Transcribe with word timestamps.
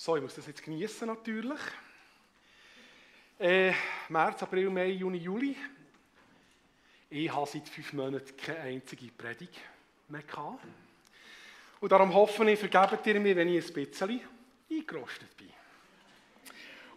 So, 0.00 0.14
ich 0.14 0.22
muss 0.22 0.36
das 0.36 0.46
jetzt 0.46 0.62
genießen 0.62 1.08
natürlich. 1.08 1.58
Äh, 3.36 3.72
März, 4.08 4.40
April, 4.44 4.70
Mai, 4.70 4.90
Juni, 4.90 5.18
Juli. 5.18 5.56
Ich 7.10 7.34
habe 7.34 7.50
seit 7.50 7.68
fünf 7.68 7.92
Monaten 7.94 8.36
keine 8.36 8.60
einzige 8.60 9.08
Predigt 9.08 9.58
mehr 10.06 10.22
gehabt. 10.22 10.64
Und 11.80 11.90
darum 11.90 12.14
hoffe 12.14 12.48
ich, 12.48 12.60
vergebt 12.60 13.04
ihr 13.08 13.18
mir, 13.18 13.34
wenn 13.34 13.48
ich 13.48 13.66
ein 13.66 13.72
bisschen 13.72 14.20
eingerostet 14.70 15.36
bin. 15.36 15.50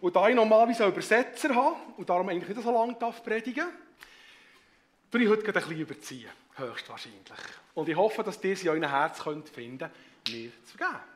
Und 0.00 0.14
da 0.14 0.28
ich 0.28 0.36
normalerweise 0.36 0.84
einen 0.84 0.92
Übersetzer 0.92 1.52
habe 1.56 1.78
und 1.96 2.08
darum 2.08 2.28
eigentlich 2.28 2.54
nicht 2.54 2.62
so 2.62 2.72
lange 2.72 2.94
darf 2.94 3.24
predigen 3.24 3.66
darf, 5.10 5.20
ich 5.20 5.28
heute 5.28 5.44
ein 5.44 5.52
bisschen 5.52 5.76
überziehen, 5.76 6.30
höchstwahrscheinlich. 6.54 7.40
Und 7.74 7.88
ich 7.88 7.96
hoffe, 7.96 8.22
dass 8.22 8.42
ihr 8.44 8.56
sie 8.56 8.68
in 8.68 8.84
euer 8.84 8.88
Herz 8.88 9.18
könnt 9.18 9.48
finden 9.48 9.90
mir 10.28 10.52
zu 10.64 10.78
vergeben. 10.78 11.11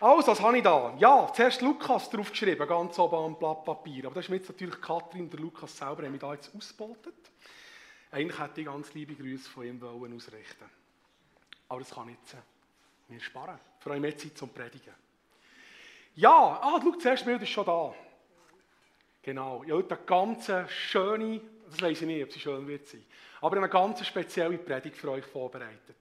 Also, 0.00 0.30
was 0.30 0.40
habe 0.40 0.58
ich 0.58 0.62
da? 0.62 0.94
Ja, 0.98 1.28
zuerst 1.34 1.60
Lukas 1.60 2.08
draufgeschrieben, 2.08 2.68
ganz 2.68 2.96
oben 3.00 3.16
am 3.16 3.36
Blatt 3.36 3.64
Papier. 3.64 4.06
Aber 4.06 4.14
das 4.14 4.26
ist 4.26 4.28
mir 4.28 4.36
jetzt 4.36 4.48
natürlich 4.48 4.80
Kathrin 4.80 5.22
und 5.22 5.32
der 5.32 5.40
Lukas 5.40 5.76
selber, 5.76 6.04
haben 6.04 6.12
mich 6.12 6.20
da 6.20 6.34
jetzt 6.34 6.54
ausgeboltet. 6.54 7.14
Eigentlich 8.12 8.38
hätte 8.38 8.60
ich 8.60 8.66
ganz 8.66 8.94
liebe 8.94 9.14
Grüße 9.14 9.50
von 9.50 9.66
ihm 9.66 9.80
wollen 9.80 10.14
ausrichten 10.14 10.64
Aber 11.68 11.80
das 11.80 11.90
kann 11.90 12.08
ich 12.08 12.16
jetzt 12.20 12.34
äh, 12.34 13.12
mir 13.12 13.20
sparen. 13.20 13.58
Für 13.80 13.90
euch 13.90 14.00
mehr 14.00 14.16
Zeit 14.16 14.38
zum 14.38 14.50
Predigen. 14.50 14.94
Ja, 16.14 16.60
ah, 16.62 16.80
schau, 16.80 16.92
das 16.92 17.04
erste 17.04 17.26
Bild 17.26 17.42
ist 17.42 17.50
schon 17.50 17.66
da. 17.66 17.92
Genau, 19.22 19.64
heute 19.68 19.96
eine 19.96 20.04
ganz 20.06 20.50
schöne, 20.68 21.40
das 21.68 21.82
weiß 21.82 22.02
ich 22.02 22.06
nicht, 22.06 22.22
ob 22.22 22.32
sie 22.32 22.40
schön 22.40 22.66
wird 22.68 22.86
sein, 22.86 23.04
aber 23.40 23.56
eine 23.56 23.68
ganz 23.68 24.06
spezielle 24.06 24.58
Predigt 24.58 24.96
für 24.96 25.10
euch 25.10 25.24
vorbereitet. 25.24 25.96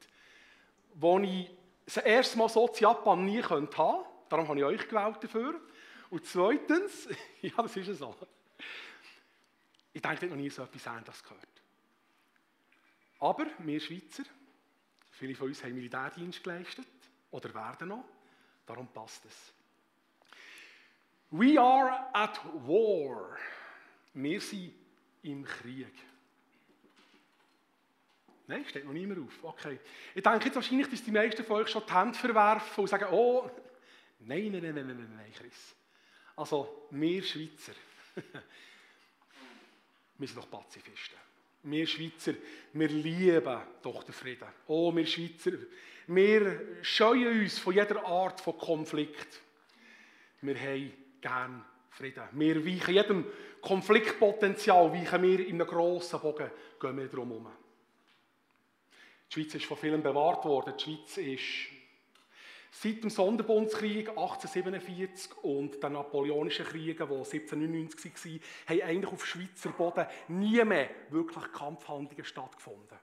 Wo 0.93 1.19
ich 1.19 1.49
das 1.87 1.97
erste 1.97 2.37
Mal 2.37 2.49
so 2.49 2.67
zu 2.67 2.83
Japan 2.83 3.23
nie 3.23 3.41
haben 3.41 3.69
konnte. 3.69 4.05
Darum 4.27 4.47
habe 4.49 4.59
ich 4.59 4.65
euch 4.65 4.89
gewählt 4.89 5.23
dafür. 5.23 5.59
Und 6.09 6.25
zweitens, 6.25 7.07
ja, 7.41 7.51
das 7.55 7.77
ist 7.77 7.97
so. 7.97 8.13
Ich 9.93 10.01
denke, 10.01 10.17
ich 10.17 10.21
habe 10.23 10.27
noch 10.27 10.35
nie 10.35 10.49
so 10.49 10.63
etwas 10.63 10.85
Ähnliches 10.85 11.23
gehört. 11.23 11.47
Aber 13.19 13.45
wir 13.59 13.79
Schweizer, 13.79 14.23
viele 15.11 15.33
von 15.33 15.47
uns 15.47 15.63
haben 15.63 15.75
Militärdienst 15.75 16.43
geleistet 16.43 16.87
oder 17.31 17.53
werden 17.53 17.87
noch, 17.87 18.03
darum 18.65 18.87
passt 18.89 19.25
es. 19.25 19.53
We 21.31 21.59
are 21.59 22.09
at 22.13 22.39
war. 22.67 23.37
Wir 24.13 24.41
sind 24.41 24.73
im 25.23 25.43
Krieg. 25.45 25.93
Nein, 28.47 28.65
steht 28.65 28.85
noch 28.85 28.93
nicht 28.93 29.07
mehr 29.07 29.17
auf. 29.17 29.43
Okay. 29.43 29.77
Ich 30.15 30.23
denke 30.23 30.45
jetzt 30.45 30.55
wahrscheinlich, 30.55 30.89
dass 30.89 31.03
die 31.03 31.11
meisten 31.11 31.43
von 31.43 31.57
euch 31.57 31.67
schon 31.67 31.83
die 31.85 31.93
Hände 31.93 32.17
verwerfen 32.17 32.81
und 32.81 32.87
sagen, 32.87 33.07
oh, 33.11 33.49
nein, 34.19 34.51
nein, 34.51 34.61
nein, 34.61 34.73
nein, 34.73 34.87
nein, 34.87 35.13
nein, 35.15 35.33
Chris. 35.33 35.75
Also, 36.35 36.87
wir 36.91 37.21
Schweizer, 37.23 37.73
wir 40.17 40.27
sind 40.27 40.37
doch 40.37 40.49
Pazifisten. 40.49 41.17
Wir 41.63 41.85
Schweizer, 41.85 42.35
wir 42.71 42.87
lieben 42.87 43.61
doch 43.81 44.03
den 44.03 44.13
Frieden. 44.13 44.47
Oh, 44.67 44.95
wir 44.95 45.05
Schweizer, 45.05 45.51
wir 46.07 46.77
scheuen 46.83 47.41
uns 47.41 47.59
von 47.59 47.73
jeder 47.73 48.05
Art 48.05 48.39
von 48.39 48.57
Konflikt. 48.57 49.41
Wir 50.41 50.57
haben 50.57 50.93
gern 51.19 51.65
Frieden. 51.89 52.23
Wir 52.31 52.65
weichen 52.65 52.93
jedem 52.93 53.25
Konfliktpotenzial, 53.59 54.93
weichen 54.93 55.21
wir 55.23 55.45
in 55.45 55.55
einem 55.55 55.67
grossen 55.67 56.21
Bogen, 56.21 56.49
gehen 56.79 56.97
wir 56.97 57.07
drum 57.07 57.29
herum. 57.29 57.66
Die 59.29 59.33
Schweiz 59.33 59.55
ist 59.55 59.65
von 59.65 59.77
vielen 59.77 60.01
bewahrt 60.01 60.45
worden. 60.45 60.73
Die 60.77 60.83
Schweiz 60.83 61.17
ist 61.17 61.77
seit 62.71 63.03
dem 63.03 63.09
Sonderbundskrieg 63.09 64.09
1847 64.09 65.37
und 65.43 65.81
den 65.81 65.93
Napoleonischen 65.93 66.65
Kriegen, 66.65 67.07
die 67.07 67.13
1799 67.13 68.13
waren, 68.13 68.41
haben 68.67 68.89
eigentlich 68.89 69.13
auf 69.13 69.25
Schweizer 69.25 69.69
Boden 69.69 70.05
nie 70.27 70.63
mehr 70.63 70.89
wirklich 71.09 71.51
Kampfhandlungen 71.51 72.25
stattgefunden. 72.25 72.97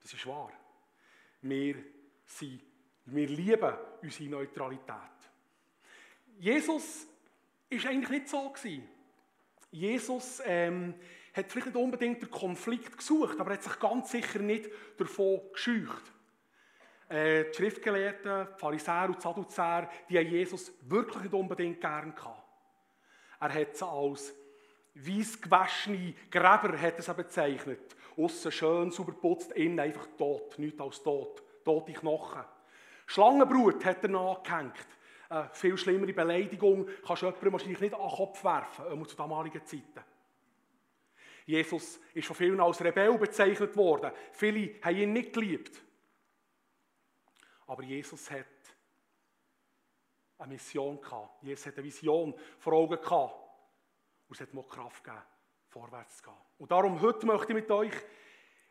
Das 0.00 0.12
ist 0.12 0.26
wahr. 0.26 0.52
Wir, 1.42 1.76
sind, 2.26 2.60
wir 3.06 3.28
lieben 3.28 3.74
unsere 4.02 4.30
Neutralität. 4.30 4.96
Jesus 6.38 7.06
war 7.70 7.90
eigentlich 7.90 8.10
nicht 8.10 8.28
so. 8.28 8.52
Jesus 9.70 10.42
ähm, 10.44 10.94
hat 11.32 11.50
vielleicht 11.50 11.68
nicht 11.68 11.76
unbedingt 11.76 12.22
den 12.22 12.30
Konflikt 12.30 12.96
gesucht, 12.96 13.40
aber 13.40 13.52
hat 13.52 13.62
sich 13.62 13.78
ganz 13.78 14.10
sicher 14.10 14.38
nicht 14.38 14.70
davon 14.98 15.40
gescheucht. 15.52 16.12
Äh, 17.08 17.44
die 17.44 17.56
Schriftgelehrten, 17.56 18.48
die 18.54 18.58
Pharisäer 18.58 19.06
und 19.06 19.16
die 19.16 19.22
Sadduzäer, 19.22 19.90
die 20.08 20.18
haben 20.18 20.28
Jesus 20.28 20.72
wirklich 20.82 21.24
nicht 21.24 21.34
unbedingt 21.34 21.80
gern 21.80 22.14
gehabt. 22.14 22.42
Er 23.40 23.52
hat 23.52 23.76
sie 23.76 23.86
als 23.86 24.34
weiss 24.94 25.40
gewaschene 25.40 26.14
Gräber 26.30 26.78
hat 26.78 26.98
es 26.98 27.06
bezeichnet. 27.06 27.96
Aussen 28.16 28.52
schön, 28.52 28.90
sauber 28.90 29.12
putzt, 29.12 29.52
innen 29.52 29.80
einfach 29.80 30.06
tot, 30.18 30.58
nichts 30.58 30.80
als 30.80 31.02
tot, 31.02 31.42
tote 31.64 31.92
Knochen. 31.92 32.44
Schlangenbrut 33.06 33.84
hat 33.84 34.02
er 34.02 34.10
nachgehängt. 34.10 34.86
Eine 35.28 35.48
viel 35.54 35.78
schlimmere 35.78 36.12
Beleidigung 36.12 36.86
kannst 37.06 37.22
du 37.22 37.26
jemandem 37.26 37.52
wahrscheinlich 37.52 37.80
nicht 37.80 37.94
an 37.94 38.00
den 38.00 38.16
Kopf 38.16 38.44
werfen, 38.44 39.06
zu 39.06 39.16
damaligen 39.16 39.64
Zeiten. 39.64 40.11
Jesus 41.46 42.00
ist 42.14 42.26
von 42.26 42.36
vielen 42.36 42.60
als 42.60 42.82
Rebell 42.82 43.16
bezeichnet 43.18 43.76
worden. 43.76 44.12
Viele 44.32 44.80
haben 44.82 44.96
ihn 44.96 45.12
nicht 45.12 45.32
geliebt. 45.32 45.82
Aber 47.66 47.82
Jesus 47.82 48.30
hat 48.30 48.46
eine 50.38 50.52
Mission 50.52 51.00
gehabt. 51.00 51.42
Jesus 51.42 51.66
hat 51.66 51.74
eine 51.76 51.84
Vision 51.84 52.34
vor 52.58 52.72
Augen 52.74 53.00
gehabt. 53.00 53.34
Und 54.28 54.34
es 54.34 54.40
hat 54.40 54.54
mir 54.54 54.64
Kraft 54.64 55.04
gegeben, 55.04 55.22
vorwärts 55.68 56.18
zu 56.18 56.24
gehen. 56.24 56.34
Und 56.58 56.70
darum 56.70 57.00
heute 57.00 57.26
möchte 57.26 57.48
ich 57.48 57.54
mit 57.54 57.70
euch 57.70 57.92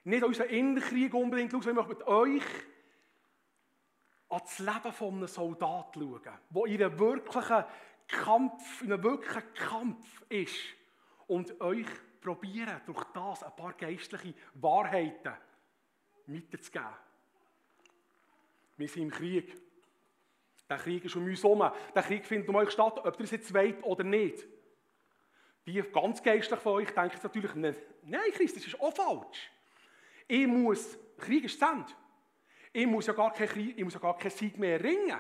nicht 0.03 0.23
unseren 0.23 0.49
Innerkrieg 0.49 1.13
unbedingt 1.13 1.51
schauen, 1.51 1.61
sondern 1.61 1.83
ich 1.83 1.89
möchte 1.89 2.03
mit 2.03 2.07
euch 2.07 2.43
an 4.29 4.39
das 4.39 4.59
Leben 4.59 4.93
von 4.93 5.15
einem 5.15 5.27
Soldat 5.27 5.93
schauen, 5.93 6.21
der 6.49 6.65
in 6.65 6.83
einem 6.83 6.99
wirklichen 6.99 7.65
Kampf, 8.07 8.81
in 8.81 8.93
einem 8.93 9.03
wirklichen 9.03 9.53
Kampf 9.53 10.23
ist 10.29 10.55
und 11.27 11.59
euch 11.61 11.87
probieren, 12.21 12.81
durch 12.85 13.03
das 13.13 13.43
ein 13.43 13.55
paar 13.55 13.73
geistliche 13.73 14.33
Wahrheiten 14.53 15.33
mitzugeben. 16.27 16.87
Wir 18.77 18.87
sind 18.87 19.03
im 19.03 19.11
Krieg. 19.11 19.61
Der 20.69 20.77
Krieg 20.77 21.03
ist 21.03 21.15
um 21.15 21.25
uns 21.25 21.43
herum. 21.43 21.69
Der 21.93 22.03
Krieg 22.03 22.25
findet 22.25 22.47
um 22.49 22.55
euch 22.55 22.71
statt, 22.71 22.97
ob 22.97 23.19
ihr 23.19 23.23
es 23.25 23.31
jetzt 23.31 23.53
wollt 23.53 23.83
oder 23.83 24.03
nicht. 24.03 24.47
Die 25.65 25.81
ganz 25.91 26.23
geistlich 26.23 26.59
von 26.59 26.73
euch 26.73 26.91
denken 26.91 27.19
natürlich, 27.21 27.53
nein, 28.03 28.31
Christ, 28.33 28.55
das 28.55 28.65
ist 28.65 28.79
auch 28.79 28.93
falsch. 28.93 29.51
Ich 30.27 30.47
muss, 30.47 30.97
Krieg 31.17 31.43
ist 31.43 31.61
Ende. 31.61 31.91
Ich 32.73 32.87
muss 32.87 33.05
ja 33.05 33.13
gar 33.13 33.33
keinen 33.33 33.77
ja 33.93 33.99
keinen 34.17 34.31
Sieg 34.31 34.57
mehr 34.57 34.81
ringen. 34.81 35.19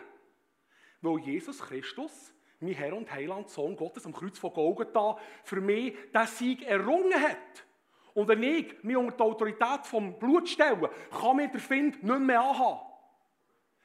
Weil 1.01 1.19
Jesus 1.19 1.59
Christus 1.59 2.33
mein 2.61 2.73
Herr 2.73 2.95
und 2.95 3.11
Heiland, 3.11 3.49
Sohn 3.49 3.75
Gottes 3.75 4.05
am 4.05 4.13
Kreuz 4.13 4.37
von 4.37 4.53
Golgatha, 4.53 5.17
für 5.43 5.61
mich 5.61 5.95
den 6.11 6.27
Sieg 6.27 6.63
errungen 6.63 7.19
hat. 7.21 7.65
Und 8.13 8.27
wenn 8.27 8.43
ich 8.43 8.83
mich 8.83 8.95
unter 8.95 9.15
die 9.15 9.23
Autorität 9.23 9.85
vom 9.85 10.17
Blut 10.19 10.47
stelle, 10.47 10.89
kann 11.09 11.35
mir 11.35 11.47
der 11.47 11.59
Find 11.59 12.03
nicht 12.03 12.19
mehr 12.19 12.41
anhaben. 12.41 12.81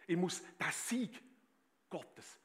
Ich 0.07 0.17
muss 0.17 0.43
den 0.43 0.73
Sieg 0.73 1.23
Gottes, 1.89 2.39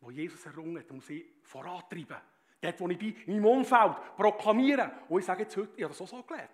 wo 0.00 0.10
Jesus 0.10 0.44
errungen 0.46 0.78
hat, 0.78 0.90
muss 0.90 1.10
ich 1.10 1.24
vorantreiben. 1.42 2.16
Dort, 2.60 2.80
wo 2.80 2.88
ich 2.88 2.98
bin, 2.98 3.16
in 3.26 3.34
meinem 3.34 3.46
Umfeld, 3.46 3.96
proklamieren. 4.16 4.90
Und 5.08 5.20
ich 5.20 5.26
sage 5.26 5.42
jetzt 5.42 5.56
heute, 5.56 5.72
ich 5.76 5.82
habe 5.82 5.92
das 5.92 6.00
auch 6.00 6.08
so 6.08 6.22
gelernt. 6.22 6.50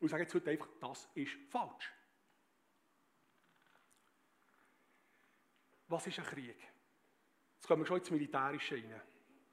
Und 0.00 0.06
ich 0.06 0.10
sage 0.10 0.22
jetzt 0.22 0.34
heute 0.34 0.50
einfach, 0.50 0.68
das 0.80 1.08
ist 1.14 1.32
falsch. 1.50 1.92
Was 5.88 6.06
ist 6.06 6.18
ein 6.18 6.24
Krieg? 6.24 6.56
Jetzt 7.68 7.74
kommen 7.74 7.82
wir 7.82 7.86
schon 7.86 7.98
ins 7.98 8.10
Militärische 8.10 8.76
rein. 8.76 9.02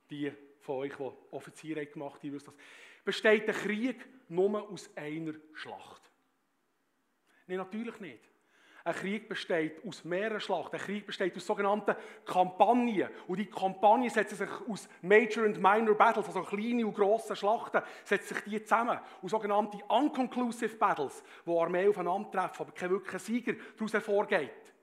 Die 0.10 0.32
von 0.62 0.76
euch, 0.78 0.96
die 0.96 1.36
Offiziere 1.36 1.86
gemacht 1.86 2.24
haben, 2.24 2.32
wissen 2.32 2.46
das. 2.46 2.56
Besteht 3.04 3.46
der 3.46 3.54
Krieg 3.54 4.08
nur 4.30 4.70
aus 4.72 4.90
einer 4.96 5.34
Schlacht? 5.52 6.10
Nein, 7.46 7.58
natürlich 7.58 8.00
nicht. 8.00 8.24
Ein 8.86 8.96
Krieg 8.96 9.28
besteht 9.28 9.86
aus 9.86 10.06
mehreren 10.06 10.40
Schlachten. 10.40 10.78
Ein 10.78 10.82
Krieg 10.82 11.06
besteht 11.06 11.36
aus 11.36 11.46
sogenannten 11.46 11.94
Kampagnen. 12.24 13.10
Und 13.28 13.38
die 13.38 13.48
Kampagnen 13.48 14.10
setzen 14.10 14.38
sich 14.38 14.50
aus 14.70 14.88
Major 15.02 15.44
und 15.44 15.62
Minor 15.62 15.96
Battles, 15.96 16.28
also 16.28 16.42
kleine 16.44 16.88
und 16.88 16.96
grosse 16.96 17.36
Schlachten, 17.36 17.82
setzen 18.06 18.36
sich 18.36 18.44
die 18.46 18.64
zusammen. 18.64 18.98
Und 19.22 19.28
sogenannte 19.28 19.80
Unconclusive 19.90 20.78
Battles, 20.78 21.22
wo 21.44 21.62
Armee 21.62 21.90
aufeinandertreffen, 21.90 22.66
aber 22.66 22.72
kein 22.72 22.92
wirklicher 22.92 23.20
Sieger 23.20 23.56
daraus 23.76 23.92
hervorgeht. 23.92 24.75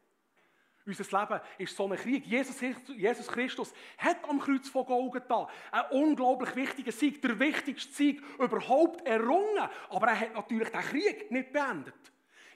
Unser 0.84 1.20
Leben 1.20 1.40
ist 1.58 1.76
so 1.76 1.87
ein 1.87 1.96
Krieg. 1.96 2.26
Jesus, 2.26 3.29
Christus 3.29 3.73
hat 3.99 4.29
am 4.29 4.40
Kreuz 4.40 4.69
von 4.69 4.84
Golgatha 4.84 5.49
einen 5.70 5.90
unglaublich 5.90 6.56
wichtigen 6.56 6.90
Sieg, 6.90 7.23
der 7.23 7.38
wichtigste 7.38 7.93
Sieg 7.93 8.23
überhaupt 8.38 9.06
errungen. 9.06 9.69
Aber 9.90 10.08
er 10.08 10.19
hat 10.19 10.34
natürlich 10.34 10.70
den 10.70 10.81
Krieg 10.81 11.31
nicht 11.31 11.52
beendet. 11.52 11.94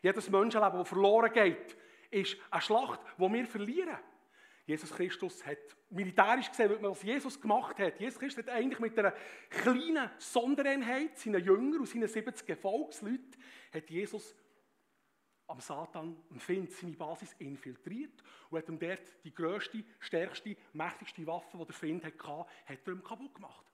Jedes 0.02 0.28
Menschenleben, 0.28 0.78
das 0.78 0.88
verloren 0.88 1.32
geht, 1.32 1.76
ist 2.10 2.36
eine 2.50 2.62
Schlacht, 2.62 3.00
die 3.16 3.32
wir 3.32 3.46
verlieren. 3.46 3.98
Jesus 4.66 4.90
Christus 4.90 5.46
hat, 5.46 5.58
militärisch 5.90 6.48
gesehen, 6.48 6.76
was 6.80 7.02
Jesus 7.02 7.40
gemacht 7.40 7.78
hat, 7.78 8.00
Jesus 8.00 8.18
Christus 8.18 8.44
hat 8.44 8.52
eigentlich 8.52 8.80
mit 8.80 8.98
einer 8.98 9.14
kleinen 9.48 10.10
Sondereinheit, 10.18 11.16
seinen 11.16 11.44
Jüngern 11.44 11.78
und 11.78 11.88
seinen 11.88 12.08
70 12.08 12.44
Gefolgsleuten, 12.44 13.36
hat 13.72 13.88
Jesus 13.88 14.34
am 15.48 15.60
Satan, 15.60 16.16
am 16.30 16.40
Find, 16.40 16.70
seine 16.72 16.92
Basis 16.92 17.32
infiltriert 17.34 18.22
und 18.50 18.58
hat 18.58 18.68
ihm 18.68 18.78
dort 18.78 19.24
die 19.24 19.34
grösste, 19.34 19.84
stärkste, 20.00 20.56
mächtigste 20.72 21.26
Waffe, 21.26 21.56
die 21.58 21.64
der 21.64 21.74
Find 21.74 22.04
hatte, 22.04 22.18
hat 22.18 22.78
er 22.86 22.92
ihm 22.92 23.02
kaputt 23.02 23.34
gemacht. 23.34 23.64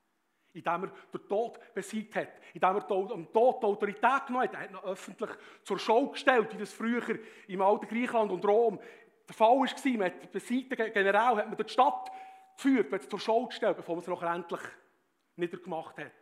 Indem 0.54 0.84
er 0.84 0.92
den 1.12 1.28
Tod 1.28 1.58
besiegt 1.74 2.14
hat, 2.14 2.28
indem 2.52 2.76
er 2.76 2.80
dem 2.82 3.32
Tod 3.32 3.62
die 3.62 3.66
Autorität 3.66 4.26
genommen 4.26 4.48
hat, 4.48 4.54
er 4.54 4.60
hat 4.60 4.70
ihn 4.70 4.76
öffentlich 4.76 5.30
zur 5.64 5.78
Schau 5.78 6.08
gestellt, 6.08 6.52
wie 6.52 6.58
das 6.58 6.72
früher 6.72 7.18
im 7.48 7.62
alten 7.62 7.88
Griechenland 7.88 8.30
und 8.30 8.44
Rom 8.44 8.78
der 9.26 9.34
Fall 9.34 9.56
war. 9.56 9.92
Man 9.92 10.06
hat 10.06 10.32
besiegten 10.32 10.92
General 10.92 11.36
hat 11.36 11.48
man 11.48 11.56
die 11.56 11.72
Stadt 11.72 12.10
geführt, 12.56 12.90
man 12.90 13.00
hat 13.00 13.08
zur 13.08 13.20
Schau 13.20 13.46
gestellt, 13.46 13.78
bevor 13.78 13.94
man 13.94 14.02
es 14.02 14.08
noch 14.08 14.22
endlich 14.22 14.60
niedergemacht 15.36 15.96
hat. 15.96 16.12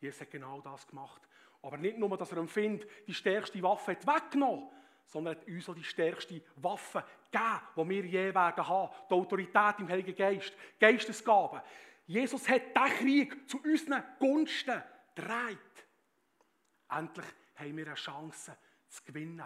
Jesus 0.00 0.22
hat 0.22 0.30
genau 0.30 0.60
das 0.62 0.86
gemacht. 0.86 1.20
Aber 1.62 1.76
nicht 1.76 1.98
nur, 1.98 2.16
dass 2.18 2.30
er 2.30 2.36
dem 2.36 2.48
Find 2.48 2.86
die 3.06 3.14
stärkste 3.14 3.62
Waffe 3.62 3.92
hat 3.92 4.06
weggenommen 4.06 4.68
sondern 5.12 5.36
hat 5.36 5.46
uns 5.46 5.68
auch 5.68 5.74
die 5.74 5.84
stärkste 5.84 6.40
Waffe 6.56 7.04
gegeben, 7.30 7.60
die 7.76 7.88
wir 7.88 8.04
je 8.06 8.34
werden 8.34 8.66
haben. 8.66 8.92
Die 9.10 9.14
Autorität 9.14 9.78
im 9.78 9.88
Heiligen 9.88 10.14
Geist, 10.14 10.54
Geistesgaben. 10.80 11.60
Jesus 12.06 12.48
hat 12.48 12.62
diesen 12.74 12.98
Krieg 12.98 13.48
zu 13.48 13.60
unseren 13.62 14.02
Gunsten 14.18 14.82
gedreht. 15.14 15.58
Endlich 16.88 17.26
haben 17.56 17.76
wir 17.76 17.86
eine 17.86 17.94
Chance 17.94 18.56
zu 18.88 19.04
gewinnen. 19.04 19.44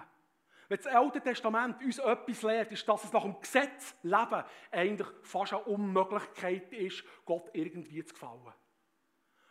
Wenn 0.69 0.79
das 0.79 0.87
Alte 0.87 1.21
Testament 1.21 1.83
uns 1.83 1.99
etwas 1.99 2.43
lehrt, 2.43 2.73
ist, 2.73 2.89
dass 2.89 3.05
es 3.05 3.13
nach 3.13 3.23
dem 3.23 3.41
Gesetz 3.41 3.95
leben 4.03 4.45
eigentlich 4.71 5.09
fast 5.23 5.53
eine 5.53 5.63
Unmöglichkeit 5.65 6.73
ist, 6.73 7.05
Gott 7.25 7.51
irgendwie 7.53 8.05
zu 8.05 8.15
gefallen. 8.15 8.53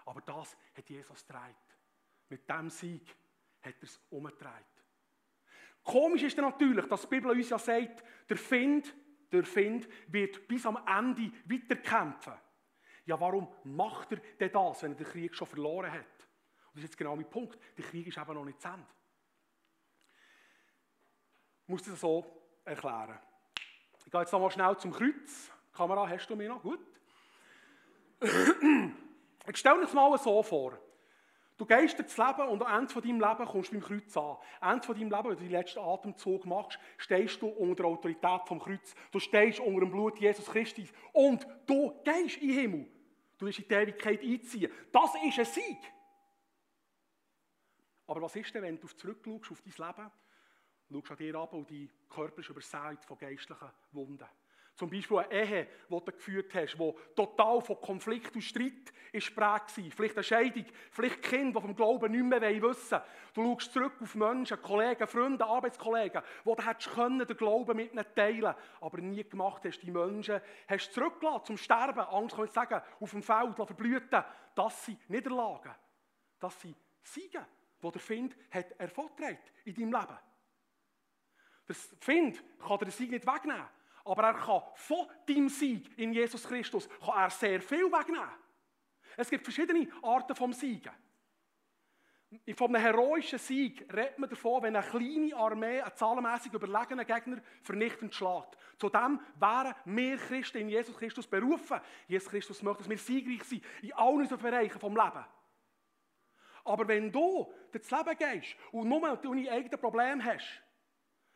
Aber 0.06 0.22
das 0.22 0.58
hat 0.76 0.90
Jesus 0.90 1.26
gedreht. 1.26 1.56
Mit 2.30 2.50
diesem 2.50 2.69
Sieg 2.69 3.16
hat 3.62 3.75
er 3.80 3.83
es 3.83 4.00
umgedreht. 4.10 4.51
Komisch 5.83 6.24
ist 6.24 6.38
dann 6.38 6.45
natürlich, 6.45 6.86
dass 6.88 7.01
die 7.01 7.07
Bibel 7.07 7.31
uns 7.31 7.50
ja 7.50 7.60
sagt, 7.60 8.04
der 8.27 8.38
Find, 8.38 8.94
der 9.31 9.44
Find 9.44 9.88
wird 10.07 10.48
bis 10.48 10.66
am 10.66 10.80
Ende 10.88 11.31
weiterkämpfen. 11.45 12.33
Ja, 13.06 13.19
warum 13.19 13.48
macht 13.63 14.13
er 14.13 14.18
denn 14.39 14.51
das, 14.51 14.81
wenn 14.81 14.94
er 14.94 14.98
den 14.98 15.06
Krieg 15.06 15.36
schon 15.36 15.48
verloren 15.48 15.92
hat? 15.92 16.00
Und 16.00 16.75
das 16.75 16.83
ist 16.83 16.89
jetzt 16.89 16.98
genau 16.98 17.16
mein 17.16 17.30
Punkt. 17.30 17.60
Der 17.77 17.86
Krieg 17.86 18.07
ist 18.07 18.18
eben 18.18 18.33
noch 18.33 18.45
nicht 18.45 18.60
zu 18.60 18.68
Ende. 18.68 18.88
Ich 21.62 21.69
muss 21.69 21.83
das 21.83 22.00
so 22.00 22.25
erklären. 22.63 23.19
Ich 24.06 24.12
gehe 24.12 24.22
jetzt 24.22 24.31
nochmal 24.31 24.51
schnell 24.51 24.77
zum 24.77 24.92
Kreuz. 24.92 25.51
Kamera, 25.72 26.07
hast 26.07 26.27
du 26.27 26.36
mich 26.36 26.48
noch? 26.48 26.62
Gut. 26.62 26.80
Ich 29.48 29.57
stelle 29.57 29.81
uns 29.81 29.94
mal 29.94 30.18
so 30.18 30.42
vor. 30.42 30.80
Du 31.57 31.66
gehst 31.66 31.98
das 31.98 32.18
Leben 32.18 32.50
und 32.50 32.62
am 32.63 32.80
Ende 32.80 32.92
von 32.92 33.02
deinem 33.02 33.19
Leben 33.22 33.46
kommst 33.46 33.72
du 33.72 33.80
beim 33.80 33.88
Kreuz 33.88 34.18
an. 34.18 34.38
Am 34.60 34.74
Ende 34.74 34.86
von 34.86 34.96
deinem 34.96 35.10
Leben, 35.10 35.24
wenn 35.24 35.38
du 35.38 35.44
den 35.44 35.52
letzten 35.52 35.80
Atemzug 35.80 36.46
machst, 36.46 36.78
stehst 36.98 37.42
du 37.42 37.48
unter 37.48 37.84
der 37.84 37.86
Autorität 37.86 38.42
vom 38.46 38.60
Kreuz. 38.60 38.94
Du 39.12 39.19
stehst 39.19 39.62
unter 39.62 39.80
dem 39.80 39.92
Blut 39.92 40.19
Jesus 40.19 40.46
Christi 40.46 40.90
und 41.13 41.48
du 41.66 41.94
gehst 42.04 42.38
in 42.38 42.48
den 42.50 42.60
Himmel. 42.60 42.92
Du 43.38 43.46
wirst 43.46 43.60
in 43.60 43.68
die 43.69 43.74
Ewigkeit 43.74 44.22
einziehen. 44.22 44.72
Das 44.92 45.12
ist 45.24 45.40
ein 45.40 45.46
Sieg. 45.46 45.78
Aber 48.08 48.22
was 48.22 48.36
ist 48.36 48.54
denn, 48.54 48.62
wenn 48.62 48.80
du 48.80 48.88
zurückschaust 48.88 49.51
auf 49.51 49.62
dein 49.62 49.88
Leben, 49.88 50.12
schaust 50.92 51.12
an 51.12 51.18
dir 51.18 51.36
ab 51.36 51.54
und 51.54 51.69
dein 51.69 51.90
Körper 52.10 52.40
ist 52.42 52.50
übersät 52.50 53.04
von 53.06 53.18
geistlichen 53.18 53.72
Wunden? 53.94 54.28
Zum 54.75 54.89
Beispiel 54.89 55.19
eine 55.19 55.33
Ehe, 55.33 55.68
die 55.89 55.89
du 55.89 56.12
geführt 56.12 56.54
hast, 56.54 56.75
die 56.77 56.94
total 57.16 57.62
von 57.62 57.80
Konflikt 57.80 58.36
und 58.36 58.42
Streit 58.42 58.74
ist 59.13 59.36
war. 59.38 59.62
Vielleicht 59.68 60.16
eine 60.16 60.24
Scheidung, 60.24 60.66
vielleicht 60.92 61.22
Kinder, 61.24 61.62
die 61.62 61.66
vom 61.66 61.75
Glauben 61.75 62.12
nicht 62.12 62.24
mehr 62.24 62.62
wissen 62.62 62.92
wollen. 62.92 63.04
Du 63.33 63.44
schaust 63.60 63.74
zurück 63.74 63.94
auf 64.01 64.16
Menschen, 64.16 64.62
Kollegen, 64.62 65.07
Freunde, 65.07 65.45
Arbeitskollegen, 65.45 66.22
wo 66.44 66.56
du 66.56 66.63
können, 66.94 67.25
den 67.25 67.38
Glauben 67.38 67.77
mit 67.77 67.94
ihnen 67.94 68.06
teilen 68.16 68.54
aber 68.81 69.00
nie 69.00 69.24
gemacht 69.24 69.63
hast. 69.63 69.80
Die 69.80 69.92
Menschen 69.92 70.42
hast 70.68 70.89
du 70.89 70.94
zurückgelassen 70.94 71.45
zum 71.45 71.57
Sterben. 71.57 72.00
Angst 72.00 72.36
kann 72.36 72.45
ich 72.45 72.51
sagen, 72.51 72.81
auf 73.00 73.12
dem 73.12 73.24
Feld 73.24 73.56
verblühten. 73.56 74.24
Das 74.56 74.86
sind 74.86 75.10
Niederlagen. 75.10 75.74
Das 76.39 76.60
sind 76.60 76.75
Siege, 77.01 77.45
die 77.81 77.92
der 77.92 78.01
Find 78.01 78.36
hat 78.51 78.72
erfolgreich 78.74 79.39
in 79.63 79.74
deinem 79.75 79.94
Leben. 79.94 80.18
Der 81.68 81.75
Find 81.75 82.44
kann 82.60 82.77
dir 82.80 82.86
den 82.86 82.92
Sieg 82.92 83.12
nicht 83.12 83.25
wegnehmen. 83.25 83.68
Aber 84.06 84.24
er 84.24 84.34
kann 84.36 84.62
von 84.75 85.07
deinem 85.28 85.50
Sieg 85.50 85.98
in 85.98 86.13
Jesus 86.13 86.44
Christus 86.48 86.88
kann 87.04 87.18
er 87.18 87.30
sehr 87.30 87.62
viel 87.62 87.92
wegnehmen. 87.92 88.30
Es 89.18 89.30
gibt 89.30 89.44
verschiedene 89.44 89.88
Arten 90.02 90.36
vom 90.36 90.54
Siegen. 90.54 90.92
Von 92.56 92.75
einem 92.75 92.81
heroischen 92.81 93.40
Sieg 93.40 93.81
redet 93.94 94.19
man 94.19 94.30
davon, 94.30 94.63
wenn 94.63 94.75
eine 94.75 94.86
kleine 94.86 95.36
Armee 95.36 95.81
einen 95.81 95.96
zahlenmässig 95.96 96.54
überlegenen 96.54 97.06
Gegner 97.06 97.42
vernichtend 97.62 98.13
schlägt. 98.13 98.57
Zudem 98.78 99.19
wären 99.40 99.74
wir 99.86 100.18
Christen 100.18 100.58
in 100.58 100.69
Jesus 100.69 100.98
Christus 100.98 101.28
berufen. 101.28 101.80
Jesus 102.08 102.30
Christus 102.30 102.62
möchte, 102.62 102.80
dass 102.80 102.90
wir 102.90 102.98
siegreich 102.98 103.44
sind 103.44 103.63
in 103.81 103.94
allen 103.94 104.18
unseren 104.18 104.40
Bereichen 104.40 104.80
vom 104.80 104.96
Leben. 104.96 105.25
Aber 106.66 106.88
wenn 106.88 107.12
du 107.12 107.51
durchs 107.72 107.92
Leben 107.92 108.18
gehst 108.18 108.56
und 108.72 108.90
nur 108.90 109.16
deine 109.18 109.51
eigenen 109.51 109.80
Probleme 109.80 110.24
hast, 110.25 110.62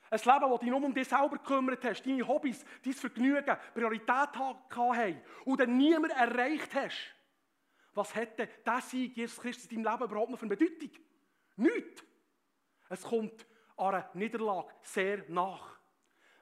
ein 0.10 0.20
Leben, 0.20 0.52
das 0.52 0.60
dich 0.60 0.70
nur 0.70 0.84
um 0.84 0.94
dich 0.94 1.08
selber 1.08 1.38
gekümmert 1.38 1.84
hast, 1.84 2.04
deine 2.04 2.28
Hobbys, 2.28 2.66
dein 2.84 2.94
Vergnügen, 2.94 3.58
Priorität 3.74 4.36
haben 4.36 5.22
und 5.46 5.60
dann 5.60 5.78
niemand 5.78 6.14
erreicht 6.14 6.74
hast. 6.74 7.16
Was 7.94 8.16
hätte 8.16 8.48
der 8.66 8.82
Sieg 8.82 9.16
Jesus 9.16 9.40
Christus 9.40 9.72
in 9.72 9.84
deinem 9.84 10.00
Leben 10.00 10.12
überhaupt 10.12 10.32
noch 10.32 10.40
für 10.40 10.46
eine 10.46 10.56
Bedeutung? 10.56 10.92
Nichts. 11.58 12.04
Es 12.90 13.04
kommt 13.04 13.46
an 13.78 13.96
einer 13.96 14.10
Niederlage 14.14 14.74
sehr 14.82 15.24
nach. 15.28 15.78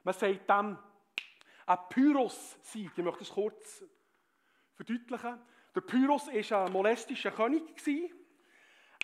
Man 0.02 0.14
sagt 0.14 0.48
dem 0.48 0.78
ein 1.66 1.78
Pyrrhus-Sieg. 1.90 2.92
Ich 2.96 3.04
möchte 3.04 3.22
es 3.22 3.30
kurz 3.30 3.84
verdeutlichen. 4.74 5.38
Der 5.74 5.80
Pyrrhus 5.82 6.28
war 6.28 6.66
ein 6.66 6.72
molestischer 6.72 7.30
König. 7.30 7.62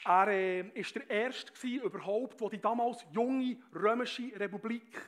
Er 0.04 0.28
äh, 0.28 0.62
der 0.62 1.10
erste 1.10 1.66
überhaupt, 1.66 2.40
der 2.40 2.48
die 2.50 2.60
damals 2.60 3.04
junge 3.10 3.58
römische 3.74 4.38
Republik 4.38 5.00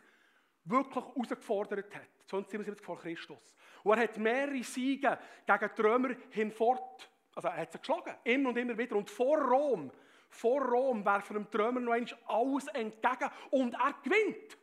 wirklich 0.65 1.05
herausgefordert 1.05 1.95
hat. 1.95 2.09
277 2.27 2.85
vor 2.85 2.99
Christus. 2.99 3.55
Und 3.83 3.97
er 3.97 4.05
hat 4.05 4.19
mehrere 4.19 4.63
Siege 4.63 5.19
gegen 5.47 5.71
die 5.77 5.83
Römer 5.83 6.17
hinfort, 6.31 7.11
also 7.35 7.49
er 7.49 7.59
hat 7.59 7.73
sie 7.73 7.79
geschlagen, 7.79 8.17
immer 8.25 8.49
und 8.49 8.57
immer 8.57 8.77
wieder. 8.77 8.97
Und 8.97 9.11
vor 9.11 9.39
Rom, 9.39 9.93
vor 10.29 10.63
Rom 10.63 11.05
werfen 11.05 11.37
ihm 11.37 11.47
die 11.53 11.57
Römer 11.57 11.81
noch 11.81 11.93
einmal 11.93 12.19
alles 12.27 12.67
entgegen 12.69 13.31
und 13.51 13.75
er 13.75 13.95
gewinnt. 14.03 14.59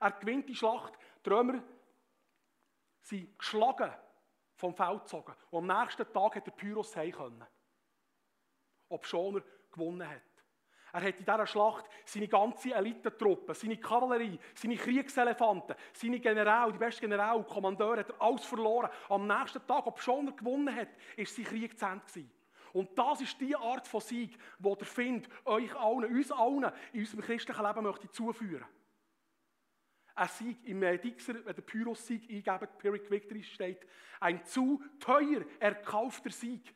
Er 0.00 0.12
gewinnt 0.12 0.48
die 0.48 0.54
Schlacht. 0.54 0.92
Die 1.24 1.30
Römer 1.30 1.62
sind 3.00 3.38
geschlagen 3.38 3.92
vom 4.54 4.74
Feld 4.74 5.00
gezogen. 5.00 5.34
Und 5.50 5.70
am 5.70 5.80
nächsten 5.80 6.12
Tag 6.12 6.36
hat 6.36 6.46
der 6.46 6.52
Pyrrhus 6.52 6.94
heim 6.94 7.12
können 7.12 7.46
obschon 8.94 9.36
er 9.36 9.42
gewonnen 9.70 10.08
hat. 10.08 10.22
Er 10.92 11.02
hat 11.02 11.18
in 11.18 11.24
dieser 11.24 11.46
Schlacht 11.48 11.86
seine 12.04 12.28
ganze 12.28 12.72
Elitentruppe, 12.72 13.52
seine 13.52 13.76
Kavallerie, 13.76 14.38
seine 14.54 14.76
Kriegselefanten, 14.76 15.74
seine 15.92 16.20
General, 16.20 16.70
die 16.70 16.78
besten 16.78 17.00
General 17.00 17.36
und 17.36 17.48
Kommandeure, 17.48 17.98
hat 17.98 18.10
er 18.10 18.22
alles 18.22 18.44
verloren. 18.44 18.88
Am 19.08 19.26
nächsten 19.26 19.66
Tag, 19.66 19.88
obschon 19.88 20.28
er 20.28 20.34
gewonnen 20.34 20.72
hat, 20.72 20.90
ist 21.16 21.34
sein 21.34 21.46
Krieg 21.46 21.76
zu 21.76 21.84
Ende. 21.84 22.30
Und 22.72 22.96
das 22.96 23.20
ist 23.20 23.40
die 23.40 23.56
Art 23.56 23.88
von 23.88 24.00
Sieg, 24.00 24.38
die 24.58 24.74
der 24.74 24.86
Find 24.86 25.28
euch 25.44 25.74
allen, 25.74 26.04
uns 26.04 26.30
allen 26.30 26.70
in 26.92 27.00
unserem 27.00 27.22
christlichen 27.22 27.64
Leben 27.64 27.82
möchte 27.82 28.10
zuführen. 28.10 28.66
Ein 30.14 30.28
Sieg 30.28 30.64
im 30.64 30.80
Dixer, 30.80 31.44
wenn 31.44 31.56
der 31.56 31.62
Pyrrhus-Sieg 31.62 32.30
eingebt, 32.30 32.78
Pyrrhic 32.78 33.10
Victory 33.10 33.42
steht, 33.42 33.84
ein 34.20 34.44
zu 34.44 34.80
teuer 35.00 35.44
erkaufter 35.58 36.30
Sieg, 36.30 36.72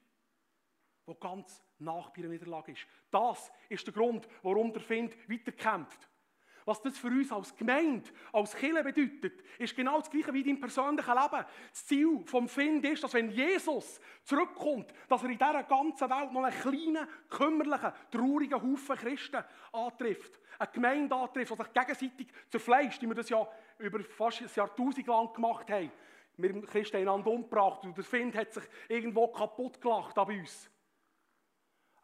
der 1.07 1.15
ganz 1.15 1.63
nach 1.79 2.11
bei 2.11 2.23
Niederlage 2.23 2.73
ist. 2.73 2.87
Das 3.11 3.51
ist 3.69 3.87
der 3.87 3.95
Grund, 3.95 4.29
warum 4.43 4.73
der 4.73 4.83
Find 4.83 5.17
weiterkämpft. 5.29 6.09
Was 6.69 6.83
das 6.83 6.99
für 6.99 7.09
uns 7.09 7.33
als 7.33 7.57
Gemeinde, 7.57 8.11
als 8.31 8.55
Kirche 8.55 8.85
bedeutet, 8.85 9.43
ist 9.59 9.75
genau 9.75 10.01
das 10.01 10.11
Gleiche 10.11 10.35
wie 10.35 10.41
in 10.41 10.49
deinem 10.49 10.61
persönlichen 10.61 11.15
Leben. 11.15 11.47
Das 11.71 11.87
Ziel 11.87 12.21
vom 12.27 12.47
Find 12.47 12.85
ist, 12.85 13.03
dass 13.03 13.15
wenn 13.15 13.31
Jesus 13.31 13.99
zurückkommt, 14.23 14.93
dass 15.09 15.23
er 15.23 15.31
in 15.31 15.39
dieser 15.39 15.63
ganzen 15.63 16.11
Welt 16.11 16.31
noch 16.31 16.45
einen 16.45 16.61
kleinen, 16.61 17.09
kümmerlichen, 17.31 17.93
traurigen 18.11 18.63
Haufen 18.63 18.97
Christen 18.97 19.43
antrifft. 19.73 20.39
Eine 20.59 20.71
Gemeinde 20.71 21.15
antrifft, 21.15 21.53
die 21.53 21.57
sich 21.57 21.73
gegenseitig 21.73 22.29
zerfleischt, 22.51 23.01
wie 23.01 23.07
wir 23.07 23.15
das 23.15 23.31
ja 23.31 23.49
über 23.79 24.01
fast 24.01 24.43
ein 24.43 24.51
Jahrtausend 24.55 25.07
lang 25.07 25.33
gemacht 25.33 25.71
haben. 25.71 25.91
Wir 26.37 26.61
Christen 26.67 26.99
einander 26.99 27.31
umgebracht 27.31 27.83
und 27.85 27.97
der 27.97 28.05
Find 28.05 28.37
hat 28.37 28.53
sich 28.53 28.65
irgendwo 28.91 29.29
kaputt 29.29 29.81
gelacht 29.81 30.19
an 30.19 30.39
uns. 30.39 30.71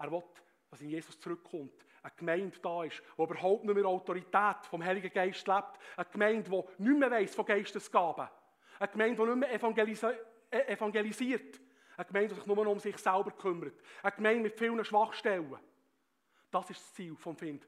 Er 0.04 0.12
will, 0.12 0.23
dass 0.70 0.82
in 0.82 0.90
Jesus 0.90 1.18
zurückkommt, 1.18 1.87
eine 2.02 2.12
Gemeinde 2.14 2.58
da 2.61 2.84
ist, 2.84 3.02
die 3.16 3.23
überhaupt 3.23 3.64
nicht 3.64 3.75
mehr 3.75 3.87
Autorität 3.87 4.66
vom 4.68 4.84
Heiligen 4.84 5.11
Geist 5.11 5.46
lebt. 5.46 5.78
Eine 5.96 6.06
Gemeinde, 6.12 6.50
die 6.50 6.82
nicht 6.82 6.99
mehr 6.99 7.11
weiss 7.11 7.34
von 7.34 7.46
Geistesgaben. 7.46 8.28
Eine 8.78 8.92
Gemeinde, 8.92 9.23
die 9.23 9.28
nicht 9.28 9.38
mehr 9.38 9.52
evangelisi 9.54 10.06
äh, 10.50 10.73
evangelisiert. 10.75 11.58
Eine 11.96 12.06
Gemeinde, 12.06 12.28
die 12.28 12.34
sich 12.34 12.46
nur 12.46 12.66
um 12.66 12.78
sich 12.78 12.99
selber 12.99 13.30
kümmert. 13.30 13.80
Eine 14.02 14.12
Gemeinde 14.12 14.42
mit 14.42 14.58
vielen 14.58 14.84
Schwachstellen. 14.84 15.56
Das 16.50 16.68
ist 16.68 16.80
das 16.80 16.92
Ziel 16.92 17.16
vom 17.16 17.34
Find. 17.34 17.66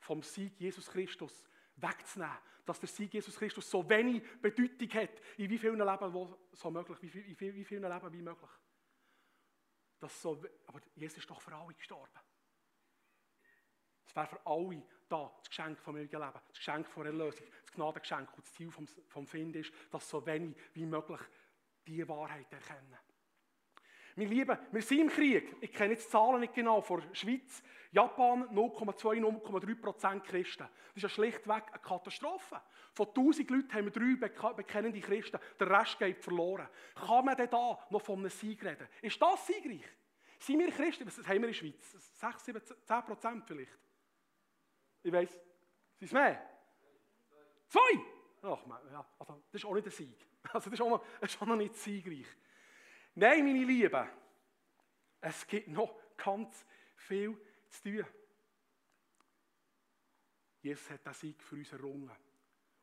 Vom 0.00 0.22
Sieg 0.24 0.58
Jesus 0.58 0.90
Christus 0.90 1.44
wegzunehmen. 1.76 2.36
Dass 2.66 2.80
der 2.80 2.88
Sieg 2.88 3.14
Jesus 3.14 3.36
Christus 3.36 3.70
so 3.70 3.88
wenig 3.88 4.24
Bedeutung 4.40 4.88
hat, 4.94 5.20
in 5.36 5.48
wie 5.48 5.58
vielen 5.58 5.78
Leben 5.78 6.34
so 6.52 6.70
möglich, 6.70 6.98
wie, 7.02 7.14
wie, 7.14 7.40
wie, 7.40 7.54
wie 7.54 7.64
vielen 7.64 7.84
Leben 7.84 8.12
wie 8.12 8.22
möglich. 8.22 8.50
Das 10.04 10.20
so, 10.20 10.38
aber 10.66 10.82
Jesus 10.96 11.16
ist 11.16 11.30
doch 11.30 11.40
für 11.40 11.56
alle 11.56 11.72
gestorben. 11.72 12.12
Es 14.04 14.14
wäre 14.14 14.26
für 14.26 14.46
alle 14.46 14.82
da, 15.08 15.32
das 15.38 15.48
Geschenk 15.48 15.80
vom 15.80 15.96
ewigen 15.96 16.20
Leben, 16.20 16.40
das 16.46 16.58
Geschenk 16.58 16.86
von 16.86 17.06
Erlösung, 17.06 17.46
das 17.62 17.72
Gnadengeschenk. 17.72 18.28
Und 18.36 18.44
das 18.44 18.52
Ziel 18.52 18.70
vom, 18.70 18.86
vom 18.86 19.26
Find 19.26 19.56
ist, 19.56 19.72
dass 19.90 20.10
so 20.10 20.26
wenig 20.26 20.54
wie 20.74 20.84
möglich 20.84 21.20
diese 21.86 22.06
Wahrheit 22.06 22.52
erkennen. 22.52 22.98
Meine 24.16 24.30
Lieben, 24.30 24.56
wir 24.70 24.82
sind 24.82 25.00
im 25.00 25.08
Krieg. 25.08 25.56
Ich 25.60 25.72
kenne 25.72 25.94
jetzt 25.94 26.06
die 26.06 26.10
Zahlen 26.10 26.40
nicht 26.40 26.54
genau. 26.54 26.80
Vor 26.80 27.02
Schweiz, 27.12 27.62
Japan 27.90 28.48
0,2, 28.50 29.20
0,3 29.20 29.80
Prozent 29.80 30.24
Christen. 30.24 30.68
Das 30.68 30.96
ist 30.96 31.02
ja 31.02 31.08
schlichtweg 31.08 31.64
eine 31.68 31.82
Katastrophe. 31.82 32.60
Von 32.92 33.08
1000 33.08 33.50
Leuten 33.50 33.72
haben 33.72 33.92
wir 33.92 34.18
drei 34.18 34.52
bekennende 34.52 35.00
Christen. 35.00 35.38
Der 35.58 35.68
Rest 35.68 35.98
geht 35.98 36.22
verloren. 36.22 36.68
Kann 36.94 37.24
man 37.24 37.36
denn 37.36 37.50
da 37.50 37.76
noch 37.90 38.02
von 38.02 38.20
einem 38.20 38.30
Sieg 38.30 38.64
reden? 38.64 38.86
Ist 39.02 39.20
das 39.20 39.46
siegreich? 39.48 39.84
Sind 40.38 40.60
wir 40.60 40.70
Christen? 40.70 41.06
Was 41.06 41.18
haben 41.18 41.26
wir 41.26 41.34
in 41.34 41.42
der 41.42 41.52
Schweiz? 41.52 41.92
6, 42.20 42.44
7, 42.44 42.62
10 42.64 43.02
Prozent 43.04 43.44
vielleicht? 43.46 43.78
Ich 45.02 45.12
weiss. 45.12 45.32
Sind 45.32 46.06
es 46.06 46.12
mehr? 46.12 46.40
Zwei? 47.66 48.00
Ach, 48.42 48.58
ja. 48.92 49.06
also, 49.18 49.42
das 49.50 49.60
ist 49.60 49.64
auch 49.64 49.74
nicht 49.74 49.86
ein 49.86 49.90
Sieg. 49.90 50.16
Also, 50.52 50.70
das 50.70 50.78
ist 50.78 51.42
auch 51.42 51.46
noch 51.46 51.56
nicht 51.56 51.74
siegreich. 51.74 52.26
Nein, 53.16 53.44
meine 53.44 53.64
Lieben, 53.64 54.08
es 55.20 55.46
gibt 55.46 55.68
noch 55.68 55.94
ganz 56.16 56.66
viel 56.96 57.36
zu 57.68 57.82
tun. 57.82 58.06
Jesus 60.60 60.90
hat 60.90 61.06
den 61.06 61.14
Sieg 61.14 61.42
für 61.42 61.56
uns 61.56 61.72
errungen. 61.72 62.10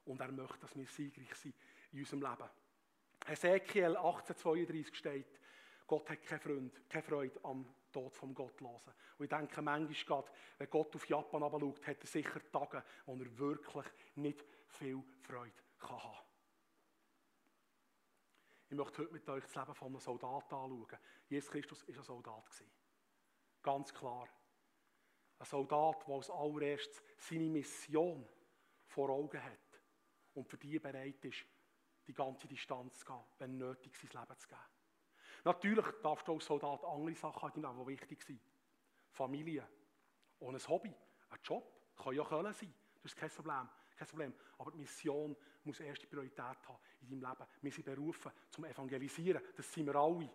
Und 0.06 0.22
er 0.22 0.32
möchte, 0.32 0.60
dass 0.60 0.76
wir 0.76 0.88
siegreich 0.88 1.36
sind 1.36 1.56
in 1.92 2.00
unserem 2.00 2.22
Leben. 2.22 2.50
Ezekiel 3.28 3.98
18,32 3.98 4.96
steht, 4.96 5.40
Gott 5.86 6.10
hat 6.10 6.24
keine 6.24 6.40
Freude, 6.40 6.72
keine 6.88 7.04
Freude 7.04 7.40
am 7.44 7.66
Tod 7.92 8.16
vom 8.16 8.34
Gottlosen. 8.34 8.94
Und 9.18 9.26
ich 9.26 9.30
denke 9.30 9.62
manchmal, 9.62 10.24
wenn 10.58 10.70
Gott 10.70 10.96
auf 10.96 11.10
Japan 11.10 11.42
schaut, 11.42 11.88
hat 11.88 12.00
er 12.00 12.08
sicher 12.08 12.52
Tage, 12.52 12.84
wo 13.06 13.16
er 13.16 13.38
wirklich 13.38 13.86
nicht 14.16 14.46
viel 14.68 15.04
Freude 15.22 15.52
haben 15.80 16.00
kann. 16.00 16.31
Ich 18.72 18.78
möchte 18.78 19.01
heute 19.01 19.12
mit 19.12 19.28
euch 19.28 19.44
das 19.44 19.54
Leben 19.54 19.75
von 19.75 19.88
einem 19.90 20.00
Soldaten 20.00 20.56
anschauen. 20.56 20.98
Jesus 21.28 21.51
Christus 21.51 21.86
war 21.86 21.94
ein 21.94 22.04
Soldat. 22.04 22.63
Ganz 23.62 23.94
klar. 23.94 24.30
Ein 25.40 25.46
Soldat, 25.46 26.08
der 26.08 26.16
als 26.16 26.30
allererstes 26.30 27.04
seine 27.18 27.50
Mission 27.50 28.25
vor 28.86 29.10
Augen 29.10 29.44
hat 29.44 29.82
und 30.36 30.48
für 30.48 30.58
die 30.58 30.80
bereit 30.80 31.25
ist, 31.25 31.46
die 32.08 32.13
ganze 32.13 32.48
Distanz 32.48 33.00
zu 33.00 33.08
gehen, 33.08 33.24
wenn 33.40 33.58
nötig 33.58 33.94
sein 33.98 34.10
Leben 34.22 34.40
zu 34.40 34.48
geben. 34.48 34.62
Natürlich 35.44 35.86
darfst 36.01 36.30
du 36.30 36.36
als 36.36 36.46
Soldat 36.46 36.86
andere 36.86 37.16
Sachen 37.16 37.66
haben, 37.66 37.80
die 37.82 37.88
wichtig 37.88 38.24
sind. 38.24 38.42
Familie, 39.10 39.68
und 40.40 40.56
ein 40.56 40.68
Hobby, 40.70 40.96
ein 41.30 41.40
Job, 41.44 41.94
kann 41.98 42.16
ja 42.16 42.24
können 42.24 42.54
sein. 42.54 42.74
Das 43.04 43.12
ist 43.12 43.18
kein 43.18 43.30
Problem. 43.32 43.70
Kein 43.98 44.08
Problem. 44.08 44.34
Aber 44.60 44.72
die 44.72 44.78
Mission 44.78 45.36
muss 45.66 45.82
erste 45.82 46.08
Priorität 46.08 46.40
haben 46.40 46.80
in 47.01 47.10
deinem 47.10 47.29
Leben. 47.31 47.50
Wir 47.62 47.72
sind 47.72 47.86
berufen 47.86 48.31
zum 48.50 48.65
Evangelisieren. 48.65 49.41
Das 49.55 49.72
sind 49.72 49.86
wir 49.86 49.96
alle. 49.96 50.29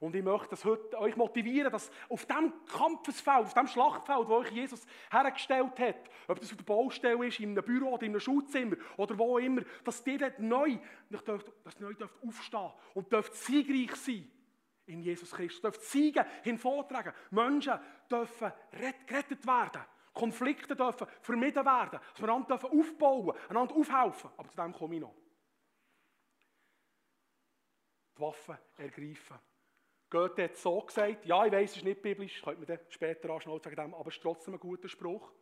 Und 0.00 0.16
ich 0.16 0.24
möchte 0.24 0.48
das 0.48 0.64
heute 0.64 0.98
euch 0.98 1.14
motivieren, 1.14 1.70
dass 1.70 1.90
auf 2.08 2.24
dem 2.24 2.54
Kampfesfeld, 2.66 3.44
auf 3.44 3.54
dem 3.54 3.66
Schlachtfeld, 3.66 4.28
wo 4.28 4.36
euch 4.36 4.50
Jesus 4.50 4.86
hergestellt 5.10 5.78
hat, 5.78 6.10
ob 6.26 6.40
das 6.40 6.50
auf 6.50 6.56
der 6.56 6.64
Baustelle 6.64 7.26
ist, 7.26 7.38
in 7.38 7.50
einem 7.50 7.62
Büro 7.62 7.90
oder 7.90 8.04
in 8.04 8.12
einem 8.12 8.20
Schulzimmer 8.20 8.76
oder 8.96 9.18
wo 9.18 9.36
immer, 9.36 9.60
dass 9.84 10.06
ihr 10.06 10.18
dort 10.18 10.38
neu, 10.38 10.78
dass 11.10 11.78
neu 11.80 11.92
dürft 11.92 12.16
aufstehen 12.26 12.72
und 12.94 13.12
dürft 13.12 13.34
siegreich 13.34 13.94
sein 13.96 14.30
in 14.86 15.02
Jesus 15.02 15.32
Christus. 15.32 15.60
Dürft 15.60 15.82
Siegen 15.82 16.24
hinvortragen. 16.42 17.12
Menschen 17.30 17.78
dürfen 18.10 18.52
gerettet 19.06 19.46
werden. 19.46 19.82
Konflikte 20.14 20.74
dürfen 20.74 21.06
vermieden 21.20 21.64
werden, 21.64 22.00
dass 22.12 22.20
wir 22.20 22.28
einander 22.28 22.58
aufbauen 22.64 23.36
einander 23.48 23.76
aufhelfen. 23.76 24.30
Aber 24.38 24.48
zu 24.48 24.56
dem 24.56 24.72
komme 24.72 24.94
ich 24.96 25.00
noch. 25.02 25.14
Die 28.20 28.26
Waffen 28.26 28.58
ergreifen. 28.76 29.38
Goethe 30.10 30.44
hat 30.44 30.56
so 30.56 30.78
gesagt, 30.82 31.24
ja, 31.24 31.46
ich 31.46 31.52
weiß, 31.52 31.70
es 31.70 31.76
ist 31.78 31.84
nicht 31.84 32.02
biblisch, 32.02 32.42
könnte 32.42 32.58
man 32.58 32.66
dann 32.66 32.80
später 32.90 33.30
anschnallen 33.30 33.62
sagen, 33.62 33.94
aber 33.94 34.08
es 34.08 34.16
ist 34.16 34.22
trotzdem 34.22 34.54
ein 34.54 34.60
guter 34.60 34.90
Spruch. 34.90 35.32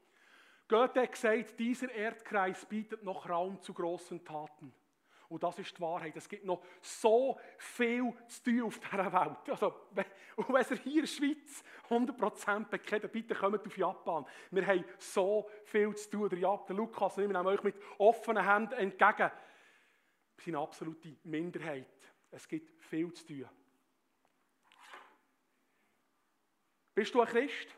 Goethe 0.68 1.00
hat 1.00 1.12
gesagt, 1.12 1.58
dieser 1.58 1.90
Erdkreis 1.90 2.64
bietet 2.66 3.02
noch 3.02 3.28
Raum 3.28 3.60
zu 3.60 3.74
großen 3.74 4.24
Taten. 4.24 4.72
Und 5.28 5.42
das 5.42 5.58
ist 5.58 5.76
die 5.76 5.80
Wahrheit. 5.80 6.16
Es 6.16 6.28
gibt 6.28 6.44
noch 6.44 6.62
so 6.80 7.38
viel 7.58 8.14
zu 8.28 8.44
tun 8.44 8.62
auf 8.62 8.78
dieser 8.78 9.12
Welt. 9.12 9.50
Also, 9.50 9.74
und 10.36 10.48
wenn 10.54 10.64
ihr 10.70 10.76
hier 10.76 10.94
in 10.94 11.00
der 11.00 11.06
Schweiz 11.06 11.64
100% 11.88 12.68
bekennt, 12.68 13.12
bitte 13.12 13.34
kommt 13.34 13.66
auf 13.66 13.76
Japan. 13.76 14.24
Wir 14.50 14.66
haben 14.66 14.84
so 14.98 15.50
viel 15.64 15.94
zu 15.96 16.10
tun. 16.10 16.28
Der, 16.30 16.38
der 16.38 16.76
Lukas 16.76 17.18
und 17.18 17.24
ich 17.24 17.28
nehmen 17.28 17.46
euch 17.46 17.62
mit 17.62 17.74
offenen 17.98 18.46
Händen 18.46 18.74
entgegen. 18.74 19.30
Wir 20.36 20.44
sind 20.44 20.54
eine 20.54 20.62
absolute 20.62 21.16
Minderheit. 21.24 21.97
Es 22.30 22.46
gibt 22.46 22.82
viel 22.84 23.12
zu 23.12 23.26
tun. 23.26 23.48
Bist 26.94 27.14
du 27.14 27.20
ein 27.20 27.28
Christ? 27.28 27.68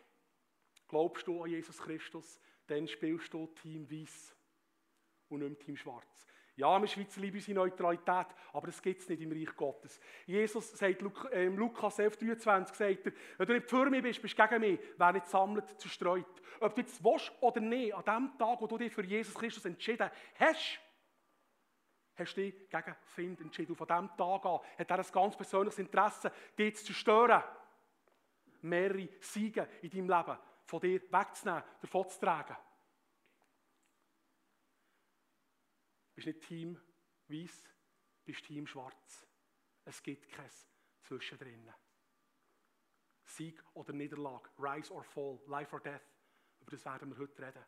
Glaubst 0.89 1.27
du 1.27 1.43
an 1.43 1.51
Jesus 1.51 1.79
Christus? 1.79 2.41
Dann 2.67 2.89
spielst 2.89 3.33
du 3.33 3.47
Team 3.49 3.91
Weiß 3.91 4.35
und 5.29 5.41
nicht 5.41 5.61
Team 5.61 5.77
Schwarz. 5.77 6.27
Ja, 6.57 6.79
wir 6.79 6.89
Schweizer 6.89 7.21
lieben 7.21 7.39
unsere 7.39 7.55
Neutralität, 7.55 8.27
aber 8.53 8.67
das 8.67 8.83
gibt 8.83 9.01
es 9.01 9.09
nicht 9.09 9.23
im 9.23 9.33
Reich 9.33 9.57
Gottes. 9.57 9.99
Jesus 10.27 10.71
sagt, 10.73 11.03
äh, 11.33 11.47
im 11.47 11.57
Lukas 11.57 11.99
11, 11.99 12.19
23, 12.19 12.77
sagt 12.77 13.07
er, 13.07 13.13
wenn 13.39 13.47
du 13.47 13.53
nicht 13.55 13.71
für 13.71 13.89
mich 13.89 14.03
bist, 14.03 14.21
bist 14.21 14.39
du 14.39 14.47
gegen 14.47 14.61
mich, 14.61 14.81
wer 14.99 15.13
nicht 15.13 15.27
sammelt, 15.27 15.81
zerstreut. 15.81 16.43
Ob 16.61 16.75
du 16.75 16.83
jetzt 16.83 17.03
willst 17.03 17.33
oder 17.41 17.61
nicht, 17.61 17.95
an 17.95 18.05
dem 18.05 18.39
Tag, 18.39 18.61
wo 18.61 18.67
du 18.67 18.77
dich 18.77 18.93
für 18.93 19.05
Jesus 19.05 19.35
Christus 19.35 19.65
entschieden 19.65 20.11
hast, 20.39 20.81
hast 22.21 22.35
du 22.35 22.43
dich 22.43 22.69
gegen 22.69 22.97
Find 23.03 23.41
entschieden. 23.41 23.73
Und 23.73 23.77
von 23.77 23.87
diesem 23.87 24.17
Tag 24.17 24.45
an 24.45 24.61
hat 24.79 24.91
er 24.91 24.99
ein 24.99 25.13
ganz 25.13 25.37
persönliches 25.37 25.79
Interesse, 25.79 26.33
dich 26.59 26.77
zu 26.77 26.85
zerstören. 26.87 27.43
Mehrere 28.63 29.09
Siege 29.21 29.69
in 29.83 29.91
deinem 29.91 30.11
Leben 30.11 30.39
von 30.65 30.81
dir 30.81 31.01
wegzunehmen, 31.11 31.65
davon 31.81 32.09
zu 32.09 32.21
tragen. 32.21 32.57
bist 36.21 36.27
nicht 36.27 36.49
Team 36.49 36.79
Weiß, 37.29 37.65
bist 38.25 38.45
Team 38.45 38.67
Schwarz. 38.67 39.27
Es 39.87 40.03
gibt 40.03 40.29
kein 40.29 40.51
Zwischendrin. 41.03 41.73
Sieg 43.25 43.63
oder 43.73 43.93
Niederlage, 43.95 44.51
Rise 44.59 44.93
or 44.93 45.03
Fall, 45.03 45.39
Life 45.47 45.73
or 45.73 45.81
Death. 45.81 46.03
Über 46.61 46.73
das 46.73 46.85
werden 46.85 47.11
wir 47.11 47.19
heute 47.19 47.41
reden. 47.41 47.65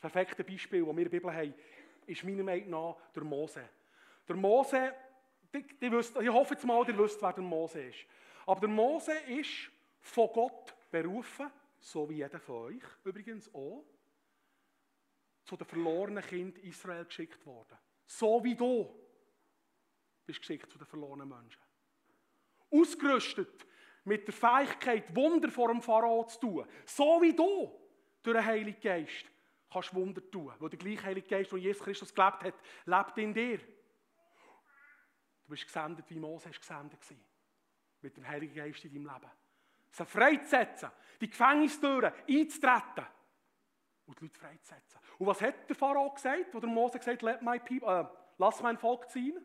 Das 0.00 0.12
perfekte 0.12 0.44
Beispiel, 0.44 0.86
das 0.86 0.96
wir 0.96 1.02
in 1.02 1.10
der 1.10 1.18
Bibel 1.18 1.34
haben, 1.34 1.54
ist 2.10 2.24
meiner 2.24 2.42
Meinung 2.42 2.70
nach 2.70 2.96
der 3.14 3.24
Mose. 3.24 3.68
Der 4.28 4.36
Mose, 4.36 4.94
die, 5.54 5.62
die 5.62 5.92
wisst, 5.92 6.16
ich 6.16 6.28
hoffe 6.28 6.54
jetzt 6.54 6.64
mal, 6.64 6.86
ihr 6.86 6.98
wisst, 6.98 7.20
wer 7.22 7.32
der 7.32 7.42
Mose 7.42 7.82
ist. 7.82 8.06
Aber 8.46 8.60
der 8.60 8.68
Mose 8.68 9.12
ist 9.28 9.70
von 10.00 10.28
Gott 10.32 10.74
berufen, 10.90 11.50
so 11.78 12.08
wie 12.08 12.16
jeder 12.16 12.40
von 12.40 12.66
euch 12.66 12.82
übrigens 13.04 13.52
auch 13.54 13.84
zu 15.44 15.56
den 15.56 15.66
verlorenen 15.66 16.24
Kindern 16.24 16.62
Israel 16.64 17.04
geschickt 17.04 17.44
worden. 17.46 17.78
So 18.06 18.42
wie 18.42 18.54
du 18.54 18.94
bist 20.26 20.40
geschickt 20.40 20.70
zu 20.70 20.78
den 20.78 20.86
verlorenen 20.86 21.28
Menschen. 21.28 21.62
Ausgerüstet 22.70 23.66
mit 24.04 24.26
der 24.26 24.34
Fähigkeit, 24.34 25.14
Wunder 25.14 25.50
vor 25.50 25.68
dem 25.68 25.82
Pharao 25.82 26.24
zu 26.24 26.40
tun. 26.40 26.66
So 26.84 27.20
wie 27.22 27.34
du 27.34 27.72
durch 28.22 28.36
den 28.36 28.44
Heiligen 28.44 28.80
Geist 28.80 29.26
kannst 29.70 29.94
Wunder 29.94 30.28
tun. 30.30 30.52
Weil 30.58 30.68
der 30.68 30.78
gleiche 30.78 31.02
Heilige 31.04 31.28
Geist, 31.28 31.52
der 31.52 31.58
Jesus 31.58 31.82
Christus 31.82 32.14
gelebt 32.14 32.42
hat, 32.44 32.54
lebt 32.84 33.18
in 33.18 33.34
dir. 33.34 33.58
Du 33.58 35.48
bist 35.48 35.66
gesendet, 35.66 36.08
wie 36.08 36.18
Moses 36.18 36.58
gesendet 36.58 37.10
war. 37.10 37.16
Mit 38.02 38.16
dem 38.16 38.26
Heiligen 38.26 38.54
Geist 38.54 38.84
in 38.84 38.94
deinem 38.94 39.14
Leben. 39.14 39.30
Sie 39.90 40.06
freizusetzen, 40.06 40.90
die 41.20 41.28
Gefängnistüren 41.28 42.12
einzutreten 42.28 43.06
und 44.06 44.20
die 44.20 44.24
Leute 44.24 44.38
freizusetzen. 44.38 45.00
Und 45.18 45.26
was 45.26 45.40
hat 45.40 45.68
der 45.68 45.76
Pharao 45.76 46.10
gesagt, 46.10 46.54
wo 46.54 46.60
der 46.60 46.68
Mose 46.68 46.98
gesagt 46.98 47.22
hat, 47.22 47.42
my 47.42 47.58
people, 47.58 47.88
äh, 47.88 48.04
lass 48.38 48.62
mein 48.62 48.78
Volk 48.78 49.10
ziehen? 49.10 49.36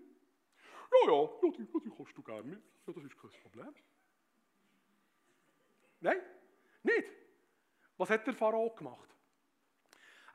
Ja, 0.92 1.12
ja, 1.12 1.22
ja, 1.22 1.52
die, 1.52 1.64
ja, 1.64 1.80
die 1.84 1.90
kannst 1.90 2.18
du 2.18 2.24
gerne 2.24 2.44
mit. 2.44 2.64
Ja, 2.86 2.94
das 2.94 3.04
ist 3.04 3.18
kein 3.18 3.32
Problem. 3.42 3.76
Nein, 6.00 6.22
nicht. 6.84 7.08
Was 7.98 8.10
hat 8.10 8.28
der 8.28 8.34
Pharao 8.34 8.70
gemacht? 8.76 9.15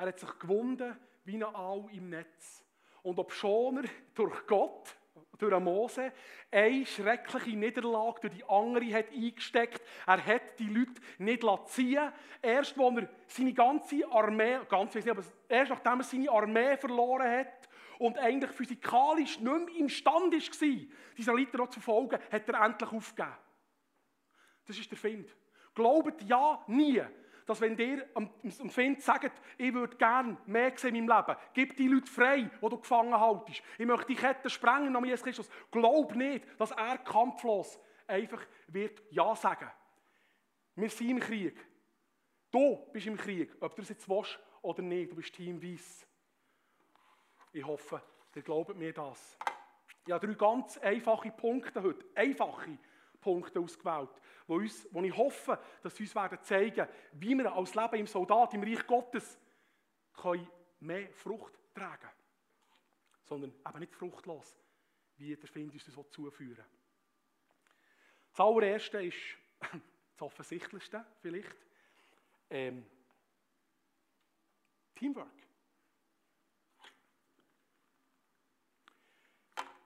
Er 0.01 0.07
hat 0.07 0.19
sich 0.19 0.39
gewunden 0.39 0.97
wie 1.25 1.35
ein 1.35 1.43
Aal 1.43 1.85
im 1.93 2.09
Netz. 2.09 2.65
Und 3.03 3.19
ob 3.19 3.33
schon 3.33 3.85
er 3.85 3.91
durch 4.15 4.47
Gott, 4.47 4.97
durch 5.37 5.61
Mose, 5.61 6.15
eine 6.51 6.87
schreckliche 6.87 7.55
Niederlage 7.55 8.21
durch 8.23 8.35
die 8.35 8.45
andere 8.45 8.95
hat 8.95 9.13
eingesteckt, 9.13 9.83
er 10.07 10.25
hat 10.25 10.59
die 10.59 10.69
Leute 10.69 11.03
nicht 11.19 11.45
ziehen 11.67 12.11
Erst, 12.41 12.79
als 12.79 12.97
er 12.97 13.09
seine 13.27 13.53
ganze 13.53 14.11
Armee, 14.11 14.61
ganz 14.71 14.95
nicht, 14.95 15.07
aber 15.07 15.23
erst 15.47 15.71
nachdem 15.71 16.01
er 16.01 16.05
seine 16.05 16.31
Armee 16.31 16.79
verloren 16.79 17.31
hat 17.31 17.69
und 17.99 18.17
eigentlich 18.17 18.53
physikalisch 18.53 19.39
nicht 19.39 19.67
mehr 19.67 19.77
imstande 19.77 20.39
war, 20.39 21.35
Leute 21.35 21.57
noch 21.59 21.69
zu 21.69 21.81
folgen, 21.81 22.19
hat 22.33 22.49
er 22.49 22.65
endlich 22.65 22.91
aufgegeben. 22.91 23.37
Das 24.65 24.79
ist 24.79 24.91
der 24.91 24.97
Find. 24.97 25.29
Glaubt 25.75 26.23
ja 26.23 26.65
nie, 26.69 27.03
dass 27.51 27.61
wenn 27.61 27.77
ihr 27.77 28.09
am, 28.15 28.31
Find 28.69 29.03
sagt, 29.03 29.33
ich 29.59 29.75
würde 29.75 29.97
gerne 29.97 30.37
mehr 30.47 30.73
sehen 30.77 30.95
in 30.95 31.05
meinem 31.05 31.27
Leben, 31.27 31.39
gib 31.53 31.77
die 31.77 31.89
Leute 31.89 32.09
frei, 32.09 32.43
die 32.43 32.69
du 32.69 32.79
gefangen 32.79 33.19
haltest. 33.19 33.61
Ich 33.77 33.87
möchte 33.87 34.07
die 34.07 34.15
Kette 34.15 34.49
sprengen, 34.49 34.93
Namen 34.93 35.09
Jesus 35.09 35.25
Christus. 35.25 35.51
Glaub 35.73 36.15
nicht, 36.15 36.45
dass 36.61 36.71
er 36.71 36.99
kampflos 36.99 37.81
einfach 38.07 38.41
wird 38.69 39.03
Ja 39.11 39.35
sagen. 39.35 39.69
Wir 40.77 40.91
sind 40.91 41.11
im 41.11 41.19
Krieg. 41.19 41.59
Du 42.53 42.87
bist 42.93 43.09
im 43.09 43.17
Krieg, 43.17 43.51
ob 43.61 43.75
du 43.75 43.83
das 43.83 43.89
jetzt 43.89 44.09
willst 44.09 44.39
oder 44.63 44.83
nicht. 44.83 45.11
Du 45.11 45.17
bist 45.17 45.35
Team 45.35 45.61
Weiss. 45.61 46.07
Ich 47.53 47.67
hoffe, 47.67 48.01
ihr 48.37 48.43
glaubt 48.43 48.77
mir 48.77 48.93
das. 48.93 49.37
Ich 50.07 50.13
habe 50.13 50.25
drei 50.25 50.37
ganz 50.37 50.79
einfache 50.79 51.33
Punkte 51.33 51.83
heute. 51.83 52.07
Einfache. 52.15 52.79
Punkte 53.21 53.61
ausgewählt, 53.61 54.11
wo, 54.47 54.57
uns, 54.57 54.89
wo 54.91 55.03
ich 55.03 55.17
hoffe, 55.17 55.59
dass 55.83 55.95
sie 55.97 56.05
uns 56.05 56.15
werden 56.15 56.39
zeigen, 56.43 56.89
wie 57.13 57.35
wir 57.37 57.53
als 57.53 57.75
Leben 57.75 57.97
im 57.97 58.07
Soldat, 58.07 58.55
im 58.55 58.63
Reich 58.63 58.87
Gottes, 58.87 59.39
können 60.15 60.49
mehr 60.81 61.13
Frucht 61.13 61.59
tragen 61.75 62.11
Sondern 63.25 63.53
eben 63.67 63.79
nicht 63.79 63.95
fruchtlos, 63.95 64.59
wie 65.17 65.37
der 65.37 65.49
Find 65.49 65.73
uns 65.73 65.85
das 65.85 66.11
zuführen 66.11 66.65
Das 68.31 68.41
allererste 68.41 69.03
ist 69.03 69.17
das 69.61 70.23
Offensichtlichste 70.23 71.05
vielleicht. 71.21 71.57
Ähm, 72.49 72.85
Teamwork. 74.95 75.29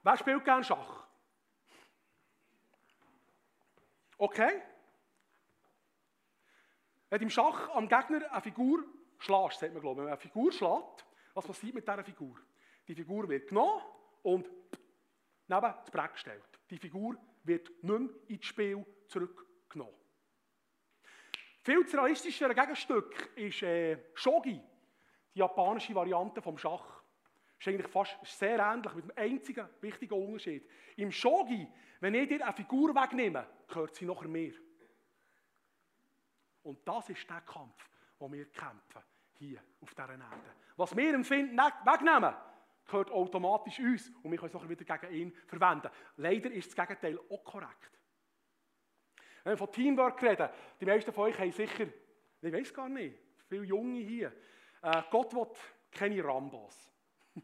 Wer 0.02 0.16
spielt 0.16 0.44
gerne 0.44 0.64
Schach? 0.64 1.03
Okay? 4.24 4.62
Wenn 7.10 7.18
du 7.18 7.24
im 7.24 7.30
Schach 7.30 7.68
am 7.74 7.86
Gegner 7.86 8.32
eine 8.32 8.40
Figur 8.40 8.82
schlägst, 9.18 9.60
sagt 9.60 9.74
man, 9.74 9.82
glaube 9.82 9.96
ich, 9.96 9.98
wenn 9.98 10.04
man 10.04 10.12
eine 10.14 10.16
Figur 10.16 10.50
schlägt, 10.50 11.04
was 11.34 11.46
passiert 11.46 11.74
mit 11.74 11.86
dieser 11.86 12.02
Figur? 12.02 12.34
Die 12.88 12.94
Figur 12.94 13.28
wird 13.28 13.48
genommen 13.48 13.82
und 14.22 14.48
neben 15.46 15.60
das 15.60 15.90
Brett 15.90 16.12
gestellt. 16.12 16.42
Die 16.70 16.78
Figur 16.78 17.18
wird 17.42 17.68
nicht 17.68 17.82
mehr 17.82 18.08
ins 18.28 18.46
Spiel 18.46 18.86
zurückgenommen. 19.08 19.94
Viel 21.60 21.82
realistischere 21.82 22.54
Gegenstück 22.54 23.30
ist 23.36 23.62
äh, 23.62 23.98
Shogi, 24.14 24.58
die 25.34 25.38
japanische 25.38 25.94
Variante 25.94 26.40
vom 26.40 26.56
Schach 26.56 27.04
ist 27.58 27.68
eigentlich 27.68 27.88
fast 27.90 28.18
sehr 28.24 28.58
ähnlich, 28.58 28.94
mit 28.94 29.18
einem 29.18 29.32
einzigen 29.32 29.68
wichtigen 29.80 30.14
Unterschied. 30.14 30.68
Im 30.96 31.12
Shogi, 31.12 31.68
wenn 32.04 32.16
ich 32.16 32.28
dir 32.28 32.44
eine 32.44 32.52
Figur 32.52 32.94
wegnehme, 32.94 33.46
gehört 33.66 33.94
sie 33.94 34.04
nachher 34.04 34.28
mir. 34.28 34.52
Und 36.62 36.86
das 36.86 37.08
ist 37.08 37.30
der 37.30 37.40
Kampf, 37.40 37.88
den 38.20 38.30
wir 38.30 38.44
kämpfen, 38.52 39.02
hier 39.32 39.62
auf 39.80 39.94
dieser 39.94 40.10
Erde. 40.10 40.54
Was 40.76 40.94
wir 40.94 41.14
empfinden, 41.14 41.56
wegnehmen, 41.56 42.34
gehört 42.84 43.10
automatisch 43.10 43.78
uns 43.80 44.10
und 44.22 44.30
wir 44.30 44.36
können 44.36 44.48
es 44.48 44.52
nachher 44.52 44.68
wieder 44.68 44.98
gegen 44.98 45.14
ihn 45.14 45.32
verwenden. 45.46 45.88
Leider 46.18 46.50
ist 46.50 46.68
das 46.68 46.86
Gegenteil 46.86 47.18
auch 47.30 47.42
korrekt. 47.42 47.98
Wenn 49.42 49.52
wir 49.52 49.56
von 49.56 49.72
Teamwork 49.72 50.22
reden, 50.22 50.50
die 50.78 50.84
meisten 50.84 51.10
von 51.10 51.24
euch 51.24 51.38
haben 51.38 51.52
sicher, 51.52 51.86
ich 52.42 52.52
weiß 52.52 52.74
gar 52.74 52.90
nicht, 52.90 53.18
viele 53.48 53.64
Junge 53.64 54.00
hier, 54.00 54.30
äh, 54.82 55.02
Gott 55.10 55.32
will 55.32 55.48
keine 55.90 56.22
Rambos. 56.22 56.86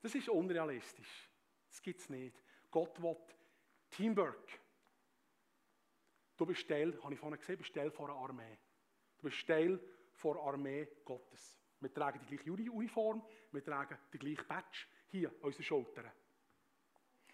Das 0.00 0.14
ist 0.14 0.30
unrealistisch. 0.30 1.28
Das 1.68 1.82
gibt 1.82 2.00
es 2.00 2.08
nicht. 2.08 2.42
Gott 2.70 3.02
will 3.02 3.16
Teamwork. 3.96 4.60
Du 6.36 6.44
bist 6.46 6.66
Teil, 6.68 6.98
habe 7.02 7.14
ich 7.14 7.20
vorhin 7.20 7.38
gesehen, 7.38 7.58
bist 7.58 7.72
Teil 7.72 7.90
von 7.90 8.10
einer 8.10 8.18
Armee. 8.18 8.58
Du 9.18 9.22
bist 9.28 9.46
Teil 9.46 9.78
von 10.14 10.34
der 10.34 10.42
Armee 10.42 10.88
Gottes. 11.04 11.60
Wir 11.80 11.92
tragen 11.92 12.18
die 12.28 12.36
gleiche 12.36 12.72
Uniform, 12.72 13.22
wir 13.52 13.64
tragen 13.64 13.96
den 14.12 14.18
gleichen 14.18 14.48
Badge 14.48 14.86
hier 15.10 15.28
an 15.28 15.34
unseren 15.42 15.62
Schultern. 15.62 16.10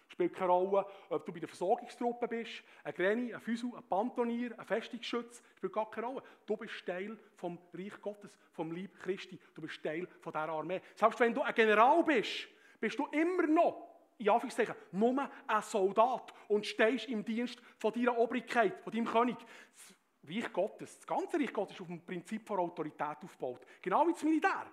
Spielt 0.09 0.33
keine 0.33 0.51
Rolle, 0.51 0.85
ob 1.09 1.25
du 1.25 1.31
bei 1.31 1.39
der 1.39 1.47
Versorgungstruppe 1.47 2.27
bist, 2.27 2.63
ein 2.83 2.93
Granny, 2.93 3.33
ein 3.33 3.39
Füsel, 3.39 3.73
ein 3.73 3.87
Pantonier, 3.87 4.59
ein 4.59 4.65
Festungsschütz, 4.65 5.41
spielt 5.55 5.73
gar 5.73 5.89
keine 5.89 6.07
Rolle. 6.07 6.23
Du 6.45 6.57
bist 6.57 6.85
Teil 6.85 7.17
vom 7.37 7.57
Reich 7.73 7.99
Gottes, 8.01 8.37
vom 8.51 8.71
Lieb 8.71 8.99
Christi. 8.99 9.39
Du 9.55 9.61
bist 9.61 9.81
Teil 9.81 10.05
von 10.19 10.33
dieser 10.33 10.49
Armee. 10.49 10.81
Selbst 10.95 11.19
wenn 11.21 11.33
du 11.33 11.41
ein 11.41 11.55
General 11.55 12.03
bist, 12.03 12.47
bist 12.79 12.99
du 12.99 13.07
immer 13.07 13.47
noch, 13.47 13.90
in 14.21 14.29
Anführungszeichen, 14.29 14.75
nur 14.91 15.29
ein 15.47 15.61
Soldat 15.61 16.33
und 16.47 16.65
stehst 16.65 17.07
im 17.09 17.25
Dienst 17.25 17.61
von 17.77 17.91
deiner 17.93 18.17
Obrigkeit, 18.17 18.81
von 18.83 18.93
deinem 18.93 19.05
König. 19.05 19.37
Das 19.37 19.95
Reich 20.29 20.53
Gottes, 20.53 20.97
das 20.97 21.07
ganze 21.07 21.39
Reich 21.39 21.51
Gottes 21.51 21.75
ist 21.75 21.81
auf 21.81 21.87
dem 21.87 22.05
Prinzip 22.05 22.47
von 22.47 22.59
Autorität 22.59 23.17
aufgebaut. 23.23 23.65
Genau 23.81 24.07
wie 24.07 24.13
das 24.13 24.23
Militär. 24.23 24.67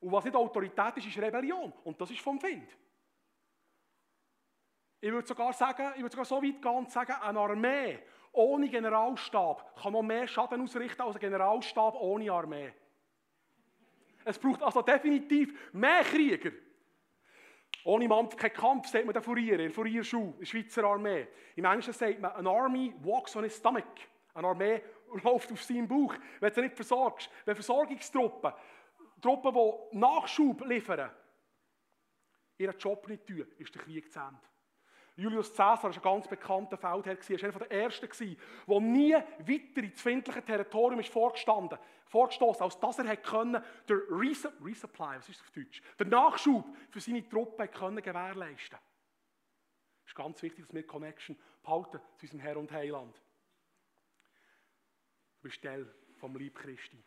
Und 0.00 0.12
was 0.12 0.24
nicht 0.24 0.36
Autorität 0.36 0.96
ist, 0.96 1.06
ist 1.06 1.18
Rebellion. 1.18 1.72
Und 1.84 2.00
das 2.00 2.10
ist 2.10 2.20
vom 2.20 2.40
Find. 2.40 2.68
Ich 5.00 5.12
würde 5.12 5.26
sogar 5.26 5.52
sagen, 5.52 5.92
ich 5.94 6.02
würde 6.02 6.12
sogar 6.12 6.24
so 6.24 6.42
weit 6.42 6.62
gehen 6.62 6.72
und 6.72 6.90
sagen, 6.90 7.12
eine 7.12 7.38
Armee 7.38 7.98
ohne 8.32 8.68
Generalstab 8.68 9.80
kann 9.80 9.92
noch 9.92 10.02
mehr 10.02 10.26
Schaden 10.26 10.60
ausrichten 10.60 11.02
als 11.02 11.16
ein 11.16 11.20
Generalstab 11.20 11.94
ohne 11.94 12.30
Armee. 12.30 12.72
Es 14.24 14.38
braucht 14.38 14.62
also 14.62 14.82
definitiv 14.82 15.72
mehr 15.72 16.02
Krieger. 16.02 16.50
Ohne 17.86 18.08
Mampf 18.08 18.36
kein 18.36 18.52
Kampf, 18.52 18.88
sagt 18.88 19.04
man 19.04 19.14
den 19.14 19.22
Furier, 19.22 19.60
in 19.60 19.70
Furierschuh, 19.70 20.32
in 20.32 20.38
der 20.40 20.46
Schweizer 20.46 20.82
Armee. 20.82 21.28
Im 21.54 21.64
Englischen 21.64 21.92
sagt 21.92 22.20
man, 22.20 22.32
an 22.32 22.48
army 22.48 22.92
walks 23.00 23.36
on 23.36 23.44
its 23.44 23.58
stomach. 23.58 23.84
Eine 24.34 24.48
Armee 24.48 24.82
läuft 25.22 25.52
auf 25.52 25.62
seinem 25.62 25.86
Bauch, 25.86 26.12
wenn 26.40 26.52
du 26.52 26.62
nicht 26.62 26.74
versorgst. 26.74 27.30
Wenn 27.44 27.54
Versorgungstruppen, 27.54 28.52
Truppen, 29.22 29.54
die 29.92 29.98
Nachschub 29.98 30.66
liefern, 30.66 31.12
ihren 32.58 32.76
Job 32.76 33.06
nicht 33.06 33.24
tun, 33.24 33.46
ist 33.56 33.72
der 33.72 33.82
Krieg 33.82 34.12
zu 34.12 34.18
Ende. 34.18 34.40
Julius 35.16 35.48
Caesar 35.48 35.82
war 35.82 35.92
ein 35.94 36.02
ganz 36.02 36.28
bekannter 36.28 36.76
Feldherr, 36.76 37.16
er 37.16 37.54
war 37.54 37.60
einer 37.60 37.68
der 37.68 37.82
Ersten, 37.84 38.36
der 38.68 38.80
nie 38.80 39.14
weiter 39.14 39.82
ins 39.82 40.02
findliche 40.02 40.44
Territorium 40.44 41.00
ist 41.00 41.08
vorgestanden, 41.08 41.78
vorgestoßen, 42.04 42.62
als 42.62 42.78
dass 42.78 42.98
er 42.98 43.16
können, 43.16 43.64
der 43.88 43.96
Resu 44.10 44.48
Resupply, 44.62 45.16
was 45.16 45.28
ist 45.30 45.40
das 45.40 45.46
auf 45.46 45.52
Deutsch, 45.52 45.82
der 45.98 46.06
Nachschub 46.06 46.66
für 46.90 47.00
seine 47.00 47.26
Truppen 47.26 47.70
können 47.70 48.02
gewährleisten 48.02 48.78
Es 50.04 50.10
ist 50.10 50.14
ganz 50.14 50.42
wichtig, 50.42 50.66
dass 50.66 50.74
wir 50.74 50.86
Connection 50.86 51.38
behalten 51.62 51.98
zu 52.18 52.26
unserem 52.26 52.40
Herr 52.40 52.56
und 52.58 52.70
Heiland. 52.70 53.16
Du 55.36 55.48
bist 55.48 55.62
Teil 55.62 55.90
vom 56.18 56.36
Lieb 56.36 56.56
Christi. 56.56 57.02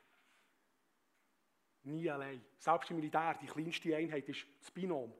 Nie 1.83 2.09
allein. 2.09 2.43
Selbst 2.57 2.89
im 2.89 2.97
Militär, 2.97 3.37
die 3.39 3.47
kleinste 3.47 3.95
Einheit 3.95 4.27
ist 4.29 4.47
das 4.61 4.71
Binom. 4.71 5.13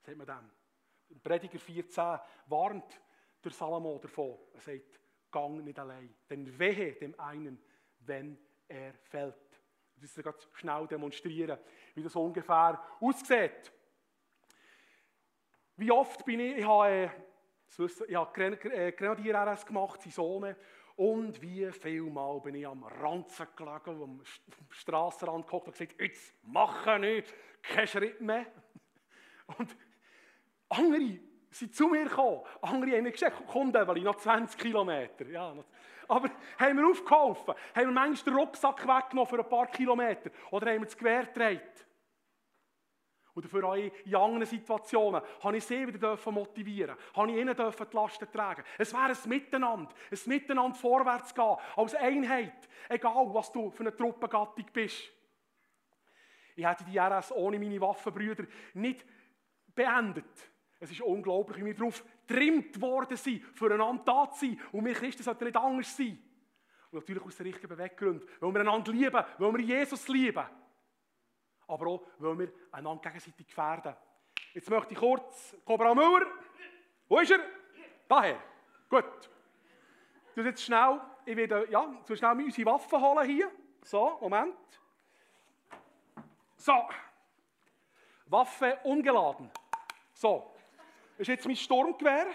Sagt 0.00 0.16
man 0.16 0.26
dann? 1.14 1.22
Prediger 1.22 1.58
14 1.58 2.18
warnt 2.46 3.00
der 3.42 3.52
Salomo 3.52 3.98
davon. 3.98 4.38
Er 4.54 4.60
sagt, 4.60 5.00
gang 5.30 5.62
nicht 5.64 5.78
allein. 5.78 6.14
Denn 6.28 6.58
wehe 6.58 6.92
dem 6.94 7.18
einen, 7.18 7.60
wenn 8.00 8.38
er 8.68 8.94
fällt. 8.94 9.34
Das 9.96 10.16
ist 10.16 10.24
ganz 10.24 10.48
schnell 10.54 10.86
demonstrieren, 10.86 11.58
wie 11.94 12.02
das 12.02 12.16
ungefähr 12.16 12.80
aussieht. 13.00 13.72
Wie 15.76 15.90
oft 15.90 16.24
bin 16.24 16.40
ich, 16.40 16.58
ich 16.58 16.64
habe, 16.64 16.88
äh, 16.88 17.10
ich 18.06 18.14
habe 18.14 18.74
äh, 18.74 18.92
Grenadier-RS 18.92 19.66
gemacht, 19.66 20.02
seine 20.02 20.12
Sohn, 20.12 20.56
und 20.96 21.42
wie 21.42 21.70
viel 21.72 22.02
Mal 22.02 22.40
bin 22.40 22.54
ich 22.54 22.66
am 22.66 22.84
Ranzen 22.84 23.48
gelegen, 23.56 24.02
am 24.02 24.22
Strassenrand 24.70 25.44
geguckt 25.46 25.66
und 25.66 25.72
gesagt, 25.72 26.00
jetzt 26.00 26.34
mache 26.44 26.98
nicht, 27.00 27.34
keinen 27.62 27.88
Schritt 27.88 28.20
mehr. 28.20 28.46
Und 29.58 29.76
andere 30.76 31.18
sind 31.50 31.74
zu 31.74 31.88
mir 31.88 32.04
gekommen. 32.04 32.42
Andere 32.62 32.96
haben 32.96 33.04
mir 33.04 33.12
gesagt, 33.12 33.42
komm 33.46 33.72
Devali, 33.72 34.00
noch 34.00 34.16
20 34.16 34.58
Kilometer. 34.58 35.26
Ja, 35.26 35.54
aber 36.08 36.30
haben 36.58 36.78
wir 36.78 36.86
aufgeholfen? 36.86 37.54
Haben 37.74 37.86
wir 37.86 37.92
manchmal 37.92 38.34
den 38.34 38.40
Rucksack 38.40 38.86
weggenommen 38.86 39.26
für 39.26 39.38
ein 39.38 39.48
paar 39.48 39.66
Kilometer? 39.68 40.30
Oder 40.50 40.72
haben 40.72 40.80
wir 40.80 40.86
das 40.86 40.96
Gewehr 40.96 41.24
gedreht? 41.24 41.86
Und 43.34 43.44
dafür 43.44 43.64
auch 43.64 43.74
in 43.74 44.14
anderen 44.14 44.46
Situationen 44.46 45.20
habe 45.42 45.56
ich 45.56 45.64
sie 45.64 45.86
wieder 45.88 46.16
motivieren 46.30 46.96
habe 47.14 47.32
ich 47.32 47.38
ihnen 47.38 47.56
die 47.56 47.96
Lasten 47.96 48.30
tragen 48.30 48.62
Es 48.78 48.92
wäre 48.92 49.06
ein 49.06 49.28
Miteinander, 49.28 49.92
ein 50.10 50.18
Miteinander 50.26 50.76
vorwärts 50.76 51.34
gehen, 51.34 51.56
als 51.74 51.96
Einheit, 51.96 52.68
egal 52.88 53.34
was 53.34 53.50
du 53.50 53.72
für 53.72 53.82
eine 53.82 53.96
Truppengattung 53.96 54.66
bist. 54.72 55.10
Ich 56.54 56.64
hätte 56.64 56.84
die 56.84 56.96
RS 56.96 57.32
ohne 57.32 57.58
meine 57.58 57.80
Waffenbrüder 57.80 58.44
nicht 58.74 59.04
beendet. 59.74 60.52
Es 60.84 60.90
ist 60.90 61.00
unglaublich, 61.00 61.56
wie 61.58 61.64
wir 61.64 61.74
darauf 61.74 62.04
getrimmt 62.26 62.78
worden 62.78 63.16
sind, 63.16 63.42
füreinander 63.56 64.02
da 64.04 64.30
zu 64.30 64.44
sein. 64.44 64.60
Und 64.70 64.84
wir 64.84 64.92
Christen 64.92 65.22
sollten 65.22 65.44
nicht 65.44 65.56
anders 65.56 65.96
sein. 65.96 66.18
Und 66.90 66.98
natürlich 67.00 67.22
aus 67.22 67.36
den 67.36 67.46
richtigen 67.46 67.68
Beweggründen. 67.68 68.28
Weil 68.38 68.52
wir 68.52 68.60
einander 68.60 68.92
lieben, 68.92 69.24
weil 69.38 69.52
wir 69.54 69.60
Jesus 69.60 70.06
lieben. 70.08 70.44
Aber 71.66 71.86
auch, 71.86 72.02
weil 72.18 72.38
wir 72.38 72.52
einander 72.70 73.00
gegenseitig 73.00 73.46
gefährden. 73.46 73.94
Jetzt 74.52 74.68
möchte 74.68 74.92
ich 74.92 74.98
kurz 74.98 75.56
Cobra 75.64 75.94
Müller. 75.94 76.26
Wo 77.08 77.18
ist 77.18 77.30
er? 77.30 77.40
Daher. 78.06 78.38
Gut. 78.90 79.30
Du 80.34 80.42
jetzt 80.42 80.62
schnell, 80.62 81.00
ich 81.24 81.34
werde, 81.34 81.66
ja, 81.70 81.94
so 82.04 82.14
schnell 82.14 82.32
unsere 82.32 82.70
Waffen 82.70 83.00
holen 83.00 83.26
hier. 83.26 83.50
So, 83.80 84.18
Moment. 84.20 84.54
So. 86.56 86.88
Waffe 88.26 88.78
ungeladen. 88.84 89.50
So. 90.12 90.53
Ist 91.18 91.28
jetzt 91.28 91.46
mein 91.46 91.56
Sturmgewehr. 91.56 92.26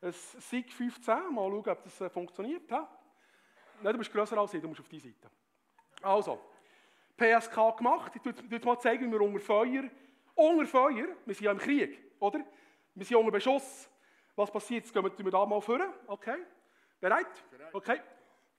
Ein 0.00 0.12
SIG 0.12 0.72
15. 0.72 1.32
Mal 1.32 1.50
schauen, 1.50 1.68
ob 1.68 1.82
das 1.82 2.00
äh, 2.00 2.10
funktioniert. 2.10 2.70
Nein, 2.70 3.92
du 3.92 3.98
bist 3.98 4.12
grösser 4.12 4.36
als 4.38 4.54
ich, 4.54 4.60
du 4.60 4.68
musst 4.68 4.80
auf 4.80 4.88
die 4.88 5.00
Seite. 5.00 5.30
Also, 6.02 6.40
PSK 7.16 7.76
gemacht. 7.76 8.12
Ich 8.14 8.22
tue 8.22 8.34
jetzt 8.50 8.64
mal 8.64 8.78
zeigen, 8.78 9.06
wie 9.06 9.12
wir 9.12 9.20
unter 9.20 9.40
Feuer, 9.40 9.84
unter 10.34 10.66
Feuer, 10.66 11.08
wir 11.24 11.34
sind 11.34 11.44
ja 11.44 11.50
im 11.50 11.58
Krieg, 11.58 11.98
oder? 12.20 12.40
Wir 12.94 13.04
sind 13.04 13.16
unter 13.16 13.32
Beschuss. 13.32 13.88
Was 14.36 14.50
passiert? 14.50 14.84
Jetzt 14.84 14.92
gehen 14.92 15.02
wir, 15.02 15.18
wir 15.18 15.30
da 15.32 15.44
mal 15.46 15.60
vor. 15.60 15.80
Okay. 16.06 16.44
Bereit? 17.00 17.26
Okay. 17.72 18.00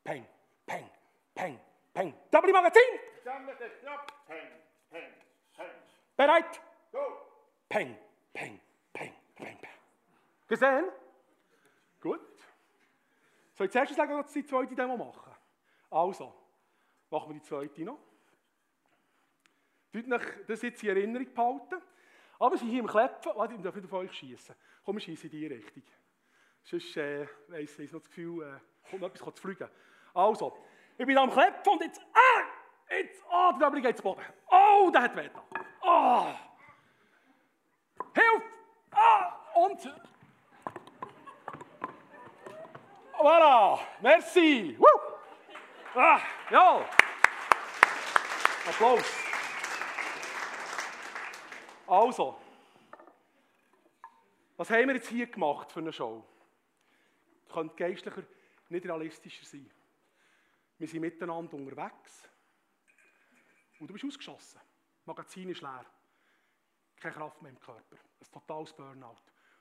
Peng, 0.04 0.26
peng, 0.66 0.90
peng, 1.34 1.60
peng. 1.94 2.14
Double 2.32 2.52
Magazin! 2.52 2.82
Peng, 3.24 3.46
peng, 4.90 5.14
peng. 5.56 5.70
Bereit? 6.18 6.62
Go! 6.92 7.00
Peng, 7.70 7.98
peng. 8.34 8.60
Gesehen? 10.50 10.86
Gut. 12.02 12.20
Soll 13.54 13.68
ich 13.68 13.72
zuerst 13.72 13.96
sagen, 13.96 14.18
dass 14.18 14.34
die 14.34 14.46
zweite 14.46 14.74
Demo 14.74 14.98
machen? 14.98 15.32
Also, 15.92 16.34
machen 17.10 17.30
wir 17.30 17.40
die 17.40 17.46
zweite 17.46 17.84
noch. 17.84 18.00
Tut 19.94 20.12
euch 20.12 20.24
das 20.48 20.62
jetzt 20.62 20.84
in 20.84 20.90
Erinnerung 20.90 21.34
behalten. 21.34 21.82
Aber 22.40 22.58
sie 22.58 22.68
hier 22.68 22.80
im 22.80 22.88
Klepfen, 22.88 23.32
warte, 23.36 23.54
ich 23.54 23.62
darf 23.62 23.76
wieder 23.76 23.86
auf 23.86 23.94
euch 23.94 24.14
schießen. 24.14 24.56
Komm, 24.84 24.96
wir 24.96 25.02
schießen 25.02 25.30
in 25.30 25.38
die 25.38 25.48
Richtung. 25.48 25.84
Sonst 26.64 26.98
äh, 26.98 27.28
weiss 27.48 27.78
ich 27.80 27.92
noch 27.92 28.00
das 28.00 28.10
Gefühl, 28.10 28.44
äh, 28.44 28.90
kommt 28.90 29.02
noch 29.02 29.10
etwas 29.10 29.36
zu 29.36 29.42
fliegen. 29.42 29.70
Also, 30.14 30.58
ich 30.98 31.06
bin 31.06 31.18
am 31.18 31.30
Klepfen 31.30 31.74
und 31.74 31.84
jetzt, 31.84 32.02
ah, 32.14 32.96
jetzt, 32.96 33.24
ah, 33.30 33.50
oh, 33.50 33.60
der 33.60 33.68
Double 33.68 33.82
geht 33.82 33.98
zu 33.98 34.04
Boden. 34.04 34.22
Oh, 34.50 34.90
der 34.92 35.02
hat 35.02 35.16
weh. 35.16 35.30
Oh. 35.82 36.49
Und, 39.86 40.02
voilà, 43.18 43.80
merci. 44.02 44.76
Woo. 44.78 44.86
Ah, 45.96 46.22
ja. 46.52 46.90
Applaus. 48.68 49.06
Also, 51.88 52.40
was 54.58 54.70
haben 54.70 54.88
wir 54.88 54.96
jetzt 54.96 55.08
hier 55.08 55.28
gemacht 55.28 55.72
für 55.72 55.80
eine 55.80 55.92
Show? 55.92 56.24
Könnte 57.52 57.76
geistlicher 57.76 58.24
nicht 58.70 58.86
realistischer 58.86 59.46
sein. 59.46 59.70
Wir 60.78 60.88
sind 60.88 61.02
miteinander 61.02 61.54
unterwegs 61.56 62.30
und 63.80 63.88
du 63.88 63.94
bist 63.94 64.06
ausgeschossen. 64.06 64.62
Das 64.98 65.08
Magazin 65.08 65.50
ist 65.50 65.62
leer. 65.62 65.86
Keine 66.98 67.16
Kraft 67.16 67.42
mehr 67.42 67.52
im 67.52 67.60
Körper. 67.60 67.96
Ein 67.96 68.32
totales 68.32 68.72
Burnout. 68.74 69.18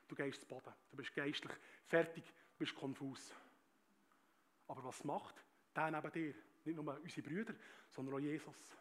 Du 0.09 0.15
gehst 0.15 0.41
zu 0.41 0.47
Boden. 0.47 0.73
Du 0.89 0.97
bist 0.97 1.13
geistlich 1.13 1.53
fertig. 1.85 2.25
Du 2.25 2.57
bist 2.57 2.75
konfus. 2.75 3.33
Aber 4.67 4.83
was 4.83 5.03
macht 5.03 5.45
der 5.75 5.91
neben 5.91 6.11
dir? 6.11 6.33
Nicht 6.65 6.75
nur 6.75 6.99
unsere 6.99 7.27
Brüder, 7.27 7.53
sondern 7.89 8.15
auch 8.15 8.19
Jesus. 8.19 8.75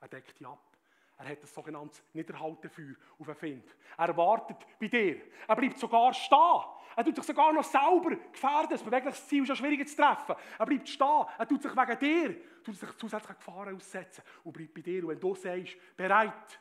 Er 0.00 0.08
deckt 0.08 0.38
dich 0.38 0.46
ab. 0.46 0.76
Er 1.16 1.28
hat 1.28 1.40
ein 1.40 1.46
sogenanntes 1.46 2.02
Niederhaltefeuer 2.12 2.96
auf 3.18 3.26
den 3.26 3.36
Find. 3.36 3.76
Er 3.96 4.16
wartet 4.16 4.58
bei 4.80 4.88
dir. 4.88 5.22
Er 5.46 5.56
bleibt 5.56 5.78
sogar 5.78 6.12
stehen. 6.12 6.64
Er 6.96 7.04
tut 7.04 7.14
sich 7.14 7.24
sogar 7.24 7.52
noch 7.52 7.64
selber 7.64 8.16
gefährden. 8.32 8.70
Das 8.70 8.82
bewegliches 8.82 9.26
Ziel 9.28 9.44
ist 9.44 9.48
ja 9.48 9.56
schwieriger 9.56 9.86
zu 9.86 9.96
treffen. 9.96 10.34
Er 10.58 10.66
bleibt 10.66 10.88
stehen. 10.88 11.24
Er 11.38 11.46
tut 11.46 11.62
sich 11.62 11.72
wegen 11.76 11.98
dir, 12.00 12.62
tut 12.64 12.76
sich 12.76 12.92
zusätzliche 12.96 13.34
Gefahren 13.34 13.76
aussetzen 13.76 14.24
und 14.42 14.52
bleibt 14.52 14.74
bei 14.74 14.80
dir. 14.80 15.04
Und 15.04 15.10
wenn 15.10 15.20
du 15.20 15.34
sagst, 15.34 15.76
bereit, 15.96 16.60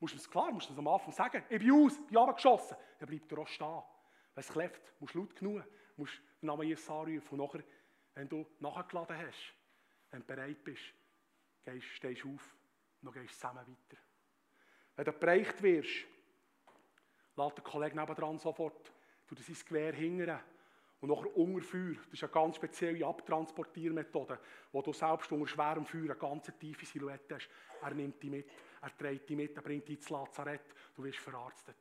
musst 0.00 0.14
du 0.14 0.18
es 0.18 0.30
klar, 0.30 0.50
musst 0.50 0.68
du 0.68 0.72
es 0.72 0.78
am 0.78 0.88
Anfang 0.88 1.12
sagen. 1.12 1.44
Ich 1.48 1.58
bin 1.58 1.70
aus, 1.72 1.96
bin 2.06 2.16
runtergeschossen. 2.16 2.76
Dann 2.98 3.08
bleibt 3.08 3.30
er 3.30 3.38
auch 3.38 3.46
stehen. 3.46 3.82
Wenn 4.34 4.40
es 4.40 4.48
kläfft, 4.48 4.82
musst 4.98 5.14
du 5.14 5.20
laut 5.20 5.36
genug, 5.36 5.64
musst 5.96 6.14
den 6.40 6.46
Namen 6.46 6.66
Jesus 6.66 6.88
anrufen. 6.88 7.40
Und 7.40 7.46
nachher, 7.46 7.64
wenn 8.14 8.28
du 8.28 8.46
nachgeladen 8.58 9.16
hast, 9.16 9.54
wenn 10.10 10.20
du 10.20 10.26
bereit 10.26 10.64
bist, 10.64 10.82
gehst, 11.62 11.86
stehst 11.86 12.24
du 12.24 12.34
auf 12.34 12.56
und 13.02 13.14
dann 13.14 13.22
gehst 13.22 13.34
du 13.34 13.40
zusammen 13.40 13.66
weiter. 13.66 14.02
Wenn 14.96 15.04
du 15.04 15.12
bereicht 15.12 15.62
wirst, 15.62 16.06
lädt 17.36 17.56
der 17.56 17.64
Kollege 17.64 17.96
nebenan 17.96 18.38
sofort 18.38 18.92
du 19.28 19.42
sein 19.42 19.56
Gewehr 19.66 19.92
hingern 19.92 20.40
und 21.00 21.08
nachher 21.08 21.36
unter 21.36 21.62
Feuer. 21.62 21.94
Das 21.94 22.12
ist 22.12 22.22
eine 22.22 22.32
ganz 22.32 22.56
spezielle 22.56 23.06
Abtransportiermethode, 23.06 24.38
wo 24.72 24.82
du 24.82 24.92
selbst 24.92 25.32
unter 25.32 25.46
schwerem 25.46 25.86
Feuer 25.86 26.02
eine 26.02 26.16
ganz 26.16 26.50
tiefe 26.58 26.84
Silhouette 26.86 27.36
hast. 27.36 27.48
Er 27.82 27.94
nimmt 27.94 28.22
dich 28.22 28.30
mit, 28.30 28.50
er 28.82 28.96
trägt 28.96 29.28
dich 29.28 29.36
mit, 29.36 29.56
er 29.56 29.62
bringt 29.62 29.88
dich 29.88 29.96
ins 29.96 30.10
Lazarett, 30.10 30.74
du 30.94 31.04
wirst 31.04 31.18
verarztet. 31.18 31.76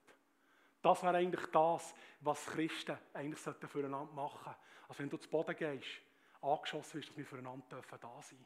Das 0.82 1.04
wäre 1.04 1.18
eigentlich 1.18 1.46
das, 1.48 1.94
was 2.22 2.46
Christen 2.46 2.98
eigentlich 3.14 3.40
füreinander 3.40 4.14
machen 4.14 4.40
sollten. 4.46 4.60
Also 4.88 5.04
wenn 5.04 5.10
du 5.10 5.18
zu 5.18 5.30
Boden 5.30 5.56
gehst, 5.56 6.02
angeschossen 6.42 6.96
wirst, 6.96 7.10
dass 7.10 7.18
wir 7.18 7.26
füreinander 7.26 7.82
da 8.00 8.22
sein 8.22 8.38
dürfen. 8.38 8.46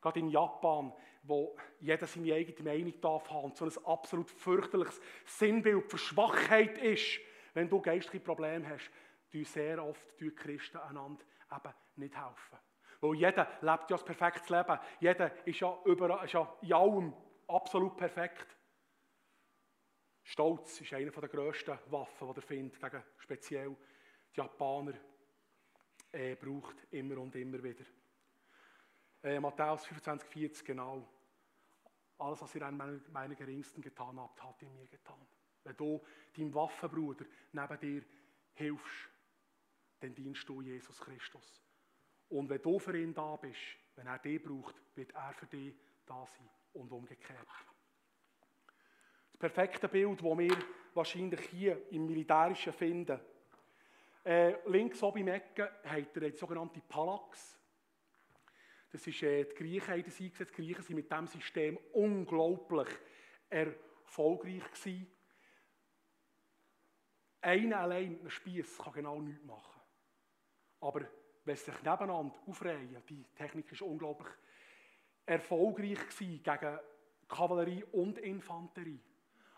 Gerade 0.00 0.20
in 0.20 0.28
Japan, 0.28 0.92
wo 1.24 1.56
jeder 1.80 2.06
seine 2.06 2.34
eigene 2.34 2.70
Meinung 2.70 3.00
darf 3.00 3.28
haben 3.30 3.54
so 3.54 3.64
ein 3.64 3.86
absolut 3.86 4.30
fürchterliches 4.30 5.00
Sinnbild 5.24 5.90
für 5.90 5.98
Schwachheit 5.98 6.78
ist, 6.78 7.18
wenn 7.54 7.68
du 7.68 7.80
geistliche 7.80 8.24
Probleme 8.24 8.68
hast, 8.68 8.90
tun 9.30 9.44
sehr 9.44 9.84
oft 9.84 10.20
die 10.20 10.30
Christen 10.30 10.78
einander 10.78 11.24
eben 11.50 11.74
nicht 11.96 12.16
helfen. 12.16 12.58
Weil 13.00 13.14
jeder 13.14 13.46
lebt 13.60 13.90
ja 13.90 13.96
das 13.96 14.04
perfektes 14.04 14.48
Leben. 14.48 14.78
Jeder 15.00 15.46
ist 15.46 15.60
ja, 15.60 15.78
überall, 15.84 16.24
ist 16.24 16.32
ja 16.32 16.56
in 16.62 16.72
allem 16.72 17.14
absolut 17.46 17.96
perfekt. 17.96 18.56
Stolz 20.24 20.80
ist 20.80 20.92
eine 20.92 21.10
der 21.10 21.28
grössten 21.28 21.78
Waffen, 21.86 22.28
die 22.28 22.36
er 22.36 22.42
findet, 22.42 22.80
gegen 22.80 23.02
speziell 23.16 23.76
die 24.34 24.40
Japaner 24.40 24.94
äh, 26.12 26.34
braucht, 26.34 26.86
immer 26.90 27.18
und 27.18 27.34
immer 27.34 27.62
wieder. 27.62 27.84
Äh, 29.22 29.40
Matthäus 29.40 29.86
25, 29.86 30.28
40, 30.28 30.64
genau. 30.64 31.08
Alles, 32.18 32.42
was 32.42 32.54
ihr 32.54 32.62
an 32.62 32.76
meinen, 32.76 33.04
meinen 33.12 33.36
Geringsten 33.36 33.80
getan 33.80 34.18
habt, 34.18 34.42
hat 34.42 34.60
ihr 34.62 34.70
mir 34.70 34.86
getan. 34.86 35.26
Wenn 35.64 35.76
du 35.76 36.04
deinem 36.36 36.54
Waffenbruder 36.54 37.24
neben 37.52 37.80
dir 37.80 38.02
hilfst, 38.54 39.10
dann 40.00 40.14
dienst 40.14 40.48
du 40.48 40.60
Jesus 40.60 41.00
Christus. 41.00 41.62
Und 42.28 42.48
wenn 42.48 42.62
du 42.62 42.78
für 42.78 42.96
ihn 42.98 43.14
da 43.14 43.36
bist, 43.36 43.60
wenn 43.96 44.06
er 44.06 44.18
dich 44.18 44.42
braucht, 44.42 44.76
wird 44.94 45.12
er 45.14 45.32
für 45.32 45.46
dich 45.46 45.74
da 46.06 46.26
sein 46.26 46.48
und 46.74 46.92
umgekehrt. 46.92 47.48
Das 49.32 49.38
perfekte 49.38 49.88
Bild, 49.88 50.20
das 50.20 50.38
wir 50.38 50.58
wahrscheinlich 50.94 51.40
hier 51.48 51.90
im 51.90 52.06
Militärischen 52.06 52.72
finden, 52.72 53.20
äh, 54.24 54.68
links 54.68 55.02
oben 55.02 55.20
im 55.20 55.28
Ecken 55.28 55.68
hat 55.84 56.16
er 56.16 56.30
die 56.30 56.36
sogenannte 56.36 56.80
Palax. 56.86 57.58
Das 58.90 59.06
ist, 59.06 59.22
äh, 59.22 59.44
die 59.44 59.54
Griechen 59.54 59.88
haben 59.88 60.04
das 60.04 60.20
eingesetzt. 60.20 60.56
Die 60.56 60.62
Griechen 60.62 60.88
waren 60.88 60.96
mit 60.96 61.10
diesem 61.10 61.26
System 61.26 61.78
unglaublich 61.92 62.88
erfolgreich. 63.48 64.62
Gewesen. 64.70 65.10
Einer 67.40 67.80
allein, 67.80 68.20
ein 68.22 68.30
Spieß, 68.30 68.78
kann 68.78 68.92
genau 68.92 69.20
nichts 69.20 69.44
machen. 69.44 69.77
Aber 70.80 71.00
wenn 71.44 71.56
sie 71.56 71.64
sich 71.64 71.82
nebeneinander 71.82 72.34
aufreihen, 72.46 73.02
die 73.08 73.24
Technik 73.36 73.72
ist 73.72 73.82
unglaublich 73.82 74.28
erfolgreich 75.26 75.98
gegen 76.18 76.78
Kavallerie 77.28 77.84
und 77.92 78.18
Infanterie. 78.18 79.00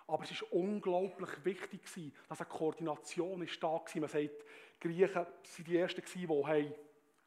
Aber 0.06 0.24
es 0.24 0.42
war 0.42 0.52
unglaublich 0.54 1.44
wichtig, 1.44 1.82
dass 2.28 2.40
eine 2.40 2.48
Koordination 2.48 3.46
da 3.60 3.68
war. 3.68 3.84
Man 3.94 4.08
sagt, 4.08 4.30
die 4.82 4.88
Griechen 4.88 5.14
waren 5.14 5.64
die 5.64 5.76
Ersten, 5.76 6.02
die 6.02 6.26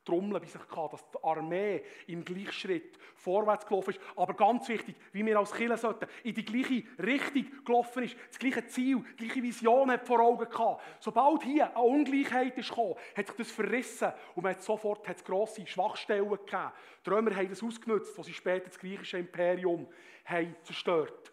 Trommeln 0.05 0.41
bei 0.41 0.47
sich 0.47 0.67
gehabt, 0.67 0.93
dass 0.93 1.09
die 1.09 1.23
Armee 1.23 1.83
im 2.07 2.23
gleichen 2.23 2.51
Schritt 2.51 2.97
vorwärts 3.15 3.65
gelaufen 3.65 3.91
ist. 3.91 3.99
Aber 4.15 4.33
ganz 4.33 4.67
wichtig, 4.67 4.95
wie 5.11 5.25
wir 5.25 5.37
als 5.37 5.53
Kirche 5.53 5.77
sollten, 5.77 6.07
in 6.23 6.33
die 6.33 6.45
gleiche 6.45 6.83
Richtung 6.99 7.45
gelaufen 7.63 8.03
ist, 8.03 8.15
das 8.29 8.39
gleiche 8.39 8.65
Ziel, 8.67 9.03
die 9.19 9.25
gleiche 9.25 9.43
Vision 9.43 9.91
hat 9.91 10.05
vor 10.05 10.19
Augen 10.19 10.49
gehabt. 10.49 10.83
Sobald 10.99 11.43
hier 11.43 11.67
eine 11.67 11.83
Ungleichheit 11.83 12.57
ist 12.57 12.69
gekommen, 12.69 12.95
hat 13.15 13.27
sich 13.27 13.35
das 13.35 13.51
verrissen 13.51 14.11
und 14.35 14.43
man 14.43 14.53
hat 14.53 14.63
sofort 14.63 15.07
hat 15.07 15.23
grosse 15.23 15.65
Schwachstellen 15.65 16.29
gegeben. 16.29 16.71
Die 17.05 17.09
Römer 17.09 17.35
haben 17.35 17.49
das 17.49 17.63
ausgenutzt, 17.63 18.17
was 18.17 18.25
sie 18.25 18.33
später 18.33 18.67
das 18.67 18.79
griechische 18.79 19.17
Imperium 19.17 19.87
haben 20.25 20.55
zerstört. 20.63 21.31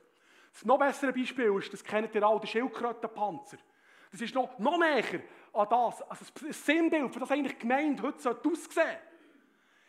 Das 0.52 0.64
noch 0.64 0.78
bessere 0.78 1.12
Beispiel 1.12 1.56
ist, 1.58 1.72
das 1.72 1.84
kennt 1.84 2.14
ihr 2.14 2.22
alle, 2.22 2.40
der 2.40 2.46
Schildkrötenpanzer. 2.46 3.58
Das 4.10 4.20
ist 4.20 4.34
noch, 4.34 4.58
noch 4.58 4.78
näher 4.78 5.20
an 5.52 5.68
das, 5.68 6.02
also 6.02 6.24
das 6.46 6.66
Sinnbild, 6.66 7.12
für 7.12 7.20
das 7.20 7.30
eigentlich 7.30 7.54
die 7.54 7.60
Gemeinde 7.60 8.02
heute 8.02 8.16
aussehen 8.16 8.54
sollte. 8.54 8.98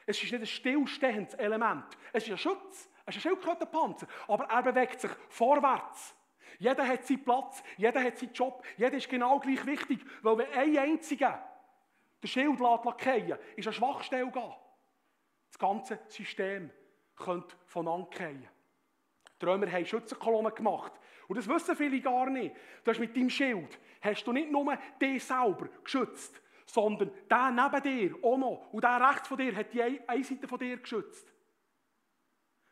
Es 0.05 0.21
ist 0.21 0.31
nicht 0.31 0.41
ein 0.41 0.45
stillstehendes 0.45 1.33
Element. 1.35 1.85
Es 2.11 2.23
ist 2.23 2.31
ein 2.31 2.37
Schutz, 2.37 2.89
es 3.05 3.15
ist 3.15 3.25
ein 3.25 3.31
Schildkrötenpanzer, 3.31 4.07
aber 4.27 4.45
er 4.45 4.63
bewegt 4.63 5.01
sich 5.01 5.11
vorwärts. 5.29 6.15
Jeder 6.59 6.87
hat 6.87 7.05
seinen 7.05 7.23
Platz, 7.23 7.63
jeder 7.77 8.03
hat 8.03 8.17
seinen 8.17 8.33
Job, 8.33 8.63
jeder 8.77 8.97
ist 8.97 9.09
genau 9.09 9.39
gleich 9.39 9.65
wichtig, 9.65 10.03
weil 10.21 10.37
wenn 10.37 10.51
ein 10.53 10.77
einziger 10.77 11.43
den 12.21 12.27
Schild 12.27 12.59
fallen 12.59 13.37
ist 13.55 13.67
eine 13.67 13.73
Schwachstelle 13.73 14.29
gehen. 14.31 14.53
Das 15.49 15.57
ganze 15.57 15.99
System 16.07 16.69
könnte 17.15 17.55
voneinander 17.65 18.11
fallen. 18.11 18.47
Die 19.41 19.45
Römer 19.45 19.71
haben 19.71 19.85
Schützenkolonnen 19.85 20.53
gemacht. 20.53 20.93
Und 21.31 21.37
das 21.37 21.47
wissen 21.47 21.77
viele 21.77 22.01
gar 22.01 22.29
nicht. 22.29 22.53
Du 22.83 22.91
hast 22.91 22.99
mit 22.99 23.15
deinem 23.15 23.29
Schild 23.29 23.79
hast 24.01 24.27
du 24.27 24.33
nicht 24.33 24.51
nur 24.51 24.77
dich 25.01 25.23
selber 25.23 25.69
geschützt, 25.81 26.41
sondern 26.65 27.09
der 27.29 27.51
neben 27.51 27.83
dir 27.83 28.15
auch 28.21 28.37
noch. 28.37 28.73
Und 28.73 28.83
der 28.83 29.09
rechts 29.09 29.29
von 29.29 29.37
dir 29.37 29.55
hat 29.55 29.71
die 29.71 29.81
eine 29.81 30.23
Seite 30.25 30.45
von 30.45 30.59
dir 30.59 30.75
geschützt. 30.75 31.31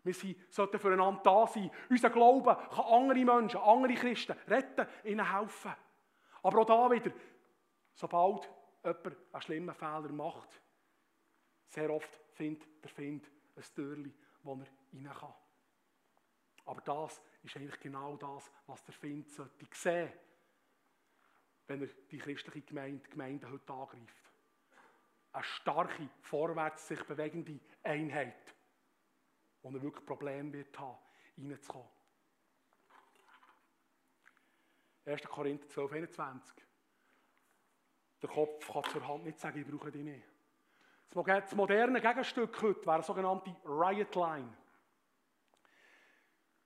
Wir 0.03 0.35
sollten 0.49 0.77
füreinander 0.77 1.21
da 1.23 1.47
sein. 1.47 1.71
Unser 1.89 2.09
Glaube 2.09 2.57
kann 2.69 2.83
andere 2.83 3.23
Menschen, 3.23 3.61
andere 3.61 3.93
Christen 3.93 4.35
retten, 4.45 4.87
ihnen 5.05 5.31
helfen. 5.31 5.71
Aber 6.43 6.59
auch 6.59 6.65
da 6.65 6.91
wieder, 6.91 7.13
sobald 7.93 8.49
jemand 8.83 9.17
einen 9.31 9.41
schlimmen 9.41 9.73
Fehler 9.73 10.11
macht, 10.11 10.49
sehr 11.69 11.89
oft 11.89 12.19
findet 12.33 12.67
der 12.83 12.89
Find 12.89 13.25
ein 13.55 13.63
Türchen, 13.73 14.13
wo 14.43 14.51
er 14.55 14.67
rein 14.91 15.17
kann. 15.17 15.33
Aber 16.69 16.81
das 16.81 17.19
ist 17.41 17.55
eigentlich 17.55 17.79
genau 17.79 18.15
das, 18.15 18.51
was 18.67 18.83
der 18.83 18.93
Find 18.93 19.27
sollte 19.31 19.65
sehen, 19.73 20.13
wenn 21.65 21.81
er 21.81 21.87
die 22.11 22.19
christliche 22.19 22.61
Gemeinde, 22.61 23.09
Gemeinde 23.09 23.49
heute 23.49 23.73
angreift. 23.73 24.31
Eine 25.31 25.43
starke, 25.43 26.09
vorwärts 26.21 26.87
sich 26.87 27.03
bewegende 27.05 27.59
Einheit, 27.81 28.53
wo 29.63 29.69
er 29.69 29.81
wirklich 29.81 30.05
Probleme 30.05 30.53
wird 30.53 30.77
haben, 30.77 30.99
reinzukommen. 31.39 31.89
1. 35.05 35.23
Korinther 35.23 35.69
12, 35.69 35.91
21. 35.91 36.55
Der 38.21 38.29
Kopf 38.29 38.71
kann 38.71 38.83
zur 38.83 39.07
Hand 39.07 39.23
nicht 39.23 39.39
sagen, 39.39 39.59
ich 39.59 39.67
brauche 39.67 39.91
dich 39.91 40.03
nicht. 40.03 40.23
Das 41.11 41.55
moderne 41.55 41.99
Gegenstück 41.99 42.61
heute 42.61 42.81
wäre 42.81 42.93
eine 42.93 43.03
sogenannte 43.03 43.55
Riot 43.65 44.13
Line. 44.13 44.55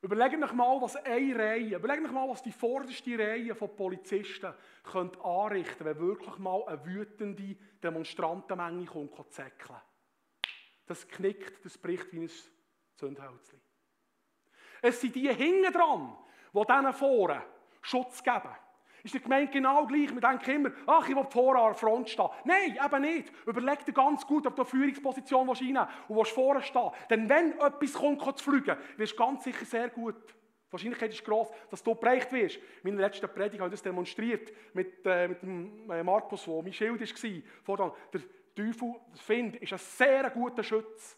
Überlegt 0.03 0.43
euch 0.43 0.51
mal, 0.51 0.81
was 0.81 0.97
eine 0.97 1.39
Reihe, 1.39 1.77
überlegt 1.77 2.03
euch 2.03 2.11
mal, 2.11 2.27
was 2.27 2.43
die 2.43 2.51
vorderste 2.51 3.17
Reihe 3.17 3.55
von 3.55 3.73
Polizisten 3.73 4.53
könnte 4.83 5.17
anrichten 5.23 5.85
wenn 5.85 5.97
wirklich 5.97 6.37
mal 6.39 6.61
eine 6.65 6.85
wütende 6.85 7.55
Demonstrantenmenge 7.81 8.85
kommt, 8.85 9.15
zu 9.15 9.23
zäckeln. 9.23 9.79
Das 10.85 11.07
knickt, 11.07 11.63
das 11.63 11.77
bricht 11.77 12.11
wie 12.11 12.23
ein 12.23 12.31
Zündhölzchen. 12.97 13.61
Es 14.81 14.99
sind 14.99 15.15
die 15.15 15.33
hinten 15.33 15.71
dran, 15.71 16.17
die 16.53 16.65
diesen 16.65 16.93
vorne 16.93 17.41
Schutz 17.81 18.21
geben. 18.21 18.55
Ist 19.03 19.13
die 19.13 19.21
Gemeinde 19.21 19.51
genau 19.51 19.85
gleich? 19.85 20.13
Wir 20.13 20.21
denken 20.21 20.51
immer, 20.51 20.71
ach, 20.87 21.07
ich 21.09 21.15
will 21.15 21.25
vorne 21.29 21.59
an 21.59 21.67
der 21.67 21.75
Front 21.75 22.09
stehen. 22.09 22.29
Nein, 22.45 22.77
eben 22.83 23.01
nicht. 23.01 23.33
Überleg 23.45 23.83
dir 23.85 23.91
ganz 23.91 24.25
gut, 24.25 24.47
ob 24.47 24.55
du 24.55 24.61
eine 24.61 24.69
Führungsposition 24.69 25.49
reinnehmen 25.49 25.87
und 26.07 26.15
willst 26.15 26.31
vorne 26.31 26.61
stehen. 26.61 26.89
Denn 27.09 27.27
wenn 27.27 27.59
etwas 27.59 27.93
kommt, 27.93 28.21
zu 28.37 28.49
fliegen, 28.49 28.77
wirst 28.95 29.13
du 29.13 29.17
ganz 29.17 29.43
sicher 29.43 29.65
sehr 29.65 29.89
gut. 29.89 30.15
Die 30.25 30.71
Wahrscheinlichkeit 30.71 31.11
ist 31.11 31.25
groß, 31.25 31.49
dass 31.69 31.83
du 31.83 31.93
bereicht 31.93 32.31
wirst. 32.31 32.55
In 32.55 32.91
meiner 32.95 33.01
letzten 33.01 33.27
Predigt 33.27 33.59
habe 33.59 33.67
ich 33.67 33.73
das 33.73 33.83
demonstriert 33.83 34.51
mit, 34.73 35.05
äh, 35.05 35.27
mit 35.27 35.41
dem 35.41 35.91
äh, 35.91 36.01
Markus, 36.01 36.47
wo 36.47 36.61
mein 36.61 36.71
Schild 36.71 37.01
war. 37.01 37.41
Vordan. 37.63 37.91
Der 38.13 38.21
Teufel, 38.55 38.93
der 39.11 39.21
Find, 39.21 39.57
ist 39.57 39.73
ein 39.73 39.79
sehr 39.79 40.29
guter 40.29 40.63
Schütz. 40.63 41.17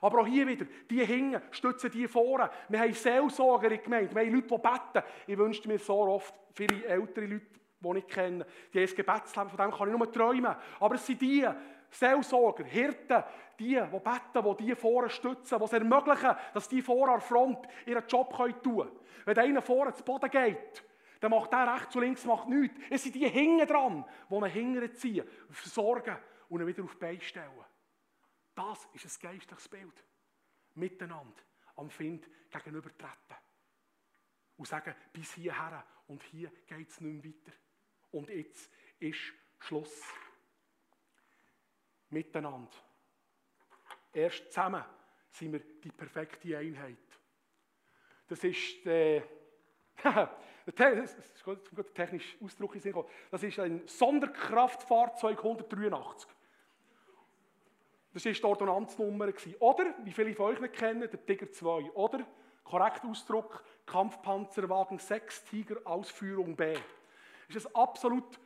Aber 0.00 0.20
auch 0.20 0.26
hier 0.26 0.46
wieder, 0.46 0.66
die 0.88 1.04
hingen, 1.04 1.40
stützen 1.50 1.90
die 1.90 2.06
vorne. 2.06 2.50
Wir 2.68 2.80
haben 2.80 2.92
Seelsorger 2.92 3.70
in 3.70 3.82
Gemeinde, 3.82 4.14
wir 4.14 4.22
haben 4.22 4.34
Leute, 4.34 4.48
die 4.48 4.58
beten. 4.58 5.08
Ich 5.26 5.38
wünschte 5.38 5.68
mir 5.68 5.78
so 5.78 5.94
oft, 5.94 6.34
viele 6.54 6.84
ältere 6.84 7.26
Leute, 7.26 7.46
die 7.80 7.98
ich 7.98 8.06
kenne, 8.06 8.46
die 8.72 8.80
ein 8.80 8.86
Gebetsleben, 8.86 9.50
von 9.50 9.58
dem 9.58 9.70
kann 9.70 9.90
ich 9.90 9.96
nur 9.96 10.12
träumen. 10.12 10.54
Aber 10.80 10.94
es 10.94 11.06
sind 11.06 11.20
die, 11.20 11.46
Seelsorger, 11.90 12.64
Hirten, 12.64 13.24
die, 13.58 13.74
die 13.74 13.98
beten, 13.98 14.56
die 14.58 14.66
die 14.66 14.74
vorne 14.74 15.10
stützen, 15.10 15.58
die 15.58 15.64
es 15.64 15.72
ermöglichen, 15.72 16.36
dass 16.54 16.68
die 16.68 16.82
vorne 16.82 17.12
an 17.12 17.18
der 17.18 17.26
Front 17.26 17.68
ihren 17.86 18.06
Job 18.06 18.36
tun 18.36 18.54
können. 18.62 18.90
Wenn 19.24 19.38
einer 19.38 19.62
vorne 19.62 19.94
zu 19.94 20.04
Boden 20.04 20.30
geht, 20.30 20.84
dann 21.20 21.30
macht 21.30 21.52
der 21.52 21.74
rechts 21.74 21.96
und 21.96 22.02
links 22.02 22.24
macht 22.24 22.48
nichts. 22.48 22.78
Es 22.90 23.02
sind 23.02 23.14
die 23.14 23.28
hinten 23.28 23.66
dran, 23.66 24.04
die 24.30 24.34
ihn 24.34 24.44
hinten 24.44 24.94
ziehen, 24.94 25.26
versorgen 25.50 26.16
und 26.48 26.60
ihn 26.60 26.66
wieder 26.66 26.84
auf 26.84 26.94
die 26.94 26.98
Beine 26.98 27.20
stellen. 27.20 27.50
Das 28.58 28.88
ist 28.92 29.04
ein 29.04 29.30
geistliches 29.30 29.68
Bild. 29.68 30.04
Miteinander 30.74 31.40
am 31.76 31.88
Find 31.90 32.28
gegenübertreten. 32.50 33.36
Und 34.56 34.66
sagen, 34.66 34.96
bis 35.12 35.34
hierher 35.34 35.86
und 36.08 36.24
hier 36.24 36.50
geht 36.66 36.88
es 36.88 37.00
nicht 37.00 37.24
mehr 37.24 37.32
weiter. 37.32 37.56
Und 38.10 38.28
jetzt 38.30 38.68
ist 38.98 39.32
Schluss. 39.60 40.02
Miteinander. 42.10 42.76
Erst 44.12 44.46
zusammen 44.48 44.84
sind 45.30 45.52
wir 45.52 45.60
die 45.60 45.92
perfekte 45.92 46.58
Einheit. 46.58 46.98
Das 48.26 48.42
ist 48.42 48.84
äh, 48.86 49.22
der, 50.02 50.34
technischer 51.94 52.44
Ausdruck. 52.44 52.76
Das 53.30 53.42
ist 53.44 53.58
ein 53.60 53.86
Sonderkraftfahrzeug 53.86 55.38
183. 55.38 56.28
Das 58.12 58.24
war 58.24 58.32
die 58.32 58.44
Ordonnanznummer. 58.44 59.28
Oder, 59.60 59.94
wie 60.04 60.12
viele 60.12 60.34
von 60.34 60.46
euch 60.46 60.72
kennen, 60.72 61.00
der 61.00 61.26
Tiger 61.26 61.50
2. 61.50 61.92
Oder, 61.92 62.26
korrekt 62.64 63.04
Ausdruck, 63.04 63.62
Kampfpanzerwagen 63.86 64.98
6 64.98 65.44
Tiger 65.44 65.76
Ausführung 65.84 66.56
B. 66.56 66.74
Das 67.52 67.64
war 67.66 67.82
absolut 67.82 68.38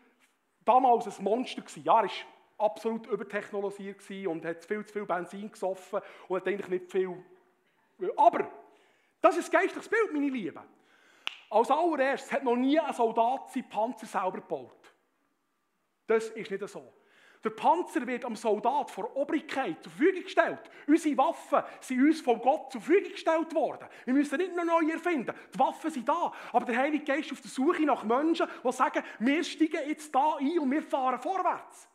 damals 0.64 1.18
ein 1.18 1.24
Monster. 1.24 1.62
Ja, 1.82 2.02
war 2.02 2.10
absolut 2.58 3.06
übertechnologisiert 3.06 4.28
und 4.28 4.44
hat 4.44 4.64
viel 4.64 4.84
zu 4.84 4.92
viel 4.92 5.06
Benzin 5.06 5.50
gesoffen 5.50 6.00
und 6.28 6.36
hat 6.36 6.46
eigentlich 6.46 6.68
nicht 6.68 6.90
viel. 6.90 7.24
Aber, 8.16 8.50
das 9.20 9.36
ist 9.36 9.48
ein 9.48 9.60
geistliches 9.60 9.88
Bild, 9.88 10.12
meine 10.12 10.28
Lieben. 10.28 10.62
Als 11.50 11.70
allererstes 11.70 12.32
hat 12.32 12.44
noch 12.44 12.56
nie 12.56 12.80
ein 12.80 12.92
Soldat 12.94 13.50
seinen 13.52 13.68
Panzer 13.68 14.06
selber 14.06 14.32
gebaut. 14.32 14.94
Das 16.06 16.30
ist 16.30 16.50
nicht 16.50 16.68
so. 16.68 16.92
Der 17.44 17.50
Panzer 17.50 18.06
wird 18.06 18.24
am 18.24 18.36
Soldat 18.36 18.90
vor 18.90 19.16
Obrigkeit 19.16 19.82
zur 19.82 19.90
Verfügung 19.90 20.22
gestellt. 20.22 20.60
Unsere 20.86 21.16
Waffen 21.18 21.62
sind 21.80 22.00
uns 22.00 22.20
von 22.20 22.40
Gott 22.40 22.70
zur 22.70 22.80
Verfügung 22.80 23.12
gestellt 23.12 23.52
worden. 23.54 23.88
Wir 24.04 24.14
müssen 24.14 24.38
nicht 24.38 24.54
noch 24.54 24.64
neu 24.64 24.90
erfinden. 24.92 25.34
Die 25.52 25.58
Waffen 25.58 25.90
sind 25.90 26.08
da. 26.08 26.32
Aber 26.52 26.64
der 26.64 26.76
Heilige 26.76 27.04
Geist 27.04 27.26
ist 27.26 27.32
auf 27.32 27.40
der 27.40 27.50
Suche 27.50 27.82
nach 27.82 28.04
Menschen, 28.04 28.46
die 28.64 28.72
sagen, 28.72 29.02
wir 29.18 29.42
steigen 29.42 29.88
jetzt 29.88 30.14
da 30.14 30.36
ein 30.36 30.58
und 30.60 30.70
wir 30.70 30.82
fahren 30.82 31.18
vorwärts. 31.18 31.88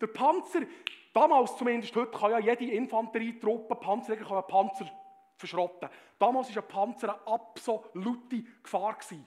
Der 0.00 0.08
Panzer, 0.08 0.60
damals 1.14 1.56
zumindest, 1.56 1.96
heute 1.96 2.18
kann 2.18 2.32
ja 2.32 2.38
jede 2.38 2.66
Infanterietruppe, 2.66 3.76
Panzerjäger 3.76 4.26
kann 4.26 4.36
einen 4.36 4.46
Panzer 4.48 4.90
verschrotten. 5.36 5.88
Damals 6.18 6.54
war 6.54 6.62
ein 6.62 6.68
Panzer 6.68 7.14
eine 7.14 7.26
absolute 7.26 8.44
Gefahr. 8.62 8.94
Gewesen. 8.94 9.26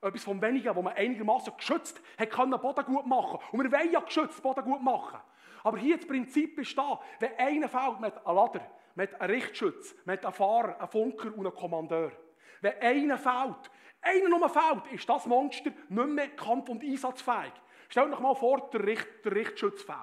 Etwas 0.00 0.24
vom 0.24 0.40
Wenigen, 0.40 0.74
wo 0.76 0.82
man 0.82 0.94
einigermaßen 0.94 1.56
geschützt 1.56 2.00
hat, 2.16 2.30
kann 2.30 2.50
Boden 2.50 2.84
gut 2.84 3.06
machen. 3.06 3.40
Und 3.50 3.64
wir 3.64 3.72
wollen 3.72 3.90
ja 3.90 4.00
geschützt 4.00 4.42
Boden 4.42 4.64
gut 4.64 4.82
machen. 4.82 5.20
Aber 5.64 5.78
hier 5.78 5.96
das 5.96 6.06
Prinzip 6.06 6.58
ist 6.58 6.78
da, 6.78 7.00
wenn 7.18 7.36
einer 7.36 7.68
fällt, 7.68 8.00
man 8.00 8.12
hat 8.12 8.24
Lader, 8.24 8.70
man 8.94 9.08
hat 9.08 9.20
einen 9.20 9.34
Richtschütz, 9.34 9.96
man 10.04 10.18
hat 10.18 10.34
Fahrer, 10.34 10.78
einen 10.78 10.88
Funker 10.88 11.36
und 11.36 11.46
einen 11.46 11.54
Kommandeur. 11.54 12.12
Wenn 12.60 12.80
einer 12.80 13.18
fällt, 13.18 13.70
einer 14.00 14.28
nur 14.28 14.48
fällt, 14.48 14.86
ist 14.92 15.08
das 15.08 15.26
Monster 15.26 15.70
nicht 15.88 16.08
mehr 16.08 16.28
kampf- 16.28 16.68
und 16.68 16.82
einsatzfähig. 16.82 17.52
Stellt 17.88 18.12
euch 18.12 18.20
mal 18.20 18.34
vor, 18.34 18.70
der, 18.70 18.84
Richt, 18.84 19.24
der 19.24 19.32
Richtschütz 19.32 19.82
fällt. 19.82 19.98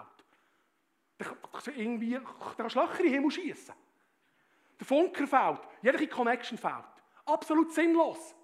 Der 1.19 1.27
kann 1.27 1.73
irgendwie 1.77 2.11
der 2.11 2.21
kann 2.21 2.65
Löcher 2.65 2.99
in 2.99 3.05
den 3.05 3.13
Himmel 3.13 3.31
schießen. 3.31 3.73
Der 4.79 4.85
Funker 4.85 5.27
fällt, 5.27 5.61
jede 5.81 6.07
Connection 6.07 6.57
fällt. 6.57 6.83
Absolut 7.25 7.71
sinnlos. 7.71 8.35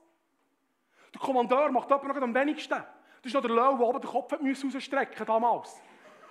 Der 1.13 1.21
Kommandeur 1.21 1.71
macht 1.71 1.91
aber 1.91 2.07
noch 2.07 2.21
am 2.21 2.33
wenigsten. 2.33 2.69
Das 2.69 3.25
ist 3.25 3.33
noch 3.33 3.41
der 3.41 3.51
Löwe, 3.51 3.77
der 3.77 3.87
oben 3.87 4.01
den 4.01 4.09
Kopf 4.09 4.33
rausstrecken 4.33 5.25
damals. 5.25 5.81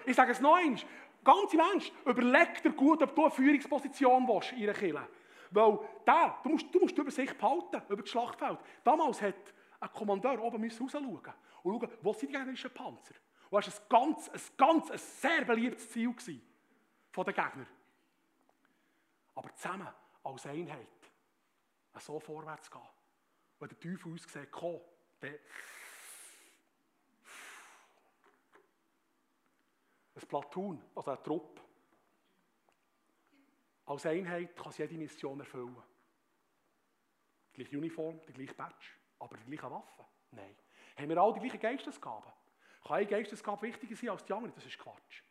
Ich 0.07 0.17
sage 0.17 0.33
es 0.33 0.41
noch 0.41 0.57
einmal. 0.57 0.81
Ganz 1.23 1.53
im 1.53 1.61
Ernst, 1.61 1.93
überleg 2.07 2.63
dir 2.63 2.73
gut, 2.73 3.03
ob 3.03 3.15
du 3.15 3.23
eine 3.23 3.31
Führungsposition 3.31 4.27
willst 4.27 4.53
in 4.53 4.63
einer 4.63 4.73
Kirche. 4.73 5.07
Weil 5.51 5.79
der, 6.07 6.39
du 6.43 6.49
musst, 6.49 6.75
du 6.75 6.81
musst 6.81 6.97
die 6.97 7.01
Übersicht 7.01 7.37
behalten 7.37 7.83
über 7.89 8.03
das 8.03 8.11
Schlachtfeld. 8.11 8.59
Damals 8.83 9.21
hat 9.21 9.35
ein 9.81 9.93
Kommandeur 9.93 10.43
oben 10.43 10.65
rausschauen 10.65 11.07
und 11.07 11.25
schauen, 11.63 11.91
wo 12.01 12.13
sind 12.13 12.31
die 12.31 12.37
gegnerischen 12.37 12.73
Panzer. 12.73 13.15
Und 13.51 13.67
das 13.67 13.83
war 13.91 14.01
ein 14.01 14.07
ganz, 14.09 14.29
ein 14.29 14.41
ganz, 14.57 14.91
ein 14.91 14.99
sehr 14.99 15.45
beliebtes 15.45 15.91
Ziel 15.91 16.15
von 17.11 17.25
den 17.25 17.35
Gegnern. 17.35 17.67
Aber 19.35 19.55
zusammen, 19.55 19.89
als 20.25 20.47
Einheit, 20.47 20.87
so 21.99 22.19
vorwärts 22.19 22.71
gehen. 22.71 22.81
Wenn 23.61 23.69
der 23.69 23.79
Teufel 23.79 24.13
uns 24.13 24.23
sieht, 24.23 24.51
komm, 24.51 24.81
dann 25.21 25.35
ein 30.15 30.29
Platoon, 30.29 30.83
also 30.95 31.11
ein 31.11 31.23
Trupp, 31.23 31.61
als 33.85 34.07
Einheit 34.07 34.57
kann 34.57 34.73
sie 34.73 34.83
jede 34.83 34.97
Mission 34.97 35.41
erfüllen. 35.41 35.77
Die 37.51 37.63
gleiche 37.63 37.77
Uniform, 37.77 38.21
die 38.27 38.33
gleiche 38.33 38.55
Badge, 38.55 38.87
aber 39.19 39.37
die 39.37 39.45
gleichen 39.45 39.71
Waffen? 39.71 40.07
Nein. 40.31 40.57
Haben 40.97 41.09
wir 41.09 41.19
alle 41.19 41.35
die 41.35 41.41
gleichen 41.41 41.61
Geistesgaben? 41.61 42.33
Kann 42.83 42.97
eine 42.97 43.07
Geistesgabe 43.07 43.63
wichtiger 43.63 43.97
sein 43.97 44.11
als 44.11 44.25
die 44.25 44.33
andere? 44.33 44.53
Das 44.53 44.65
ist 44.65 44.79
Quatsch. 44.79 45.23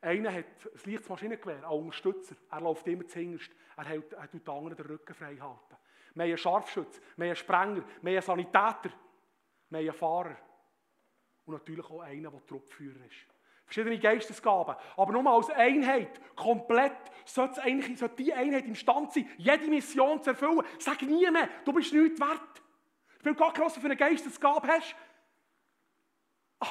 Einer 0.00 0.32
hat 0.32 0.44
ein 0.44 0.92
leichtes 0.92 1.08
Maschinengewehr, 1.08 1.64
ein 1.64 1.64
Unterstützer. 1.64 2.36
Er 2.50 2.60
läuft 2.60 2.86
immer 2.86 3.06
zuhinterst. 3.06 3.50
Er, 3.76 3.86
er 3.86 4.30
tut 4.30 4.46
den 4.46 4.54
anderen 4.54 4.76
den 4.76 4.86
Rücken 4.86 5.14
frei 5.14 5.36
halten. 5.36 5.76
Wir 6.18 6.24
haben 6.24 6.30
einen 6.30 6.38
Scharfschütz, 6.38 7.00
wir 7.16 7.28
haben 7.28 7.36
Sprenger, 7.36 7.84
wir 8.02 8.16
haben 8.16 8.26
Sanitäter, 8.26 8.90
wir 9.70 9.78
haben 9.78 9.92
Fahrer. 9.96 10.36
Und 11.44 11.54
natürlich 11.54 11.88
auch 11.88 12.00
einen, 12.00 12.22
der 12.24 12.44
Truppführer 12.44 13.04
ist. 13.06 13.24
Verschiedene 13.64 14.00
Geistesgaben. 14.00 14.74
Aber 14.96 15.12
nur 15.12 15.30
als 15.30 15.48
Einheit, 15.50 16.20
komplett, 16.34 16.96
sollte, 17.24 17.62
eigentlich, 17.62 18.00
die 18.16 18.34
Einheit 18.34 18.64
imstande 18.64 19.12
sein, 19.12 19.30
jede 19.36 19.68
Mission 19.68 20.20
zu 20.20 20.30
erfüllen. 20.30 20.62
Sag 20.80 21.02
nie 21.02 21.24
du 21.64 21.72
bist 21.72 21.92
nichts 21.92 22.20
wert. 22.20 22.62
Ich 23.20 23.24
will 23.24 23.36
gar 23.36 23.56
nicht, 23.56 23.76
für 23.76 23.84
eine 23.84 23.96
Geistesgabe 23.96 24.66
hast. 24.66 24.96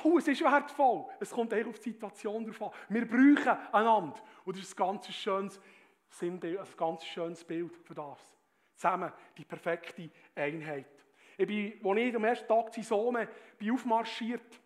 Oh, 0.03 0.17
es 0.17 0.27
ist 0.27 0.41
wertvoll. 0.41 1.05
Es 1.21 1.29
kommt 1.29 1.53
eher 1.53 1.67
auf 1.67 1.79
die 1.79 1.91
Situation 1.91 2.45
drauf 2.45 2.61
an. 2.63 2.71
Wir 2.89 3.07
brauchen 3.07 3.57
einander. 3.71 4.19
Und 4.43 4.57
das 4.57 4.63
ist 4.65 4.73
ein 4.73 4.85
ganz 4.85 5.07
schönes 5.07 5.61
Sinnbild, 6.09 6.59
ein 6.59 6.67
ganz 6.75 7.05
schönes 7.05 7.45
Bild 7.45 7.77
für 7.85 7.95
das. 7.95 8.19
Zusammen 8.77 9.11
die 9.35 9.43
perfekte 9.43 10.07
Einheit. 10.35 10.85
Ich 11.35 11.47
bin, 11.47 11.79
als 11.83 11.99
ich 11.99 12.15
am 12.15 12.23
ersten 12.23 12.47
Tag 12.47 12.71
zu 12.71 13.27
bin 13.57 13.71
aufmarschiert, 13.71 14.61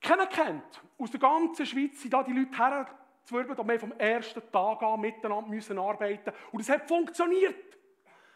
keiner 0.00 0.26
kennt, 0.28 0.80
aus 0.96 1.10
der 1.10 1.18
ganzen 1.18 1.66
Schweiz 1.66 2.00
sind 2.00 2.14
da 2.14 2.22
die 2.22 2.32
Leute 2.32 2.56
herzwirbeln, 2.56 3.58
und 3.58 3.68
wir 3.68 3.80
vom 3.80 3.92
ersten 3.98 4.40
Tag 4.52 4.80
an 4.80 5.00
miteinander 5.00 5.50
müssen 5.50 5.76
arbeiten 5.76 6.32
Und 6.52 6.60
es 6.60 6.68
hat 6.68 6.86
funktioniert. 6.86 7.76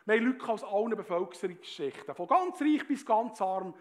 Wir 0.06 0.16
haben 0.16 0.26
Leute 0.26 0.48
aus 0.48 0.64
allen 0.64 0.96
Bevölkerungsschichten, 0.96 2.14
von 2.16 2.26
ganz 2.26 2.60
reich 2.60 2.84
bis 2.88 3.06
ganz 3.06 3.40
arm, 3.40 3.72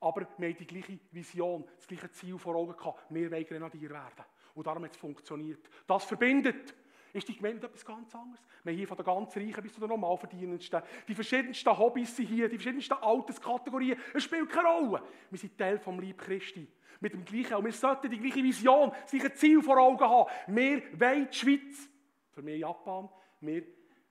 aber 0.00 0.26
wir 0.36 0.48
haben 0.48 0.56
die 0.56 0.66
gleiche 0.66 0.98
Vision, 1.12 1.64
das 1.76 1.86
gleiche 1.86 2.10
Ziel 2.10 2.38
vor 2.38 2.56
Augen 2.56 2.76
gehabt. 2.76 3.04
Wir 3.10 3.30
wollen 3.30 3.44
Grenadier 3.44 3.90
werden. 3.90 4.24
Und 4.54 4.66
darum 4.66 4.82
hat 4.82 4.90
es 4.90 4.96
funktioniert. 4.96 5.70
Das 5.86 6.04
verbindet. 6.04 6.74
Ist 7.12 7.28
die 7.28 7.36
Gemeinde 7.36 7.66
etwas 7.66 7.84
ganz 7.84 8.14
anderes? 8.14 8.40
Wir 8.62 8.72
haben 8.72 8.78
hier 8.78 8.88
von 8.88 8.96
der 8.96 9.06
ganz 9.06 9.36
Reichen 9.36 9.62
bis 9.62 9.72
zu 9.72 9.80
den 9.80 9.88
Normalverdienendsten. 9.88 10.82
Die 11.08 11.14
verschiedensten 11.14 11.76
Hobbys 11.76 12.16
sind 12.16 12.26
hier, 12.26 12.48
die 12.48 12.56
verschiedensten 12.56 12.94
Alterskategorien. 12.94 13.98
Es 14.14 14.24
spielt 14.24 14.48
keine 14.48 14.68
Rolle. 14.68 15.02
Wir 15.30 15.38
sind 15.38 15.58
Teil 15.58 15.78
vom 15.78 15.98
Lieb 15.98 16.18
Christi. 16.18 16.68
Mit 17.00 17.14
dem 17.14 17.24
gleichen, 17.24 17.54
und 17.54 17.64
wir 17.64 17.72
sollten 17.72 18.10
die 18.10 18.18
gleiche 18.18 18.42
Vision, 18.42 18.92
das 19.02 19.10
gleiche 19.10 19.32
Ziel 19.32 19.62
vor 19.62 19.78
Augen 19.78 20.04
haben. 20.04 20.30
Wir 20.48 20.82
wollen 21.00 21.28
die 21.30 21.36
Schweiz. 21.36 21.88
Für 22.30 22.42
mich 22.42 22.60
Japan. 22.60 23.08
Wir 23.40 23.62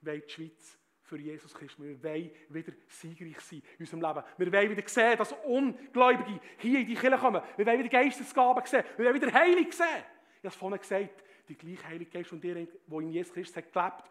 wollen 0.02 0.24
die 0.26 0.30
Schweiz 0.30 0.80
für 1.04 1.18
Jesus 1.18 1.54
Christus. 1.54 1.80
Wir 1.80 2.04
wollen 2.04 2.32
wieder 2.50 2.74
siegreich 2.88 3.40
sein 3.42 3.62
in 3.78 3.86
unserem 3.86 4.02
Leben. 4.02 4.24
Wir 4.38 4.52
wollen 4.52 4.78
wieder 4.78 4.88
sehen, 4.88 5.18
dass 5.18 5.32
Ungläubige 5.46 6.40
hier 6.58 6.80
in 6.80 6.88
die 6.88 6.96
Kirche 6.96 7.18
kommen. 7.18 7.42
Wir 7.58 7.66
wollen 7.66 7.80
wieder 7.80 7.90
Geistesgaben 7.90 8.66
sehen. 8.66 8.84
Wir 8.98 9.06
wollen 9.06 9.22
wieder 9.22 9.34
Heilig 9.34 9.74
sehen. 9.74 10.04
Ich 10.42 10.46
habe 10.46 10.48
es 10.48 10.56
vorhin 10.56 10.80
gesagt, 10.80 11.24
die 11.50 11.58
gleiche 11.58 11.88
Heilige 11.88 12.12
Geist 12.12 12.32
und 12.32 12.44
dir, 12.44 12.68
wo 12.88 13.00
in 13.00 13.10
Jesus 13.10 13.34
Christus 13.34 13.58
hat 13.58 13.74
gelebt, 13.74 14.04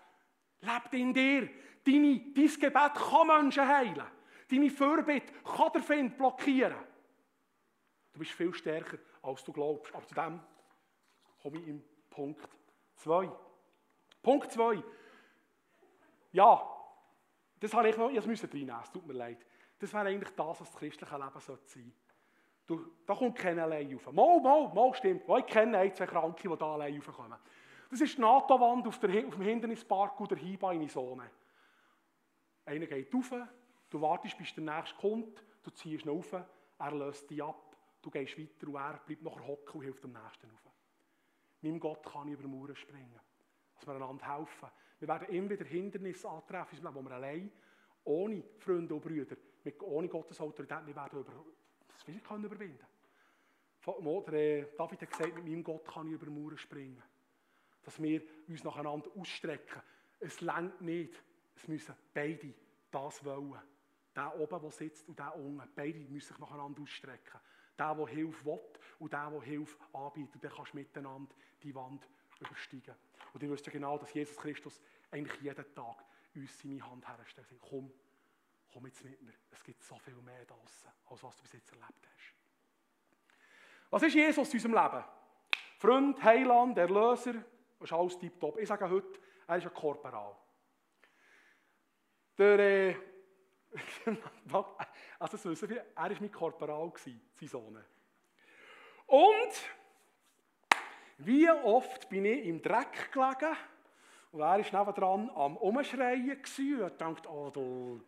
lebt 0.60 0.94
in 0.94 1.14
dir. 1.14 1.48
Deine, 1.84 2.20
dein 2.34 2.60
Gebet 2.60 2.94
kann 2.94 3.26
Menschen 3.26 3.66
heilen. 3.66 4.06
Deine 4.50 4.70
Fürbitte 4.70 5.32
kann 5.44 5.72
der 5.72 5.82
Find 5.82 6.16
blockieren. 6.18 6.76
Du 8.12 8.18
bist 8.18 8.32
viel 8.32 8.52
stärker, 8.52 8.98
als 9.22 9.44
du 9.44 9.52
glaubst. 9.52 9.94
Aber 9.94 10.06
zu 10.06 10.14
dem 10.14 10.40
komme 11.40 11.58
ich 11.58 11.68
im 11.68 11.82
Punkt 12.10 12.48
2. 12.96 13.30
Punkt 14.22 14.50
2. 14.50 14.82
Ja, 16.32 16.78
das 17.60 17.72
habe 17.74 17.88
ich 17.88 17.96
noch, 17.96 18.10
ich 18.10 18.26
musste 18.26 18.46
es 18.46 18.90
tut 18.92 19.06
mir 19.06 19.12
leid. 19.12 19.44
Das 19.78 19.92
wäre 19.92 20.08
eigentlich 20.08 20.34
das, 20.34 20.60
was 20.60 20.70
das 20.70 20.76
christliche 20.76 21.14
Leben 21.14 21.40
sein 21.40 21.40
sollte. 21.40 21.92
Du, 22.68 22.84
da 23.06 23.14
kommt 23.14 23.38
keiner 23.38 23.62
allein 23.62 23.90
rauf. 23.94 24.12
Mal, 24.12 24.40
mal, 24.40 24.74
mal 24.74 24.94
stimmt. 24.94 25.22
ich 25.26 25.46
kenne 25.46 25.78
ein, 25.78 25.94
zwei 25.94 26.04
Kranke, 26.04 26.46
die 26.46 26.56
da 26.56 26.74
allein 26.74 26.94
raufkommen. 26.96 27.38
Das 27.90 28.02
ist 28.02 28.18
die 28.18 28.20
NATO-Wand 28.20 28.86
auf, 28.86 28.94
auf, 28.96 29.00
dem 29.00 29.40
Hindernispark 29.40 30.20
oder 30.20 30.36
Hiba 30.36 30.72
in 30.72 30.86
Zone. 30.86 31.30
Einer 32.66 32.86
geht 32.86 33.14
rauf, 33.14 33.32
du 33.88 34.00
wartest, 34.02 34.36
bis 34.36 34.54
der 34.54 34.64
nächste 34.64 34.94
kommt, 34.96 35.42
du 35.62 35.70
ziehst 35.70 36.04
ihn 36.04 36.10
rauf, 36.10 36.30
er 36.34 36.92
löst 36.92 37.30
dich 37.30 37.42
ab, 37.42 37.74
du 38.02 38.10
gehst 38.10 38.36
weiter 38.36 38.66
und 38.66 38.76
er 38.76 39.00
bleibt 39.06 39.22
nachher 39.22 39.46
hocken 39.46 39.76
und 39.76 39.82
hilft 39.84 40.04
dem 40.04 40.12
Nächsten 40.12 40.50
rauf. 40.50 40.70
Meinem 41.62 41.80
Gott 41.80 42.04
kann 42.04 42.28
ich 42.28 42.34
über 42.34 42.46
Mauern 42.46 42.76
springen. 42.76 43.18
Dass 43.76 43.86
wir 43.86 43.94
einander 43.94 44.36
helfen. 44.36 44.68
Wir 44.98 45.08
werden 45.08 45.28
immer 45.28 45.50
wieder 45.50 45.64
Hindernisse 45.64 46.28
antreffen, 46.28 46.80
wo 46.92 47.00
wir 47.00 47.12
allein, 47.12 47.50
ohne 48.04 48.44
Freunde 48.58 48.94
und 48.94 49.00
Brüder, 49.00 49.36
ohne 49.84 50.08
Gottes 50.08 50.38
Autorität 50.38 50.84
nicht 50.84 50.96
werden 50.96 51.20
über, 51.20 51.32
das 51.98 52.06
wir 52.06 52.20
können 52.20 52.44
überwinden 52.44 52.86
der, 53.96 54.32
äh, 54.34 54.66
David 54.76 55.02
hat 55.02 55.10
gesagt, 55.10 55.34
mit 55.36 55.44
meinem 55.44 55.64
Gott 55.64 55.86
kann 55.86 56.06
ich 56.06 56.14
über 56.14 56.30
Mauern 56.30 56.58
springen. 56.58 57.02
Dass 57.82 58.00
wir 58.02 58.22
uns 58.46 58.64
nacheinander 58.64 59.10
ausstrecken. 59.16 59.82
Es 60.20 60.40
längt 60.40 60.80
nicht. 60.80 61.14
Es 61.56 61.68
müssen 61.68 61.94
beide 62.12 62.54
das 62.90 63.24
wollen. 63.24 63.60
Der 64.14 64.38
oben, 64.38 64.60
der 64.60 64.70
sitzt, 64.70 65.08
und 65.08 65.18
der 65.18 65.34
unten. 65.36 65.62
Beide 65.74 65.98
müssen 66.00 66.28
sich 66.28 66.38
nacheinander 66.38 66.82
ausstrecken. 66.82 67.40
Der, 67.78 67.94
der 67.94 68.06
Hilfe 68.08 68.44
will 68.44 68.60
und 68.98 69.12
der, 69.12 69.30
der 69.30 69.42
Hilfe 69.42 69.76
anbietet. 69.92 70.34
Und 70.34 70.44
dann 70.44 70.52
kannst 70.52 70.72
du 70.72 70.76
miteinander 70.76 71.34
die 71.62 71.74
Wand 71.74 72.08
übersteigen. 72.40 72.94
Und 73.32 73.42
ihr 73.42 73.50
wisst 73.50 73.66
ja 73.66 73.72
genau, 73.72 73.96
dass 73.98 74.12
Jesus 74.12 74.36
Christus 74.36 74.82
eigentlich 75.10 75.40
jeden 75.40 75.74
Tag 75.74 76.04
uns 76.34 76.58
seine 76.58 76.84
Hand 76.90 77.06
herstellt. 77.06 77.46
Komm, 77.60 77.92
komm 78.72 78.86
jetzt 78.86 79.02
mit 79.04 79.20
mir. 79.22 79.34
Es 79.50 79.62
gibt 79.62 79.82
so 79.82 79.98
viel 79.98 80.14
mehr 80.22 80.44
draussen, 80.44 80.90
als 81.10 81.22
was 81.22 81.36
du 81.36 81.42
bis 81.42 81.52
jetzt 81.52 81.70
erlebt 81.72 82.08
hast. 82.14 82.34
Was 83.90 84.02
ist 84.02 84.14
Jesus 84.14 84.48
in 84.48 84.54
unserem 84.54 84.74
Leben? 84.74 85.04
Freund, 85.78 86.22
Heiland, 86.22 86.76
Erlöser, 86.76 87.34
das 87.78 87.88
ist 87.88 87.92
alles 87.92 88.18
tiptop. 88.18 88.58
Ich 88.58 88.68
sage 88.68 88.88
heute, 88.88 89.20
er 89.46 89.56
ist 89.56 89.66
ein 89.66 89.74
Korporal. 89.74 90.36
Der, 92.36 92.58
äh, 92.58 92.96
also 95.18 95.36
das 95.36 95.44
wissen 95.44 95.68
wir, 95.68 95.86
er 95.94 96.10
war 96.10 96.20
mein 96.20 96.32
Korporal, 96.32 96.92
sein 96.96 97.48
Sohn. 97.48 97.84
Und 99.06 99.52
wie 101.18 101.50
oft 101.50 102.08
bin 102.08 102.24
ich 102.24 102.46
im 102.46 102.60
Dreck 102.60 103.10
gelegen 103.10 103.56
und 104.32 104.40
er 104.40 104.46
war 104.46 104.58
nebendran 104.58 105.30
am 105.30 105.56
Umschreien 105.56 106.42
und 106.82 107.00
dachte, 107.00 107.28
oh 107.28 107.50
du... 107.50 108.00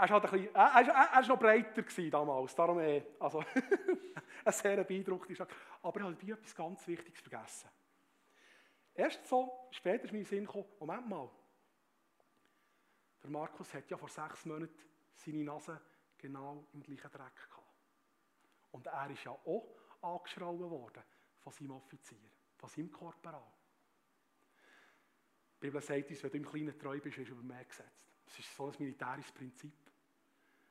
Er 0.00 0.08
war, 0.08 0.08
halt 0.08 0.24
ein 0.24 0.30
bisschen, 0.30 0.54
er, 0.54 0.86
er, 0.86 1.12
er 1.12 1.26
noch 1.26 1.38
breiter 1.38 2.10
damals, 2.10 2.54
darum 2.54 2.78
äh, 2.80 3.02
also, 3.18 3.44
ein 4.44 4.52
sehr 4.52 4.82
beeindruckender 4.84 5.46
Aber 5.82 6.00
er 6.00 6.06
hat 6.06 6.18
bei 6.18 6.32
etwas 6.32 6.54
ganz 6.54 6.86
Wichtiges 6.86 7.20
vergessen. 7.20 7.68
Erst 8.94 9.26
so, 9.26 9.68
später 9.70 10.04
ist 10.04 10.12
mir 10.12 10.20
in 10.20 10.24
Sinn 10.24 10.46
gekommen, 10.46 10.66
Moment 10.78 11.08
mal, 11.08 11.30
der 13.22 13.30
Markus 13.30 13.72
hat 13.74 13.90
ja 13.90 13.96
vor 13.96 14.08
sechs 14.08 14.44
Monaten 14.46 14.74
seine 15.14 15.44
Nase 15.44 15.80
genau 16.16 16.66
im 16.72 16.82
gleichen 16.82 17.10
Dreck 17.10 17.48
gehabt. 17.48 17.66
Und 18.72 18.86
er 18.86 19.10
ist 19.10 19.24
ja 19.24 19.32
auch 19.32 19.74
angeschrauben 20.00 20.70
worden 20.70 21.02
von 21.38 21.52
seinem 21.52 21.72
Offizier, 21.72 22.30
von 22.56 22.68
seinem 22.68 22.90
Korporal. 22.90 23.52
Die 25.60 25.66
Bibel 25.66 25.82
sagt 25.82 26.08
uns, 26.08 26.22
wenn 26.22 26.30
du 26.30 26.36
im 26.38 26.46
Kleinen 26.46 26.78
treu 26.78 26.98
bist, 27.00 27.18
wirst 27.18 27.28
du 27.28 27.34
über 27.34 27.42
mehr 27.42 27.64
gesetzt. 27.64 28.10
Das 28.24 28.38
ist 28.38 28.56
so 28.56 28.68
ein 28.68 28.74
militärisches 28.78 29.32
Prinzip. 29.32 29.72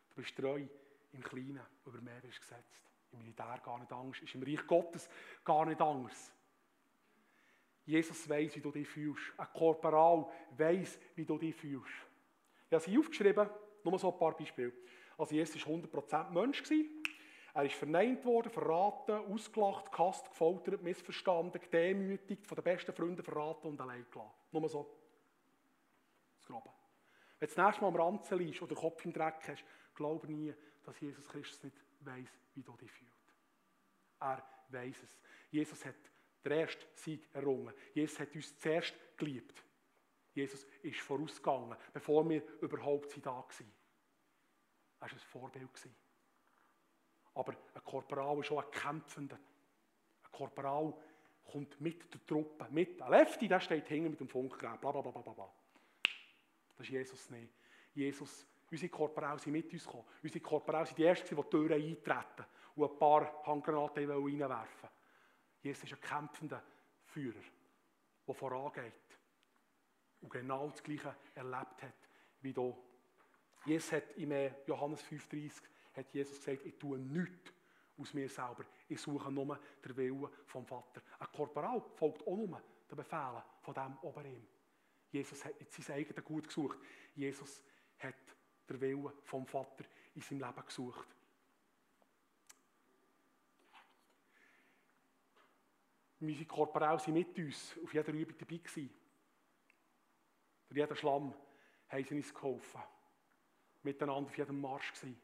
Du 0.09 0.15
bist 0.15 0.35
treu 0.35 0.65
im 1.11 1.21
Kleinen, 1.21 1.61
über 1.85 2.01
mehr 2.01 2.23
wirst 2.23 2.37
du 2.37 2.41
gesetzt. 2.41 2.83
Im 3.11 3.19
Militär 3.19 3.61
gar 3.63 3.77
nicht 3.79 3.91
Angst, 3.91 4.23
ist 4.23 4.33
im 4.33 4.41
Reich 4.43 4.65
Gottes 4.65 5.07
gar 5.43 5.65
nicht 5.65 5.79
Angst. 5.79 6.33
Jesus 7.85 8.27
weiß, 8.29 8.55
wie 8.55 8.61
du 8.61 8.71
dich 8.71 8.87
fühlst. 8.87 9.33
Ein 9.37 9.47
Korporal 9.53 10.27
weiß, 10.57 10.99
wie 11.15 11.25
du 11.25 11.37
dich 11.37 11.55
fühlst. 11.55 11.93
Ich 12.67 12.73
habe 12.73 12.83
sie 12.83 12.97
aufgeschrieben, 12.97 13.49
nur 13.83 13.99
so 13.99 14.11
ein 14.11 14.19
paar 14.19 14.35
Beispiele. 14.35 14.73
Also 15.17 15.35
Jesus 15.35 15.65
war 15.67 15.73
100% 15.73 16.31
Mensch. 16.31 16.63
Er 17.53 17.65
ist 17.65 17.75
verneint 17.75 18.23
worden, 18.25 18.51
verraten, 18.51 19.15
ausgelacht, 19.31 19.91
gehasst, 19.91 20.29
gefoltert, 20.29 20.81
missverstanden, 20.81 21.59
gedemütigt, 21.59 22.45
von 22.45 22.55
den 22.55 22.63
besten 22.63 22.93
Freunden 22.93 23.23
verraten 23.23 23.67
und 23.67 23.81
allein 23.81 24.05
gelassen. 24.11 24.31
Nur 24.51 24.69
so. 24.69 24.95
Das 26.37 26.45
Grobe. 26.45 26.69
Wenn 27.39 27.49
du 27.49 27.55
das 27.55 27.65
nächste 27.65 27.81
Mal 27.81 27.87
am 27.87 27.95
Ranzen 27.95 28.37
liegst 28.37 28.61
oder 28.61 28.75
den 28.75 28.81
Kopf 28.81 29.03
im 29.05 29.13
Dreck 29.13 29.47
hast, 29.47 29.63
glaube 29.95 30.27
nie, 30.27 30.53
dass 30.83 30.99
Jesus 30.99 31.27
Christus 31.27 31.63
nicht 31.63 31.77
weiß, 32.01 32.29
wie 32.53 32.63
du 32.63 32.75
dich 32.77 32.91
fühlst. 32.91 33.33
Er 34.19 34.43
weiß 34.69 35.03
es. 35.03 35.19
Jesus 35.49 35.83
hat 35.85 35.95
den 36.43 36.51
ersten 36.51 36.85
Sieg 36.95 37.27
errungen. 37.33 37.73
Jesus 37.93 38.19
hat 38.19 38.33
uns 38.35 38.57
zuerst 38.57 38.93
geliebt. 39.17 39.63
Jesus 40.33 40.65
ist 40.83 40.99
vorausgegangen, 40.99 41.77
bevor 41.93 42.27
wir 42.29 42.43
überhaupt 42.61 43.17
da 43.25 43.31
waren. 43.31 43.73
Er 44.99 45.01
war 45.01 45.11
ein 45.11 45.19
Vorbild. 45.19 45.89
Aber 47.39 47.53
ein 47.53 47.83
Korporal 47.85 48.37
ist 48.39 48.51
auch 48.51 48.61
ein 48.61 48.69
Kämpfender. 48.69 49.37
Ein 49.37 50.31
Korporal 50.31 50.93
kommt 51.49 51.79
mit 51.79 52.13
der 52.13 52.25
Truppe, 52.25 52.67
mit. 52.69 53.01
Ein 53.01 53.11
Lefty, 53.11 53.47
der 53.47 53.61
steht 53.61 53.87
hinten 53.87 54.11
mit 54.11 54.19
dem 54.19 54.27
Funkgerät, 54.27 54.81
bla 54.81 54.91
bla 54.91 54.99
bla 54.99 55.11
bla 55.11 55.31
bla. 55.31 55.49
Das 56.77 56.85
ist 56.85 56.89
Jesus 56.89 57.29
nicht. 57.29 57.53
Jesus, 57.93 58.45
unsere 58.69 58.89
Korporale 58.89 59.39
sind 59.39 59.53
mit 59.53 59.71
uns 59.71 59.85
gekommen. 59.85 60.03
Unsere 60.21 60.41
Korporale 60.41 60.85
sind 60.85 60.97
die 60.97 61.05
Ersten, 61.05 61.33
die 61.33 61.41
die 61.41 61.49
Türen 61.49 61.81
eintreten 61.81 62.45
und 62.75 62.91
ein 62.91 62.99
paar 62.99 63.45
Handgranaten 63.45 64.11
reinwerfen 64.11 64.89
Jesus 65.61 65.83
ist 65.83 65.93
ein 65.93 66.01
kämpfender 66.01 66.61
Führer, 67.05 67.43
der 68.27 68.35
vorangeht 68.35 68.93
und 70.21 70.29
genau 70.29 70.69
das 70.69 70.83
Gleiche 70.83 71.15
erlebt 71.35 71.83
hat 71.83 72.07
wie 72.41 72.53
hier. 72.53 72.77
Jesus 73.65 73.91
hat 73.93 74.11
im 74.17 74.31
Johannes 74.67 75.03
5,30 75.03 75.51
hat 75.93 76.11
Jesus 76.13 76.37
gesagt, 76.37 76.65
ich 76.65 76.77
tue 76.77 76.97
nichts 76.97 77.53
aus 77.97 78.13
mir 78.13 78.29
selber. 78.29 78.65
Ich 78.87 79.01
suche 79.01 79.31
nur 79.31 79.59
den 79.83 79.97
Willen 79.97 80.29
vom 80.45 80.65
Vater. 80.65 81.01
Ein 81.19 81.27
Korporal 81.31 81.81
folgt 81.95 82.25
auch 82.25 82.35
nur 82.35 82.61
den 82.89 82.95
Befehlen 82.95 83.43
von 83.61 83.73
dem 83.73 83.97
ober 84.01 84.25
ihm. 84.25 84.45
Jesus 85.11 85.43
hat 85.43 85.59
nicht 85.59 85.73
sein 85.73 85.97
eigenes 85.97 86.23
Gut 86.23 86.47
gesucht. 86.47 86.79
Jesus 87.15 87.63
hat 87.97 88.15
den 88.69 88.79
Willen 88.79 89.11
vom 89.23 89.45
Vater 89.45 89.85
in 90.15 90.21
seinem 90.21 90.39
Leben 90.39 90.65
gesucht. 90.65 91.07
Unsere 96.21 96.45
Korporal 96.45 96.99
sind 96.99 97.13
mit 97.13 97.37
uns 97.37 97.77
auf 97.83 97.93
jeder 97.93 98.11
Übung 98.11 98.37
dabei 98.37 98.57
gewesen. 98.57 98.89
Für 100.67 100.75
jeden 100.75 100.95
Schlamm 100.95 101.33
haben 101.87 102.03
sie 102.03 102.15
uns 102.15 102.33
geholfen. 102.33 102.81
Miteinander 103.83 104.29
auf 104.29 104.37
jedem 104.37 104.59
Marsch 104.59 104.93
gewesen. 104.93 105.19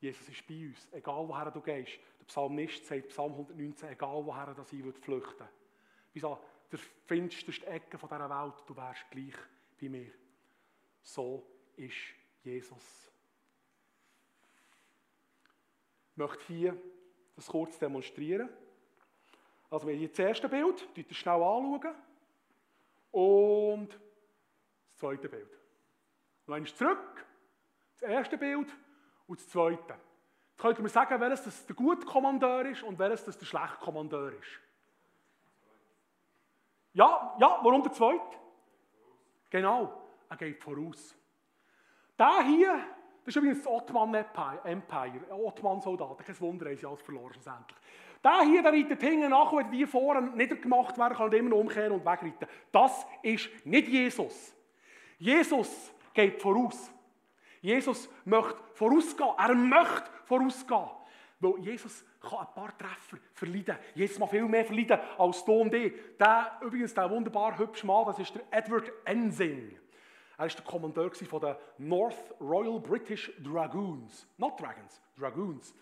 Jesus 0.00 0.28
ist 0.28 0.46
bei 0.46 0.66
uns, 0.66 0.88
egal 0.92 1.28
woher 1.28 1.50
du 1.50 1.60
gehst. 1.60 1.98
Der 2.18 2.24
Psalmist 2.24 2.86
sagt, 2.86 3.08
Psalm 3.08 3.32
119, 3.32 3.90
egal 3.90 4.24
woher 4.24 4.54
das 4.54 4.72
ich 4.72 4.82
flüchten 4.82 5.48
Bis 6.12 6.24
an 6.24 6.38
der 6.72 6.78
finsterste 6.78 7.66
Ecke 7.66 7.98
dieser 7.98 8.30
Welt, 8.30 8.54
du 8.66 8.76
wärst 8.76 9.10
gleich 9.10 9.34
bei 9.78 9.88
mir. 9.88 10.10
So 11.02 11.46
ist 11.76 12.14
Jesus. 12.42 13.10
Ich 16.12 16.16
möchte 16.16 16.44
hier 16.46 16.76
das 17.36 17.46
kurz 17.46 17.78
demonstrieren. 17.78 18.48
Also 19.70 19.86
wir 19.86 19.94
haben 19.94 20.00
hier 20.00 20.08
das 20.08 20.18
erste 20.18 20.48
Bild, 20.48 20.88
das 20.96 21.16
schnell 21.16 21.42
anschauen. 21.42 21.94
Und 23.12 23.92
das 23.92 24.98
zweite 24.98 25.28
Bild. 25.28 25.50
Und 26.46 26.54
dann 26.54 26.66
zurück, 26.66 27.26
das 27.98 28.08
erste 28.08 28.38
Bild 28.38 28.68
und 29.30 29.38
das 29.38 29.48
zweite. 29.48 29.94
Jetzt 30.50 30.58
könnt 30.58 30.78
ihr 30.78 30.82
mir 30.82 30.88
sagen, 30.88 31.20
welches 31.20 31.44
das 31.44 31.64
der 31.64 31.76
gute 31.76 32.04
Kommandeur 32.04 32.66
ist 32.66 32.82
und 32.82 32.98
welches 32.98 33.24
das 33.24 33.38
der 33.38 33.46
schlechte 33.46 33.76
Kommandeur 33.78 34.32
ist. 34.32 34.60
Ja, 36.92 37.36
ja, 37.38 37.60
warum 37.62 37.80
der 37.84 37.92
zweite? 37.92 38.36
Genau, 39.48 40.02
er 40.28 40.36
geht 40.36 40.60
voraus. 40.60 41.14
Der 42.18 42.42
hier, 42.42 42.74
das 43.24 43.28
ist 43.28 43.36
übrigens 43.36 43.58
das 43.62 43.68
Ottoman 43.68 44.12
Empire, 44.64 45.20
Ottoman-Soldaten, 45.30 46.24
kein 46.24 46.40
Wunder, 46.40 46.66
haben 46.66 46.76
sie 46.76 46.86
alles 46.86 47.02
verloren 47.02 47.32
schlussendlich. 47.32 47.78
Der 48.22 48.42
hier, 48.42 48.62
der 48.62 48.72
reitet 48.72 49.00
hinten 49.00 49.30
nach, 49.30 49.52
wenn 49.52 49.70
die 49.70 49.86
vorne 49.86 50.28
niedergemacht 50.32 50.98
werden, 50.98 51.16
kann 51.16 51.32
immer 51.32 51.54
umkehren 51.54 51.92
und 51.92 52.04
wegreiten. 52.04 52.48
Das 52.72 53.06
ist 53.22 53.48
nicht 53.64 53.88
Jesus. 53.88 54.54
Jesus 55.18 55.94
geht 56.12 56.42
voraus. 56.42 56.90
Jesus 57.60 58.08
möchte 58.24 58.62
vorausgehen. 58.74 59.30
Er 59.38 59.54
möchte 59.54 60.10
vorausgehen. 60.24 60.90
Weil 61.40 61.58
Jesus 61.60 62.04
kann 62.20 62.40
ein 62.40 62.54
paar 62.54 62.76
Treffer 62.76 63.16
verleiden. 63.32 63.76
Jesus 63.94 64.18
mal 64.18 64.26
viel 64.26 64.44
mehr 64.44 64.64
verleiden 64.64 64.98
als 65.18 65.44
du 65.44 65.52
und 65.52 65.74
ich. 65.74 65.92
Der, 66.18 66.58
übrigens, 66.60 66.92
der 66.92 67.10
wunderbar 67.10 67.58
hübsche 67.58 67.86
Mann, 67.86 68.06
das 68.06 68.18
ist 68.18 68.34
der 68.34 68.42
Edward 68.50 68.92
Ensing. 69.04 69.78
Er 70.36 70.44
war 70.44 70.48
der 70.48 70.64
Kommandeur 70.64 71.14
von 71.14 71.40
den 71.40 71.56
North 71.78 72.34
Royal 72.40 72.80
British 72.80 73.32
Dragoons. 73.42 74.26
Not 74.38 74.60
Dragons, 74.60 75.00
Dragoons. 75.18 75.74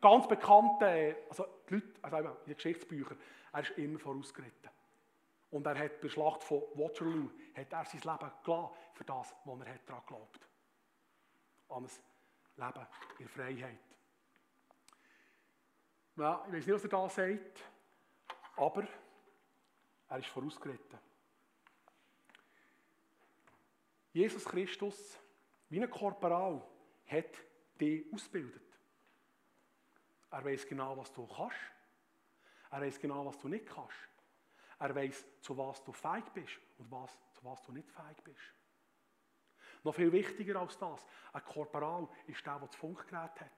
Ganz 0.00 0.28
bekannt, 0.28 0.82
also 0.82 1.46
die 1.68 1.74
Leute, 1.74 1.86
also 2.02 2.16
in 2.16 2.24
den 2.46 2.54
Geschichtsbüchern, 2.54 3.18
er 3.52 3.60
ist 3.60 3.70
immer 3.78 3.98
vorausgeritten. 3.98 4.70
Und 5.50 5.66
er 5.66 5.78
hat 5.78 6.00
bei 6.00 6.02
der 6.02 6.08
Schlacht 6.10 6.44
von 6.44 6.62
Waterloo 6.74 7.30
hat 7.54 7.72
er 7.72 7.84
sein 7.84 8.00
Leben 8.00 8.32
gelassen 8.44 8.68
für 8.92 9.04
das, 9.04 9.34
was 9.44 9.60
er 9.66 9.78
daran 9.86 10.02
glaubt. 10.06 10.47
An 11.68 11.84
ein 11.84 11.90
Leben 12.56 12.86
in 13.18 13.28
Freiheit. 13.28 13.78
Ja, 16.16 16.44
ich 16.46 16.52
weiß 16.52 16.66
nicht, 16.66 16.74
was 16.74 16.84
er 16.84 16.90
da 16.90 17.08
sagt, 17.08 17.62
aber 18.56 18.88
er 20.08 20.18
ist 20.18 20.28
vorausgeritten. 20.28 20.98
Jesus 24.12 24.44
Christus, 24.44 25.18
wie 25.68 25.80
ein 25.80 25.90
Korporal, 25.90 26.60
hat 27.06 27.38
dich 27.80 28.12
ausgebildet. 28.12 28.62
Er 30.30 30.44
weiß 30.44 30.66
genau, 30.66 30.96
was 30.96 31.12
du 31.12 31.26
kannst. 31.26 31.56
Er 32.70 32.80
weiß 32.80 32.98
genau, 32.98 33.24
was 33.24 33.38
du 33.38 33.48
nicht 33.48 33.66
kannst. 33.66 33.96
Er 34.78 34.94
weiß, 34.94 35.24
zu 35.40 35.56
was 35.56 35.82
du 35.84 35.92
fähig 35.92 36.24
bist 36.34 36.58
und 36.78 36.90
was, 36.90 37.10
zu 37.34 37.44
was 37.44 37.62
du 37.62 37.72
nicht 37.72 37.90
fähig 37.90 38.16
bist. 38.24 38.57
Noch 39.84 39.94
viel 39.94 40.12
wichtiger 40.12 40.60
als 40.60 40.78
das, 40.78 41.04
ein 41.32 41.44
Korporal 41.44 42.08
ist 42.26 42.44
der, 42.44 42.58
der 42.58 42.68
das 42.68 42.76
Funkgerät 42.76 43.40
hat. 43.40 43.50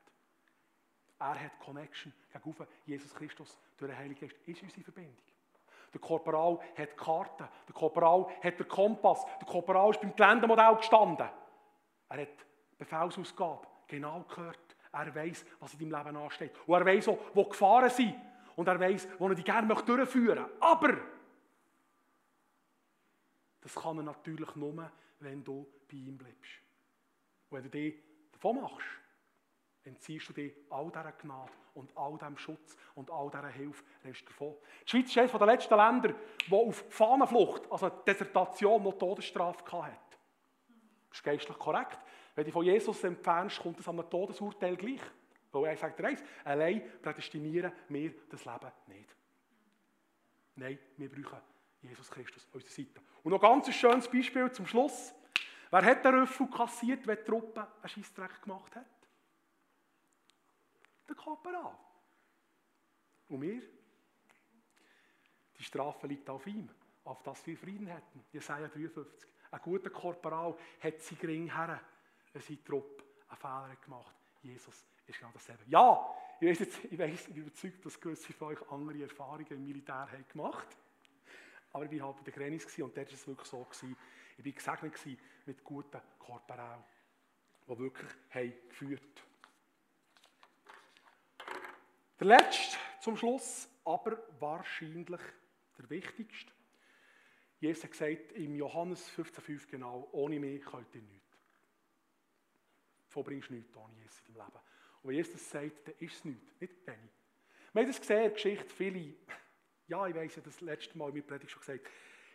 Er 1.18 1.38
hat 1.38 1.60
Connection 1.60 2.12
gegenüber 2.32 2.66
Jesus 2.86 3.14
Christus 3.14 3.58
durch 3.76 3.90
den 3.90 3.98
Heiligen 3.98 4.20
Geist. 4.20 4.36
Ist 4.46 4.62
unsere 4.62 4.82
Verbindung. 4.82 5.16
Der 5.92 6.00
Korporal 6.00 6.58
hat 6.76 6.96
Karten, 6.96 7.48
der 7.66 7.74
Korporal 7.74 8.26
hat 8.42 8.58
den 8.58 8.68
Kompass, 8.68 9.24
der 9.38 9.46
Korporal 9.46 9.90
ist 9.90 10.00
beim 10.00 10.14
Geländemodell 10.14 10.76
gestanden. 10.76 11.28
Er 12.08 12.20
hat 12.22 12.46
Befehlsausgabe 12.78 13.66
genau 13.86 14.24
gehört. 14.34 14.76
Er 14.92 15.14
weiß, 15.14 15.44
was 15.60 15.74
in 15.74 15.90
deinem 15.90 16.04
Leben 16.04 16.16
ansteht. 16.16 16.52
Und 16.66 16.74
er 16.74 16.86
weiß 16.86 17.08
auch, 17.08 17.18
wo 17.34 17.44
Gefahren 17.44 17.90
sind. 17.90 18.14
Und 18.56 18.66
er 18.66 18.80
weiß, 18.80 19.08
wo 19.18 19.28
er 19.28 19.34
dich 19.34 19.44
gerne 19.44 19.68
durchführen 19.68 20.38
möchte. 20.38 20.56
Aber 20.60 20.96
das 23.61 23.74
kann 23.74 23.98
er 23.98 24.04
natürlich 24.04 24.54
nur, 24.56 24.90
wenn 25.20 25.44
du 25.44 25.66
bei 25.90 25.96
ihm 25.96 26.16
bleibst. 26.16 26.61
Und 27.48 27.56
wenn 27.56 27.64
du 27.64 27.70
dich 27.70 27.94
davon 28.32 28.61
machst, 28.61 28.86
entziehst 29.84 30.28
du 30.28 30.32
dir 30.32 30.52
all 30.70 30.90
dieser 30.90 31.12
Gnade 31.12 31.52
und 31.74 31.96
all 31.96 32.18
diesem 32.18 32.36
Schutz 32.38 32.76
und 32.94 33.11
all 33.11 33.30
dieser 33.30 33.48
Hilfe 33.48 33.84
rennst 34.04 34.28
davon. 34.28 34.56
Die 34.84 34.90
Schweiz 34.90 35.08
ist 35.08 35.18
eines 35.18 35.32
der 35.32 35.46
letzten 35.46 35.76
Länder, 35.76 36.14
die 36.46 36.52
auf 36.52 36.84
Fahnenflucht, 36.90 37.70
also 37.70 37.88
Desertation, 37.88 38.82
noch 38.82 38.98
Todesstrafe 38.98 39.64
hatte. 39.82 39.96
Das 41.08 41.18
ist 41.18 41.24
geistlich 41.24 41.58
korrekt. 41.58 41.98
Wenn 42.34 42.44
du 42.44 42.52
von 42.52 42.64
Jesus 42.64 43.02
entfernst, 43.04 43.61
kommt 43.61 43.80
es 43.80 43.88
an 43.88 43.98
einem 43.98 44.08
Todesurteil 44.08 44.76
gleich. 44.76 45.00
Weil 45.52 45.64
er 45.64 45.76
sagt 45.76 46.00
eins, 46.00 46.22
allein 46.44 46.82
prädestinieren 47.02 47.72
wir 47.88 48.14
das 48.30 48.44
Leben 48.44 48.70
nicht. 48.86 49.16
Nein, 50.54 50.78
wir 50.96 51.11
brauchen 51.11 51.49
Jesus 51.83 52.11
Christus 52.11 52.47
an 52.47 52.53
unserer 52.55 52.70
Seite. 52.70 53.01
Und 53.22 53.33
noch 53.33 53.41
ganz 53.41 53.66
ein 53.66 53.72
schönes 53.72 54.09
Beispiel 54.09 54.51
zum 54.53 54.66
Schluss. 54.66 55.14
Wer 55.70 55.85
hat 55.85 56.05
den 56.05 56.14
Rüffel 56.14 56.49
kassiert, 56.49 57.07
wenn 57.07 57.16
die 57.16 57.24
Truppe 57.24 57.66
einen 57.81 57.89
Scheissdreck 57.89 58.43
gemacht 58.43 58.74
hat? 58.76 58.87
Der 61.09 61.16
Korporal. 61.16 61.76
Und 63.28 63.41
wir? 63.41 63.62
Die 65.59 65.64
Strafe 65.64 66.07
liegt 66.07 66.28
auf 66.28 66.47
ihm, 66.47 66.68
auf 67.05 67.22
das 67.22 67.47
wir 67.47 67.57
Frieden 67.57 67.87
hätten. 67.87 68.24
Jesaja 68.33 68.68
53. 68.68 69.31
Ein 69.51 69.61
guter 69.61 69.91
Korporal 69.91 70.57
hat 70.81 71.01
sie 71.03 71.16
gering 71.16 71.53
her, 71.55 71.81
wenn 72.33 72.43
sein 72.43 72.64
Truppe 72.64 73.05
einen 73.28 73.39
Fehler 73.39 73.76
gemacht 73.76 74.14
Jesus 74.43 74.87
ist 75.07 75.18
genau 75.18 75.31
dasselbe. 75.33 75.64
Ja, 75.66 76.14
ich 76.41 76.49
weiß, 76.49 76.59
jetzt, 76.61 76.85
ich 76.85 76.99
weiß, 76.99 77.28
ich 77.28 77.35
bin 77.35 77.43
überzeugt, 77.43 77.85
dass 77.85 78.01
gewisse 78.01 78.33
von 78.33 78.49
euch 78.49 78.70
andere 78.70 79.03
Erfahrungen 79.03 79.47
im 79.51 79.64
Militär 79.66 80.09
haben 80.11 80.24
gemacht 80.28 80.68
Aber 81.72 81.90
ich 81.90 82.00
war 82.00 82.08
halt 82.08 82.16
bei 82.18 82.30
den 82.30 82.34
Grenis 82.34 82.64
und 82.78 82.96
dort 82.96 83.08
war 83.08 83.14
es 83.14 83.26
wirklich 83.26 83.48
so. 83.48 83.64
Gewesen. 83.64 83.96
Ich 84.38 84.66
war 84.66 84.76
gesegnet 84.76 85.20
mit 85.46 85.64
guten 85.64 86.00
Korporalen, 86.18 86.82
die 87.66 87.78
wirklich 87.78 88.10
haben 88.30 88.52
geführt 88.68 89.24
Der 92.18 92.26
letzte 92.26 92.76
zum 93.00 93.16
Schluss, 93.16 93.68
aber 93.84 94.22
wahrscheinlich 94.38 95.20
der 95.78 95.90
wichtigste. 95.90 96.52
Jesus 97.60 97.84
hat 97.84 97.92
gesagt 97.92 98.32
im 98.32 98.54
Johannes 98.56 99.10
15,5 99.10 99.70
genau, 99.70 100.08
ohne 100.12 100.38
mich 100.38 100.62
könnt 100.64 100.94
ihr 100.94 101.02
nichts. 101.02 101.38
Verbringst 103.08 103.50
nichts 103.50 103.76
ohne 103.76 103.94
Jesus 103.94 104.22
in 104.28 104.34
deinem 104.34 104.46
Leben. 104.46 104.60
Und 105.02 105.08
wenn 105.08 105.16
Jesus 105.16 105.32
das 105.32 105.50
sagt, 105.50 105.88
dann 105.88 105.94
ist 105.98 106.14
es 106.14 106.24
nichts, 106.24 106.60
nicht 106.60 106.86
wenig. 106.86 107.10
Wir 107.72 107.82
haben 107.82 107.88
das 107.88 108.00
gesehen 108.00 108.16
in 108.16 108.22
der 108.22 108.30
Geschichte, 108.32 108.68
viele, 108.68 109.14
ja, 109.91 110.07
ich 110.07 110.14
weiss, 110.14 110.36
ja 110.36 110.43
das 110.43 110.61
letzte 110.61 110.97
Mal 110.97 111.09
in 111.09 111.14
meiner 111.14 111.26
Predigt 111.26 111.51
schon 111.51 111.61
gesagt, 111.61 111.86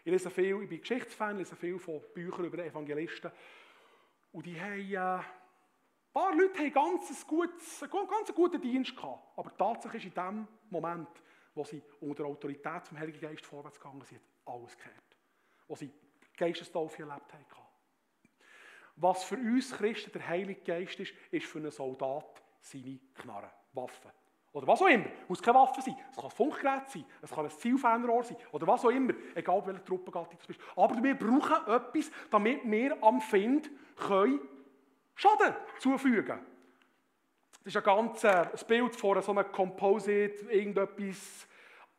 ich 0.04 0.12
lese 0.12 0.30
viel, 0.30 0.62
ich 0.62 0.70
bin 0.70 0.82
Geschichtsfan, 0.82 1.38
lese 1.38 1.56
viel 1.56 1.80
von 1.80 2.02
Büchern 2.14 2.46
über 2.46 2.64
Evangelisten. 2.64 3.32
Und 4.32 4.46
die 4.46 4.60
haben, 4.60 4.92
äh, 4.92 4.98
ein 4.98 5.24
paar 6.14 6.36
Leute 6.36 6.60
haben 6.60 6.74
ganz 6.74 7.26
gutes, 7.26 7.82
einen 7.82 8.08
ganz 8.08 8.34
guten 8.36 8.62
Dienst 8.62 8.96
gehabt. 8.96 9.38
Aber 9.38 9.56
tatsächlich 9.58 10.06
ist 10.06 10.16
in 10.16 10.24
dem 10.24 10.48
Moment, 10.70 11.08
wo 11.56 11.64
sie 11.64 11.82
unter 12.02 12.24
der 12.24 12.26
Autorität 12.28 12.88
vom 12.88 13.00
Heiligen 13.00 13.20
Geist 13.20 13.46
vorwärts 13.46 13.80
gegangen 13.80 14.04
sind, 14.04 14.22
alles 14.46 14.78
gehört. 14.78 15.18
Wo 15.68 15.76
sie 15.76 15.92
Geistestaufe 16.38 17.02
erlebt 17.02 17.34
haben. 17.34 17.46
Was 18.98 19.24
für 19.24 19.36
uns 19.36 19.72
Christen 19.72 20.12
der 20.12 20.28
Heilige 20.28 20.62
Geist 20.62 21.00
ist, 21.00 21.14
ist 21.32 21.46
für 21.46 21.60
einen 21.60 21.72
Soldat 21.72 22.44
seine 22.62 23.00
Knarre, 23.14 23.52
Waffen. 23.74 24.12
Oder 24.56 24.68
was 24.68 24.82
auch 24.82 24.88
immer. 24.88 25.08
Es 25.22 25.28
muss 25.28 25.42
keine 25.42 25.60
Waffe 25.60 25.82
sein. 25.82 25.98
Es 26.10 26.16
kann 26.16 26.26
ein 26.26 26.32
Funkgerät 26.32 26.90
sein. 26.90 27.04
Es 27.22 27.30
kann 27.30 27.44
ein 27.44 27.52
Zielfernrohr 27.52 28.24
sein. 28.24 28.38
Oder 28.54 28.66
was 28.66 28.86
auch 28.86 28.90
immer. 28.90 29.14
Egal, 29.36 29.62
welche 29.66 29.84
Truppengattung 29.84 30.40
du 30.40 30.48
bist. 30.48 30.62
Aber 30.78 31.04
wir 31.04 31.14
brauchen 31.14 31.68
etwas, 31.68 32.10
damit 32.32 32.62
wir 32.64 33.04
am 33.04 33.20
Find 33.20 33.70
können 33.98 34.40
Schaden 35.14 35.56
zufügen 35.80 36.24
können. 36.24 36.46
Das 37.66 37.76
ist 37.76 37.78
ein 37.78 37.84
ganz 37.84 38.24
äh, 38.24 38.46
Bild 38.66 38.96
von 38.96 39.22
so 39.22 39.32
einem 39.32 39.52
Composite, 39.52 40.50
irgendetwas, 40.50 41.48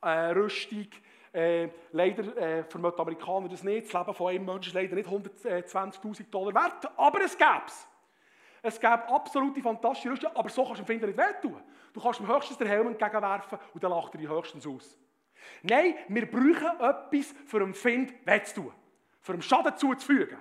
äh, 0.00 0.30
Rüstung. 0.30 0.86
Äh, 1.34 1.68
leider 1.92 2.36
äh, 2.38 2.64
vermögen 2.64 2.96
die 2.96 3.02
Amerikaner 3.02 3.48
das 3.50 3.64
nicht. 3.64 3.92
Das 3.92 4.00
Leben 4.00 4.14
von 4.14 4.28
einem 4.28 4.46
Menschen 4.46 4.68
ist 4.68 4.74
leider 4.74 4.94
nicht 4.94 5.10
120.000 5.10 6.30
Dollar 6.30 6.54
wert, 6.54 6.90
aber 6.96 7.20
es 7.22 7.36
gäbe 7.36 7.64
es. 7.66 7.86
Es 8.66 8.80
gäbe 8.80 9.08
absolute 9.08 9.62
fantastische 9.62 10.10
Rüstung, 10.10 10.32
aber 10.34 10.48
so 10.48 10.64
kannst 10.64 10.80
du 10.80 10.82
dem 10.82 10.86
Finder 10.86 11.06
nicht 11.06 11.16
wehtun. 11.16 11.62
Du 11.92 12.00
kannst 12.00 12.18
ihm 12.18 12.26
höchstens 12.26 12.58
den 12.58 12.66
Helm 12.66 12.88
entgegenwerfen 12.88 13.58
und 13.72 13.84
dann 13.84 13.92
lacht 13.92 14.12
er 14.14 14.18
dich 14.18 14.28
höchstens 14.28 14.66
aus. 14.66 14.98
Nein, 15.62 15.94
wir 16.08 16.28
brauchen 16.28 16.80
etwas, 16.80 17.32
für 17.46 17.60
den 17.60 17.74
Find 17.74 18.12
weh 18.26 18.42
zu 18.42 18.62
tun. 18.62 18.72
Für 19.22 19.34
den 19.34 19.42
Schaden 19.42 19.76
zuzufügen. 19.76 20.38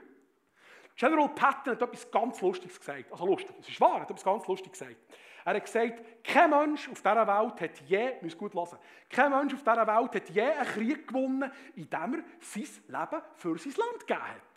General 0.95 1.29
Patton 1.29 1.73
hat 1.73 1.81
etwas 1.83 2.09
ganz 2.09 2.41
Lustiges 2.41 2.79
gesagt. 2.79 3.11
Also 3.11 3.27
lustig, 3.27 3.55
es 3.59 3.69
ist 3.69 3.79
wahr, 3.79 3.97
er 3.97 4.01
hat 4.01 4.09
etwas 4.09 4.23
ganz 4.23 4.47
Lustiges 4.47 4.79
gesagt. 4.79 4.95
Er 5.43 5.53
hat 5.53 5.63
gesagt, 5.63 6.23
kein 6.23 6.49
Mensch 6.49 6.89
auf 6.89 7.03
dieser 7.03 7.27
Welt 7.27 7.61
hat 7.61 7.79
je, 7.81 8.13
müsst 8.21 8.39
gut 8.39 8.55
hören, 8.55 8.79
kein 9.07 9.29
Mensch 9.29 9.53
auf 9.53 9.61
dieser 9.61 9.85
Welt 9.85 10.15
hat 10.15 10.29
je 10.31 10.41
einen 10.41 10.65
Krieg 10.65 11.07
gewonnen, 11.07 11.51
indem 11.75 12.13
er 12.15 12.23
sein 12.39 12.67
Leben 12.87 13.21
für 13.35 13.55
sein 13.59 13.73
Land 13.77 13.99
gegeben 13.99 14.27
hat. 14.27 14.54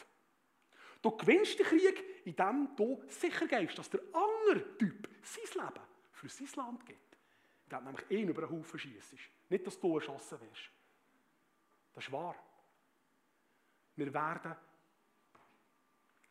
Du 1.01 1.17
gewinnst 1.17 1.59
den 1.59 1.67
Krieg, 1.67 2.05
indem 2.25 2.75
du 2.77 3.03
sicher 3.07 3.47
gehst, 3.47 3.79
dass 3.79 3.91
der 3.91 4.01
andere 4.13 4.77
Typ 4.77 5.09
sein 5.23 5.65
Leben 5.65 5.87
für 6.13 6.29
sein 6.29 6.49
Land 6.57 6.87
gibt. 6.87 7.17
Hat 7.71 7.85
nämlich 7.85 8.11
ihn 8.11 8.29
über 8.29 8.43
einen 8.43 8.59
Haufen 8.59 8.79
schießt. 8.79 9.15
Nicht, 9.51 9.67
dass 9.67 9.79
du 9.79 9.95
erschossen 9.97 10.41
wirst. 10.41 10.71
Das 11.95 12.05
ist 12.05 12.13
wahr. 12.13 12.35
Wir 13.97 14.13
werden. 14.13 14.57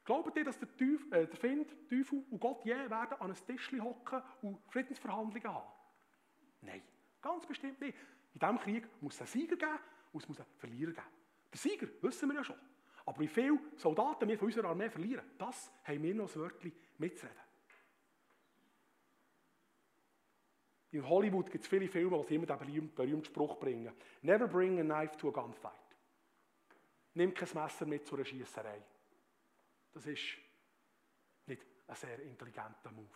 Glaubt 0.03 0.37
ihr, 0.37 0.45
dass 0.45 0.57
der, 0.57 0.69
Teufel, 0.69 1.13
äh, 1.13 1.27
der 1.27 1.37
Find, 1.37 1.69
der 1.69 1.89
Teufel 1.89 2.23
und 2.29 2.39
Gott 2.39 2.63
je 2.63 2.75
werden 2.75 3.13
an 3.19 3.19
einem 3.19 3.35
Tischchen 3.35 3.83
hocken 3.83 4.21
und 4.41 4.59
Friedensverhandlungen 4.71 5.53
haben? 5.53 5.67
Nein, 6.61 6.81
ganz 7.21 7.45
bestimmt 7.45 7.81
nicht. 7.81 7.97
In 8.33 8.39
diesem 8.39 8.57
Krieg 8.59 8.87
muss 9.01 9.15
es 9.15 9.21
einen 9.21 9.27
Sieger 9.27 9.57
geben 9.57 9.79
und 10.13 10.23
es 10.23 10.29
muss 10.29 10.39
einen 10.39 10.49
Verlierer 10.57 10.91
geben. 10.91 11.07
Der 11.51 11.59
Sieger 11.59 11.87
wissen 12.01 12.29
wir 12.29 12.35
ja 12.35 12.43
schon. 12.43 12.59
Aber 13.07 13.21
wie 13.21 13.27
viele 13.29 13.57
Soldaten 13.77 14.27
wir 14.27 14.37
von 14.37 14.47
unserer 14.47 14.67
Armee 14.67 14.89
verlieren, 14.89 15.25
das 15.37 15.71
haben 15.85 16.03
wir 16.03 16.13
noch 16.13 16.29
ein 16.29 16.41
Wörtchen 16.41 16.73
mitzureden. 16.97 17.39
In 20.91 21.07
Hollywood 21.07 21.49
gibt 21.49 21.63
es 21.63 21.69
viele 21.69 21.87
Filme, 21.87 22.25
die 22.27 22.35
immer 22.35 22.45
den 22.45 22.93
berühmten 22.93 23.23
Spruch 23.23 23.57
bringen. 23.59 23.93
Never 24.23 24.45
bring 24.47 24.79
a 24.79 24.83
knife 24.83 25.15
to 25.15 25.29
a 25.29 25.31
gunfight. 25.31 25.71
Nimm 27.13 27.33
kein 27.33 27.47
Messer 27.53 27.85
mit 27.85 28.05
zu 28.05 28.15
einer 28.15 28.25
Schiesserei. 28.25 28.83
Das 29.93 30.05
ist 30.05 30.37
nicht 31.45 31.65
ein 31.87 31.95
sehr 31.95 32.19
intelligenter 32.19 32.91
Move. 32.91 33.07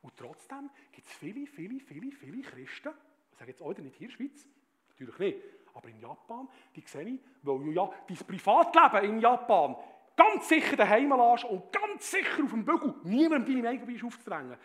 Und 0.00 0.16
trotzdem 0.16 0.70
gibt 0.92 1.06
es 1.06 1.12
viele, 1.12 1.46
viele, 1.46 1.78
viele, 1.78 2.10
viele 2.10 2.40
Christen, 2.40 2.94
ich 3.32 3.38
sage 3.38 3.50
jetzt 3.50 3.60
auch 3.60 3.76
nicht 3.76 3.96
hier 3.96 4.08
in 4.08 4.16
der 4.16 4.16
Schweiz, 4.16 4.46
natürlich 4.88 5.18
nicht, 5.18 5.42
aber 5.76 5.88
in 5.90 6.00
Japan, 6.00 6.48
die 6.74 6.80
sehe 6.80 7.02
ich, 7.02 7.20
weil 7.42 7.58
du 7.58 7.70
ja 7.70 7.90
dein 8.08 8.16
Privatleben 8.16 9.10
in 9.10 9.20
Japan 9.20 9.76
ganz 10.16 10.48
sicher 10.48 10.76
daheim 10.76 11.10
lässt 11.10 11.44
und 11.44 11.70
ganz 11.70 12.10
sicher 12.10 12.42
auf 12.42 12.50
dem 12.50 12.64
Bügel 12.64 12.94
niemandem 13.04 13.62
deine 13.62 13.76
Meinung 13.76 14.06
aufzudrängen. 14.06 14.56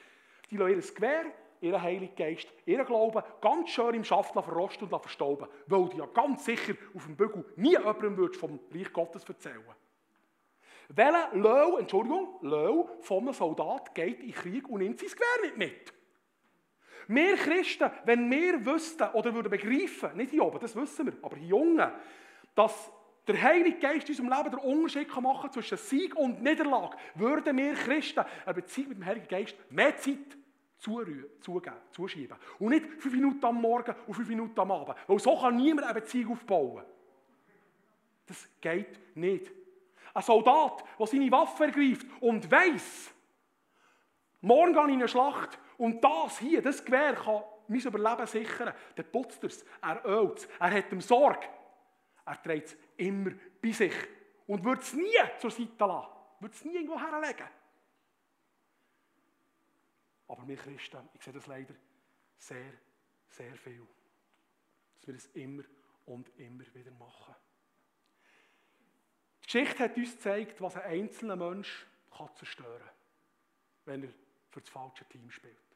Die 0.49 0.57
lassen 0.57 0.71
ihr 0.71 0.93
Gewehr, 0.95 1.25
ihren 1.59 1.81
Heiligen 1.81 2.15
Geist, 2.15 2.47
ihren 2.65 2.85
Glauben 2.85 3.21
ganz 3.41 3.69
schön 3.69 3.93
im 3.93 4.03
Schaft 4.05 4.33
verrosten 4.33 4.87
und 4.87 4.99
verstauben, 5.01 5.47
weil 5.67 5.89
du 5.89 5.97
ja 5.97 6.05
ganz 6.07 6.45
sicher 6.45 6.73
auf 6.95 7.05
dem 7.05 7.17
Bügel 7.17 7.45
nie 7.57 7.71
jemandem 7.71 8.33
vom 8.33 8.59
Reich 8.73 8.91
Gottes 8.93 9.25
erzählen 9.25 9.63
Welcher 10.89 11.29
Löw, 11.33 11.79
Entschuldigung, 11.79 12.37
Löw 12.41 12.89
von 13.01 13.19
einem 13.19 13.33
Soldat 13.33 13.93
geht 13.93 14.19
in 14.21 14.27
den 14.27 14.35
Krieg 14.35 14.67
und 14.69 14.79
nimmt 14.79 14.99
sein 14.99 15.09
Gewehr 15.09 15.41
nicht 15.43 15.57
mit? 15.57 16.00
Wir 17.13 17.35
Christen, 17.35 17.91
wenn 18.05 18.31
wir 18.31 18.65
wüssten 18.65 19.09
oder 19.09 19.33
würden 19.33 19.49
begreifen, 19.49 20.15
nicht 20.15 20.31
hier 20.31 20.45
oben, 20.45 20.59
das 20.59 20.75
wissen 20.75 21.07
wir, 21.07 21.13
aber 21.21 21.35
hier 21.35 21.49
Jungen, 21.49 21.91
dass 22.55 22.89
der 23.27 23.41
Heilige 23.41 23.79
Geist 23.79 24.09
in 24.09 24.15
unserem 24.15 24.29
Leben 24.29 24.55
den 24.57 24.59
Unterschied 24.59 25.21
machen 25.21 25.41
kann 25.41 25.51
zwischen 25.51 25.77
Sieg 25.77 26.15
und 26.15 26.41
Niederlage, 26.41 26.95
würden 27.15 27.57
wir 27.57 27.73
Christen 27.73 28.23
eine 28.45 28.53
Beziehung 28.53 28.89
mit 28.89 28.97
dem 28.99 29.05
Heiligen 29.05 29.27
Geist 29.27 29.57
mehr 29.69 29.95
Zeit 29.97 30.37
zuschieben. 30.79 32.37
Und 32.59 32.69
nicht 32.69 32.85
fünf 32.97 33.13
Minuten 33.13 33.45
am 33.45 33.61
Morgen 33.61 33.93
und 34.07 34.13
fünf 34.13 34.29
Minuten 34.29 34.59
am 34.59 34.71
Abend. 34.71 34.95
Weil 35.05 35.19
so 35.19 35.37
kann 35.37 35.57
niemand 35.57 35.87
eine 35.87 35.99
Beziehung 35.99 36.31
aufbauen. 36.31 36.83
Das 38.25 38.47
geht 38.61 39.15
nicht. 39.15 39.51
Ein 40.13 40.23
Soldat, 40.23 40.83
der 40.97 41.07
seine 41.07 41.31
Waffe 41.31 41.65
ergreift 41.65 42.07
und 42.21 42.49
weiß, 42.49 43.13
morgen 44.39 44.73
gehe 44.73 44.83
ich 44.83 44.89
in 44.89 44.95
eine 44.95 45.07
Schlacht 45.09 45.59
und 45.81 45.99
das 46.03 46.37
hier, 46.37 46.61
das 46.61 46.85
Gewehr 46.85 47.15
kann 47.15 47.41
mein 47.67 47.79
Überleben 47.79 48.27
sichern. 48.27 48.71
Der 48.95 49.01
putzt 49.01 49.43
es, 49.43 49.65
er 49.81 50.05
ölt 50.05 50.37
es, 50.37 50.45
er 50.59 50.71
hat 50.71 50.91
ihm 50.91 51.01
Sorge. 51.01 51.47
Er 52.23 52.39
trägt 52.39 52.67
es 52.67 52.77
immer 52.97 53.31
bei 53.59 53.71
sich 53.71 53.95
und 54.45 54.63
wird 54.63 54.83
es 54.83 54.93
nie 54.93 55.17
zur 55.39 55.49
Seite 55.49 55.71
lassen. 55.79 56.11
Wird 56.39 56.53
es 56.53 56.63
nie 56.65 56.75
irgendwo 56.75 56.99
herlegen. 56.99 57.47
Aber 60.27 60.47
wir 60.47 60.55
Christen, 60.55 61.09
ich 61.15 61.23
sehe 61.23 61.33
das 61.33 61.47
leider 61.47 61.73
sehr, 62.37 62.73
sehr 63.29 63.55
viel. 63.55 63.87
Dass 64.99 65.07
wir 65.07 65.13
das 65.15 65.25
immer 65.33 65.63
und 66.05 66.29
immer 66.37 66.63
wieder 66.75 66.91
machen. 66.91 67.33
Die 69.41 69.45
Geschichte 69.45 69.79
hat 69.79 69.97
uns 69.97 70.11
gezeigt, 70.11 70.61
was 70.61 70.75
ein 70.75 70.83
einzelner 70.83 71.37
Mensch 71.37 71.87
kann 72.15 72.29
zerstören 72.35 72.77
kann, 72.77 72.89
wenn 73.85 74.03
er 74.03 74.13
für 74.51 74.61
das 74.61 74.69
falsche 74.69 75.05
Team 75.05 75.31
spielt. 75.31 75.70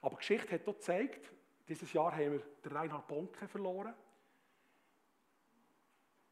Aber 0.00 0.16
die 0.16 0.18
Geschichte 0.18 0.52
hat 0.52 0.68
auch 0.68 0.74
gezeigt, 0.74 1.32
dieses 1.68 1.92
Jahr 1.92 2.12
haben 2.12 2.32
wir 2.32 2.42
den 2.64 2.72
Reinhard 2.72 3.06
Bonke 3.06 3.46
verloren. 3.46 3.94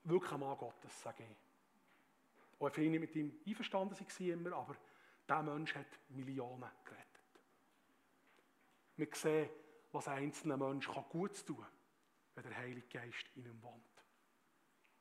Wirklich 0.04 0.32
ein 0.32 0.40
Mann 0.40 0.56
Gottes, 0.56 1.02
sage 1.02 1.24
ich. 1.24 1.36
Auch 2.58 2.70
viele 2.70 2.98
mit 2.98 3.14
ihm 3.16 3.38
einverstanden 3.46 3.94
waren, 3.98 4.30
immer, 4.30 4.56
aber 4.56 4.76
dieser 5.28 5.42
Mensch 5.42 5.74
hat 5.74 5.98
Millionen 6.08 6.70
gerettet. 6.84 7.06
Wir 8.96 9.08
sehen, 9.12 9.50
was 9.92 10.08
ein 10.08 10.24
einzelner 10.24 10.56
Mensch 10.56 10.88
Gutes 11.10 11.44
tun 11.44 11.56
kann, 11.56 11.72
wenn 12.34 12.44
der 12.44 12.56
Heilige 12.56 12.86
Geist 12.86 13.26
in 13.34 13.44
ihm 13.44 13.62
wohnt. 13.62 13.82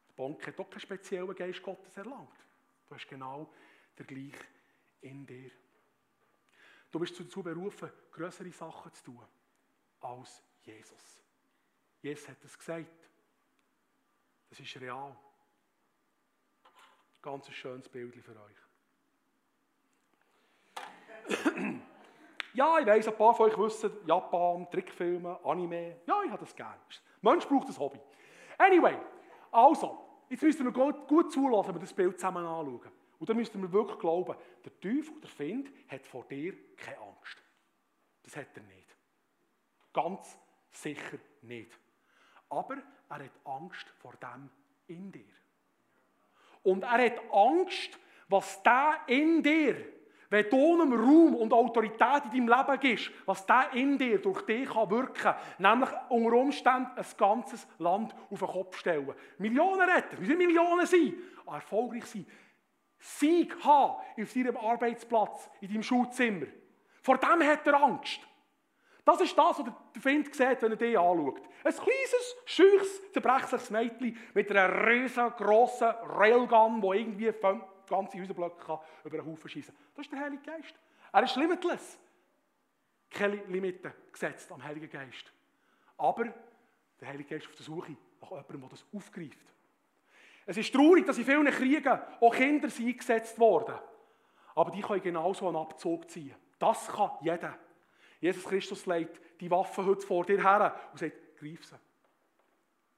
Der 0.10 0.14
Bonke 0.16 0.48
hat 0.48 0.60
auch 0.60 0.70
keinen 0.70 0.80
speziellen 0.80 1.36
Geist 1.36 1.62
Gottes 1.62 1.96
erlangt. 1.96 2.46
Du 2.88 2.96
hast 2.96 3.08
genau 3.08 3.54
der 3.98 4.06
gleiche 4.06 4.46
in 5.02 5.26
dir. 5.26 5.52
Du 6.96 7.00
bist 7.00 7.20
dazu 7.20 7.44
berufen, 7.44 7.92
größere 8.10 8.54
Sachen 8.54 8.94
zu 8.94 9.04
tun 9.04 9.26
als 10.00 10.42
Jesus. 10.62 11.22
Jesus 12.02 12.30
hat 12.30 12.42
es 12.42 12.58
gesagt. 12.58 13.10
Das 14.50 14.62
ist 14.62 14.80
real. 14.80 15.14
Ganz 17.22 17.48
ein 17.48 17.54
schönes 17.54 17.90
Bild 17.90 18.16
für 18.16 18.32
euch. 18.32 18.56
ja, 22.54 22.80
ich 22.80 22.86
weiss, 22.86 23.10
ein 23.10 23.18
paar 23.18 23.36
von 23.36 23.50
euch 23.50 23.58
wissen, 23.58 23.92
Japan, 24.08 24.66
Trickfilme, 24.72 25.38
Anime. 25.44 26.00
Ja, 26.08 26.24
ich 26.24 26.32
habe 26.32 26.46
das 26.46 26.56
gerne. 26.56 26.80
Mensch 27.20 27.46
braucht 27.46 27.68
ein 27.68 27.78
Hobby. 27.78 28.00
Anyway, 28.58 28.98
also, 29.52 30.00
jetzt 30.30 30.42
müsst 30.42 30.60
ihr 30.60 30.64
mir 30.64 30.72
gut, 30.72 31.10
gut 31.10 31.30
zulassen, 31.30 31.68
wenn 31.68 31.76
wir 31.76 31.82
das 31.82 31.94
Bild 31.94 32.18
zusammen 32.18 32.46
anschauen. 32.46 32.90
Und 33.20 33.30
dann 33.30 33.38
müsst 33.38 33.54
ihr 33.56 33.60
mir 33.60 33.72
wirklich 33.72 34.00
glauben, 34.00 34.36
der 34.64 34.80
Teufel, 34.80 35.20
der 35.22 35.30
Find, 35.30 35.72
hat 35.88 36.06
vor 36.06 36.26
dir 36.26 36.54
keine 36.76 37.00
Angst. 37.00 37.42
Das 38.24 38.36
hat 38.36 38.48
er 38.56 38.64
nicht. 38.64 38.96
Ganz 39.94 40.38
sicher 40.72 41.18
nicht. 41.42 41.72
Aber 42.50 42.78
er 43.10 43.20
hat 43.24 43.32
Angst 43.46 43.88
vor 44.00 44.14
dem 44.22 44.50
in 44.88 45.12
dir. 45.12 45.24
Und 46.64 46.84
er 46.84 47.06
hat 47.06 47.22
Angst, 47.32 47.98
was 48.28 48.62
der 48.64 49.02
in 49.08 49.44
dir, 49.44 49.76
wenn 50.30 50.50
du 50.50 50.82
einem 50.82 50.94
Raum 50.94 51.36
und 51.36 51.54
Autorität 51.54 52.24
in 52.26 52.48
deinem 52.48 52.48
Leben 52.48 52.80
gibst, 52.80 53.12
was 53.26 53.46
der 53.46 53.72
in 53.74 53.98
dir 53.98 54.20
durch 54.20 54.42
dich 54.42 54.68
kann 54.68 54.90
wirken 54.90 55.36
nämlich 55.60 55.90
unter 56.10 56.34
Umständen 56.36 56.92
ein 56.96 57.06
ganzes 57.18 57.68
Land 57.78 58.16
auf 58.30 58.40
den 58.40 58.48
Kopf 58.48 58.78
stellen. 58.78 59.14
Millionen 59.38 59.88
retten, 59.88 60.20
wir 60.20 60.26
sind 60.26 60.40
Millionen 60.40 60.86
sein, 60.86 61.14
erfolgreich 61.46 62.06
sein. 62.06 62.26
Sieg 63.06 63.56
haben 63.64 64.02
auf 64.20 64.34
deinem 64.34 64.58
Arbeitsplatz, 64.58 65.50
in 65.62 65.68
deinem 65.70 65.84
Schulzimmer. 65.84 66.48
Vor 67.04 67.18
dem 67.20 67.44
hat 67.44 67.68
er 67.68 67.76
Angst. 67.76 68.20
Das 69.06 69.22
ist 69.22 69.38
das, 69.38 69.60
was 69.60 69.66
der 69.94 70.02
Find 70.02 70.34
sieht, 70.34 70.62
wenn 70.64 70.72
er 70.72 70.78
dich 70.78 70.98
anschaut. 70.98 71.40
Ein 71.64 71.74
kleines, 71.74 72.36
scheuches, 72.46 73.12
zerbrechliches 73.12 73.70
Mädchen 73.70 74.18
mit 74.34 74.50
einer 74.50 74.88
riesengroßen 74.88 75.88
Railgun, 75.88 76.82
die 76.82 76.88
irgendwie 76.98 77.32
ganze 77.88 78.20
Häuserblöcke 78.20 78.80
über 79.04 79.20
einen 79.20 79.28
Haufen 79.28 79.50
schießen 79.50 79.76
kann. 79.76 79.84
Das 79.96 80.06
ist 80.08 80.12
der 80.12 80.20
Heilige 80.22 80.42
Geist. 80.42 80.74
Er 81.14 81.24
ist 81.24 81.36
limitless. 81.36 82.00
Keine 83.12 83.36
Limiten 83.46 83.94
gesetzt 84.12 84.52
am 84.52 84.64
Heiligen 84.64 84.90
Geist. 84.90 85.32
Aber 85.98 86.26
der 87.00 87.08
Heilige 87.08 87.30
Geist 87.30 87.46
ist 87.46 87.52
auf 87.52 87.56
der 87.56 87.66
Suche 87.66 87.96
nach 88.20 88.32
jemandem, 88.32 88.62
der 88.62 88.70
das 88.70 88.86
aufgreift. 88.92 89.38
Es 90.46 90.58
ist 90.58 90.74
traurig, 90.74 91.06
dass 91.06 91.18
in 91.18 91.26
vielen 91.26 91.46
Kriegen 91.48 92.00
auch 92.22 92.36
Kinder 92.36 92.68
eingesetzt 92.68 93.40
wurden. 93.40 93.76
Aber 94.54 94.72
die 94.72 94.82
können 94.82 95.02
genauso 95.02 95.48
einen 95.48 95.58
Abzug 95.58 96.10
ziehen. 96.10 96.36
Das 96.60 96.88
kann 96.88 97.12
jeder. 97.22 97.58
Jesus 98.20 98.46
Christus 98.46 98.86
legt 98.86 99.20
die 99.42 99.52
Waffe 99.52 99.86
heute 99.86 100.06
vor 100.06 100.26
dir 100.26 100.42
her 100.42 100.76
und 100.92 101.00
sagt, 101.00 101.38
greif 101.38 101.66
sie. 101.66 101.76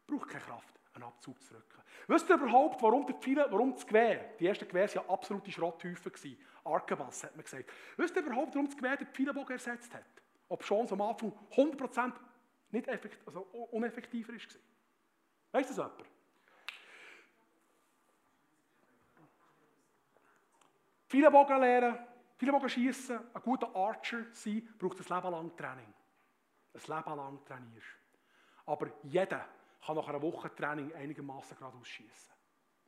Braucht 0.06 0.30
keine 0.30 0.43
Kraft, 0.43 0.80
einen 0.93 1.04
Abzug 1.06 1.41
zu 1.41 1.54
drücken. 1.54 1.82
Wisst 2.08 2.30
ihr 2.30 2.36
überhaupt, 2.36 2.82
warum, 2.82 3.06
der 3.06 3.16
Pfeile, 3.16 3.48
warum 3.50 3.74
das 3.74 3.86
Gewehr, 3.86 4.34
die 4.39 4.48
ersten 4.48 4.68
Gewehre 4.68 4.95
waren 4.95 5.04
ja 5.04 5.14
absolute 5.14 5.52
Schrotthäufen, 5.52 6.38
Arkebass 6.64 7.24
hat 7.24 7.36
man 7.36 7.43
gesagt. 7.43 7.70
Wisst 7.98 8.16
ihr 8.16 8.22
überhaupt, 8.22 8.54
warum 8.54 8.68
das 8.68 8.78
Gewehr 8.78 8.98
den 8.98 9.08
Pfeilenbogen 9.08 9.54
ersetzt 9.54 9.93
hat? 9.93 10.04
Ob 10.50 10.64
schon 10.64 10.89
am 10.89 11.02
Anfang 11.02 11.34
100% 11.52 12.14
nicht 12.72 12.88
effektiv, 12.88 13.20
also 13.26 13.41
uneffektiver 13.72 14.34
war. 14.34 14.39
Weißt 15.52 15.70
du 15.70 15.76
das 15.76 15.78
jemand? 15.78 16.16
Pfeilenbogen 21.08 21.60
lernen, 21.60 21.99
Pfeilenbogen 22.38 22.70
schießen, 22.70 23.34
ein 23.34 23.41
guter 23.41 23.74
Archer 23.76 24.26
sein, 24.32 24.68
braucht 24.78 24.99
ein 24.99 25.16
Leben 25.16 25.32
lang 25.32 25.55
Training. 25.55 25.93
Ein 26.74 26.82
Leben 26.82 27.18
lang 27.18 27.45
trainierst. 27.45 27.88
Aber 28.66 28.91
jeder 29.03 29.47
kann 29.86 29.95
nach 29.95 30.08
einer 30.08 30.22
Woche 30.22 30.53
Training 30.53 30.93
einigermaßen 30.93 31.58
gerade 31.58 31.78
ausschießen. 31.78 32.34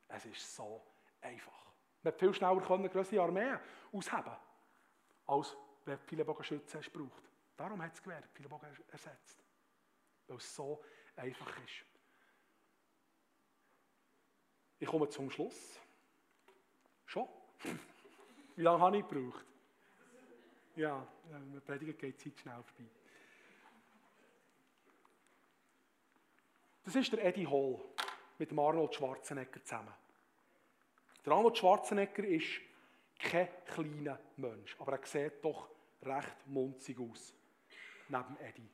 Es 0.10 0.26
ist 0.26 0.56
so 0.56 0.86
einfach. 1.22 1.74
Man 2.02 2.14
viel 2.14 2.34
schneller 2.34 2.62
können 2.62 2.90
größere 2.90 3.22
Armeen 3.22 3.60
ausheben, 3.92 4.36
als 5.26 5.56
wenn 5.86 5.98
viele 6.00 6.26
Bogenschützen 6.26 6.80
es 6.80 6.90
braucht. 6.90 7.30
Darum 7.56 7.82
hat 7.82 7.94
es 7.94 8.02
gewährt, 8.02 8.30
viele 8.34 8.50
Bogen 8.50 8.68
ersetzt. 8.92 9.44
Weil 10.28 10.38
es 10.38 10.56
so 10.56 10.84
einfach 11.16 11.48
ist. 11.64 11.86
Ich 14.80 14.88
komme 14.88 15.10
zum 15.10 15.30
Schluss. 15.30 15.80
Schon? 17.06 17.28
Wie 18.60 18.64
lange 18.64 18.82
habe 18.82 18.98
ich 18.98 19.08
gebraucht? 19.08 19.46
Ja, 20.76 21.08
wenn 21.32 21.54
man 21.54 21.62
predigt, 21.62 21.98
geht 21.98 22.26
die 22.26 22.30
Zeit 22.30 22.42
schnell 22.42 22.62
vorbei. 22.62 22.92
Das 26.84 26.94
ist 26.94 27.10
der 27.14 27.24
Eddie 27.24 27.48
Hall 27.48 27.80
mit 28.38 28.52
dem 28.52 28.60
Arnold 28.60 28.94
Schwarzenegger 28.94 29.64
zusammen. 29.64 29.94
Der 31.26 31.32
Arnold 31.32 31.58
Schwarzenegger 31.58 32.26
ist 32.26 32.60
kein 33.18 33.48
kleiner 33.66 34.20
Mensch, 34.36 34.76
aber 34.78 35.00
er 35.00 35.06
sieht 35.06 35.42
doch 35.42 35.70
recht 36.04 36.46
munzig 36.48 37.00
aus, 37.00 37.34
neben 38.10 38.36
Eddie. 38.42 38.70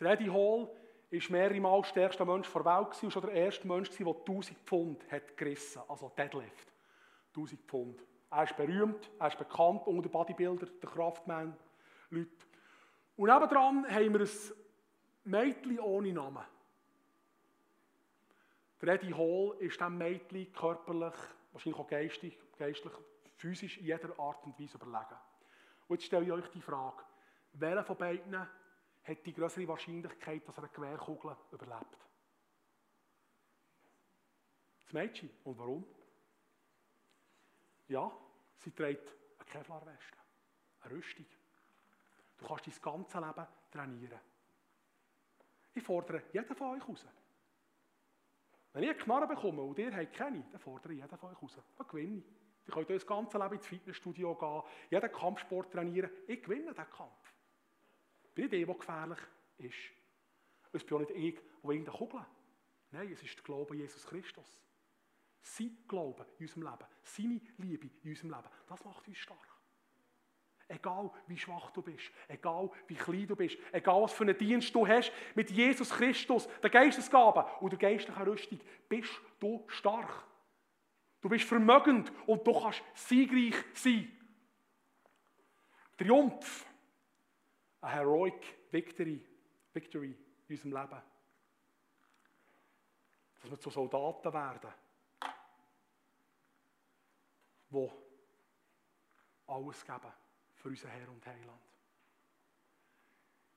Der 0.00 0.12
Eddie 0.12 0.30
Hall 0.30 0.70
war 1.10 1.20
mehrere 1.28 1.60
Mal 1.60 1.82
der 1.82 1.88
stärkste 1.88 2.24
Mensch 2.24 2.50
der 2.50 2.64
Welt 2.64 3.02
und 3.02 3.10
schon 3.10 3.26
der 3.26 3.32
erste 3.32 3.68
Mensch, 3.68 3.90
der 3.90 4.06
1000 4.06 4.58
Pfund 4.60 5.12
hat 5.12 5.36
gerissen 5.36 5.82
also 5.86 6.10
Deadlift. 6.16 6.72
1000 7.34 7.60
Pfund. 7.68 8.02
Er 8.32 8.44
ist 8.44 8.56
berühmt, 8.56 9.10
er 9.18 9.28
ist 9.28 9.38
bekannt 9.38 9.86
unter 9.86 10.02
den 10.02 10.10
Bodybuilder, 10.10 10.64
den 10.64 10.90
Kraftman, 10.90 11.54
Leute. 12.08 12.30
Und 13.14 13.28
nebendran 13.28 13.84
haben 13.84 14.14
wir 14.14 14.20
ein 14.20 14.28
Mädchen 15.24 15.78
ohne 15.80 16.12
Namen. 16.14 16.42
Der 18.80 18.94
Eddie 18.94 19.12
Hall 19.12 19.54
ist 19.58 19.78
diesem 19.78 19.98
Mädchen 19.98 20.50
körperlich, 20.50 21.12
wahrscheinlich 21.52 21.78
auch 21.78 21.86
geistig, 21.86 22.38
geistlich, 22.56 22.92
physisch 23.36 23.76
in 23.76 23.84
jeder 23.84 24.18
Art 24.18 24.42
und 24.46 24.58
Weise 24.58 24.78
überlegen. 24.78 25.18
Und 25.86 25.96
jetzt 25.96 26.06
stelle 26.06 26.24
ich 26.24 26.32
euch 26.32 26.48
die 26.48 26.62
Frage, 26.62 27.04
welcher 27.52 27.84
von 27.84 27.98
beiden 27.98 28.34
hat 28.34 29.26
die 29.26 29.34
größere 29.34 29.68
Wahrscheinlichkeit, 29.68 30.48
dass 30.48 30.56
er 30.56 30.64
eine 30.64 30.72
Gewehrkugel 30.72 31.36
überlebt? 31.52 31.98
Das 34.84 34.92
Mädchen. 34.94 35.28
Und 35.44 35.58
warum? 35.58 35.84
Ja, 37.88 38.10
sie 38.62 38.70
trägt 38.70 39.08
eine 39.38 39.48
Kevlarweste, 39.50 40.18
eine 40.80 40.94
Rüstung. 40.94 41.26
Du 42.38 42.46
kannst 42.46 42.66
dein 42.66 42.82
ganzes 42.82 43.14
Leben 43.14 43.46
trainieren. 43.70 44.20
Ich 45.74 45.82
fordere 45.82 46.22
jeden 46.32 46.54
von 46.54 46.76
euch 46.76 46.88
raus. 46.88 47.06
Wenn 48.72 48.84
ich 48.84 48.90
eine 48.90 48.98
Knarre 48.98 49.26
bekomme 49.26 49.62
und 49.62 49.78
ihr 49.78 49.94
habt 49.94 50.12
keine, 50.14 50.44
dann 50.50 50.60
fordere 50.60 50.92
ich 50.92 51.00
jeden 51.00 51.18
von 51.18 51.30
euch 51.30 51.42
raus. 51.42 51.58
Dann 51.76 51.88
gewinne 51.88 52.18
ich. 52.18 52.24
Ihr 52.66 52.74
könnt 52.74 52.90
euch 52.90 52.98
das 52.98 53.06
ganze 53.06 53.38
Leben 53.38 53.54
ins 53.54 53.66
Fitnessstudio 53.66 54.34
gehen, 54.34 54.62
jeden 54.90 55.12
Kampfsport 55.12 55.72
trainieren. 55.72 56.10
Ich 56.26 56.42
gewinne 56.42 56.70
diesen 56.70 56.90
Kampf. 56.90 57.34
Bin 58.34 58.44
nicht 58.44 58.52
der, 58.52 58.66
der 58.66 58.74
gefährlich 58.74 59.18
ist. 59.58 59.76
Es 60.72 60.84
bin 60.84 60.96
auch 60.96 61.00
nicht 61.00 61.10
ich, 61.10 61.34
der 61.34 61.70
irgendeine 61.70 61.98
Kugel 61.98 62.24
Nein, 62.92 63.10
es 63.10 63.22
ist 63.22 63.36
der 63.36 63.44
Glaube 63.44 63.72
an 63.72 63.78
Jesus 63.78 64.06
Christus. 64.06 64.60
Sein 65.42 65.76
Glaube 65.88 66.24
in 66.38 66.46
unserem 66.46 66.62
Leben, 66.62 66.86
seine 67.02 67.40
Liebe 67.58 67.90
in 68.02 68.10
unserem 68.10 68.30
Leben, 68.30 68.48
das 68.68 68.84
macht 68.84 69.06
uns 69.08 69.18
stark. 69.18 69.38
Egal 70.68 71.10
wie 71.26 71.36
schwach 71.36 71.70
du 71.72 71.82
bist, 71.82 72.10
egal 72.28 72.70
wie 72.86 72.94
klein 72.94 73.26
du 73.26 73.36
bist, 73.36 73.58
egal 73.72 74.02
was 74.02 74.12
für 74.12 74.22
einen 74.22 74.38
Dienst 74.38 74.74
du 74.74 74.86
hast, 74.86 75.12
mit 75.34 75.50
Jesus 75.50 75.90
Christus, 75.90 76.48
der 76.62 76.70
Geistesgabe 76.70 77.44
und 77.60 77.70
der 77.70 77.78
geistlichen 77.78 78.22
Rüstung, 78.22 78.60
bist 78.88 79.12
du 79.40 79.64
stark. 79.66 80.26
Du 81.20 81.28
bist 81.28 81.44
vermögend 81.44 82.12
und 82.26 82.46
du 82.46 82.52
kannst 82.52 82.82
siegreich 82.94 83.56
sein. 83.74 84.10
Triumph, 85.98 86.66
eine 87.80 87.92
heroic 87.92 88.56
victory, 88.70 89.20
victory 89.74 90.16
in 90.48 90.54
unserem 90.54 90.72
Leben. 90.72 91.02
Dass 93.40 93.50
wir 93.50 93.60
zu 93.60 93.70
Soldaten 93.70 94.32
werden 94.32 94.72
die 97.72 97.90
alles 99.46 99.84
geben 99.84 100.12
für 100.54 100.68
unseren 100.68 100.90
Herr 100.90 101.08
und 101.08 101.26
Heiland. 101.26 101.62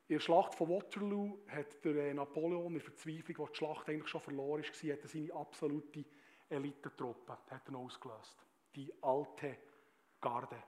In 0.08 0.16
der 0.16 0.20
Schlacht 0.20 0.54
von 0.54 0.70
Waterloo 0.70 1.40
hat 1.48 1.84
der 1.84 1.96
äh, 1.96 2.14
Napoleon 2.14 2.76
in 2.76 2.82
Verzweiflung, 2.82 3.40
wo 3.40 3.48
die 3.48 3.56
Schlacht 3.56 3.90
eigentlich 3.90 4.08
schon 4.08 4.22
verloren 4.22 4.64
war, 4.64 4.94
hat 4.94 5.02
er 5.02 5.08
seine 5.08 5.34
absolute 5.34 6.06
Elitentruppe 6.48 7.38
hat 7.50 7.68
er 7.68 7.76
ausgelöst. 7.76 8.38
Die 8.76 8.94
alte 9.02 9.58
Garde. 10.22 10.62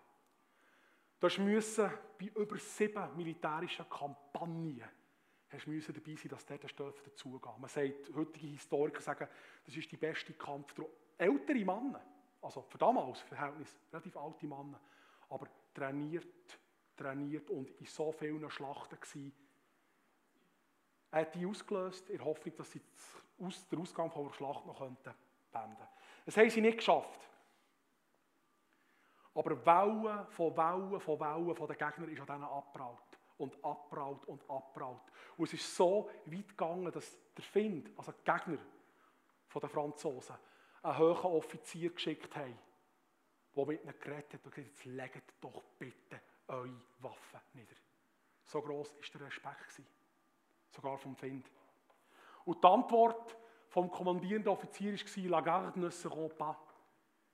Du 1.20 1.28
musst 1.42 1.78
bei 1.78 2.32
über 2.36 2.58
sieben 2.58 3.16
militärischen 3.16 3.88
Kampagnen 3.90 4.84
hast 5.50 5.66
dabei 5.66 6.16
sein, 6.16 6.60
dass 6.60 6.76
dort 6.76 7.08
dazugehen 7.08 7.62
Man 7.62 7.70
sagt, 7.70 8.14
heutige 8.14 8.48
Historiker 8.48 9.02
sagen, 9.02 9.28
das 9.66 9.76
ist 9.76 9.92
die 9.92 9.98
beste 9.98 10.34
Kampf. 10.34 10.74
Ältere 11.18 11.64
Männer 11.64 12.04
also 12.42 12.62
für 12.62 12.78
damals 12.78 13.20
Verhältnis 13.22 13.76
relativ 13.92 14.16
alte 14.18 14.46
Männer, 14.46 14.80
aber 15.30 15.48
trainiert, 15.74 16.60
trainiert 16.96 17.50
und 17.50 17.70
in 17.80 17.86
so 17.86 18.12
vielen 18.12 18.50
Schlachten 18.50 19.00
gewesen. 19.00 19.34
Er 21.12 21.22
hat 21.22 21.36
die 21.36 21.46
ausgelöst, 21.46 22.10
in 22.10 22.18
der 22.18 22.26
Hoffnung, 22.26 22.56
dass 22.58 22.72
sie 22.72 22.82
den 23.72 23.80
Ausgang 23.80 24.12
von 24.12 24.28
der 24.28 24.34
Schlacht 24.34 24.66
noch 24.66 24.78
könnten 24.78 25.14
Das 26.26 26.38
haben 26.38 26.50
sie 26.50 26.62
nicht 26.62 26.78
geschafft. 26.78 27.22
Aber 29.34 29.66
Wellen 29.66 30.28
von 30.30 30.58
Wellen 30.58 31.00
von 31.00 31.20
Wellen 31.20 31.56
von 31.56 31.68
den 31.68 31.78
Gegnern 31.78 32.10
ist 32.10 32.20
an 32.22 32.26
denen 32.26 32.44
abgebraut. 32.44 33.20
Und 33.38 33.64
abgebraut 33.64 34.26
und 34.26 34.50
abgebraut. 34.50 35.12
Und 35.38 35.46
es 35.46 35.54
ist 35.54 35.76
so 35.76 36.10
weit 36.26 36.48
gegangen, 36.50 36.92
dass 36.92 37.18
der 37.36 37.44
Find, 37.44 37.92
also 37.98 38.12
die 38.12 38.24
Gegner 38.24 38.58
der 39.62 39.70
Franzosen, 39.70 40.36
einen 40.84 40.98
hohen 40.98 41.32
Offizier 41.32 41.92
geschickt 41.92 42.36
haben, 42.36 42.58
der 43.56 43.66
mit 43.66 43.84
ihnen 43.84 44.00
geredet 44.00 44.34
hat 44.34 44.46
und 44.46 44.52
gesagt 44.52 44.68
jetzt 44.68 44.86
legt 44.86 45.34
doch 45.42 45.64
bitte 45.80 46.22
eure 46.48 46.82
Waffen 47.00 47.42
nieder. 47.54 47.76
So 48.46 48.62
gross 48.62 48.94
war 48.94 49.20
der 49.20 49.28
Respekt. 49.28 49.82
sogar 50.70 50.98
vom 50.98 51.16
Find. 51.16 51.50
Und 52.46 52.64
die 52.64 52.68
Antwort 52.68 53.38
vom 53.70 53.90
kommandierenden 53.90 54.52
Offizier 54.52 54.94
war, 54.94 55.30
La 55.30 55.42
garde 55.42 55.80
ne 55.80 55.92
sera 55.92 56.28
pas, 56.30 56.58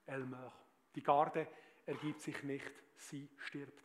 elle 0.05 0.25
meurt. 0.25 0.53
Die 0.95 1.03
Garde 1.03 1.47
ergibt 1.85 2.21
sich 2.21 2.41
nicht, 2.43 2.71
sie 2.95 3.29
stirbt. 3.37 3.83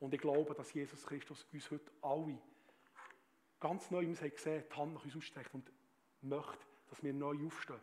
Und 0.00 0.12
ich 0.12 0.20
glaube, 0.20 0.54
dass 0.54 0.72
Jesus 0.74 1.06
Christus 1.06 1.46
uns 1.52 1.70
heute 1.70 1.90
alle 2.02 2.38
ganz 3.60 3.90
neu, 3.90 4.04
gesehen, 4.04 4.64
die 4.70 4.76
Hand 4.76 4.94
nach 4.94 5.04
uns 5.04 5.16
ausstreckt 5.16 5.54
und 5.54 5.72
möchte, 6.20 6.66
dass 6.90 7.02
wir 7.02 7.14
neu 7.14 7.46
aufstehen. 7.46 7.80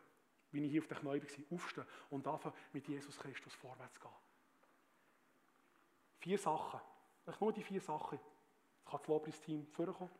Wie 0.51 0.65
ich 0.65 0.71
hier 0.71 0.81
auf 0.81 0.87
der 0.87 0.97
Knie 0.97 1.21
war, 1.21 1.57
aufstehen 1.57 1.85
und 2.09 2.27
anfangen, 2.27 2.55
mit 2.73 2.87
Jesus 2.87 3.17
Christus 3.17 3.53
vorwärts 3.55 3.93
zu 3.95 4.01
gehen. 4.01 4.11
Vier 6.19 6.37
Sachen. 6.37 6.79
Nur 7.39 7.53
die 7.53 7.63
vier 7.63 7.81
Sachen. 7.81 8.19
Jetzt 8.19 8.85
kann 8.85 8.99
das 8.99 9.07
Lobpreisteam 9.07 9.67
vorkommen. 9.67 10.11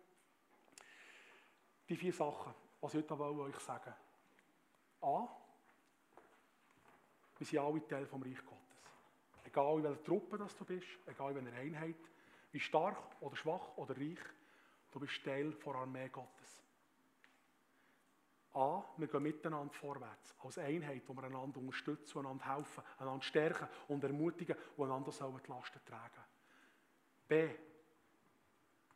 Die 1.89 1.97
vier 1.97 2.13
Sachen, 2.13 2.53
was 2.79 2.93
ich 2.93 3.03
heute 3.03 3.21
euch 3.21 3.59
sagen 3.59 3.93
A. 5.01 5.27
Wir 7.37 7.47
sind 7.47 7.59
alle 7.59 7.87
Teil 7.87 8.05
vom 8.05 8.21
Reich 8.21 8.45
Gottes. 8.45 8.61
Egal 9.43 9.77
in 9.77 9.83
welcher 9.83 10.03
Truppe 10.03 10.37
das 10.37 10.55
du 10.55 10.63
bist, 10.63 10.87
egal 11.07 11.35
in 11.35 11.45
welcher 11.45 11.57
Einheit, 11.57 11.95
wie 12.51 12.59
stark 12.59 12.97
oder 13.19 13.35
schwach 13.35 13.77
oder 13.77 13.97
reich, 13.97 14.19
du 14.91 14.99
bist 14.99 15.23
Teil 15.23 15.51
der 15.51 15.75
Armee 15.75 16.09
Gottes. 16.09 16.60
A, 18.53 18.83
wir 18.97 19.07
gehen 19.07 19.23
miteinander 19.23 19.73
vorwärts, 19.73 20.35
als 20.43 20.57
Einheit, 20.57 21.03
wo 21.07 21.13
wir 21.13 21.23
einander 21.23 21.59
unterstützen, 21.59 22.19
einander 22.19 22.57
helfen, 22.57 22.83
einander 22.99 23.23
stärken 23.23 23.67
und 23.87 24.03
ermutigen 24.03 24.57
und 24.75 24.91
einander 24.91 25.11
die 25.11 25.51
Lasten 25.51 25.79
tragen. 25.85 26.23
B, 27.27 27.49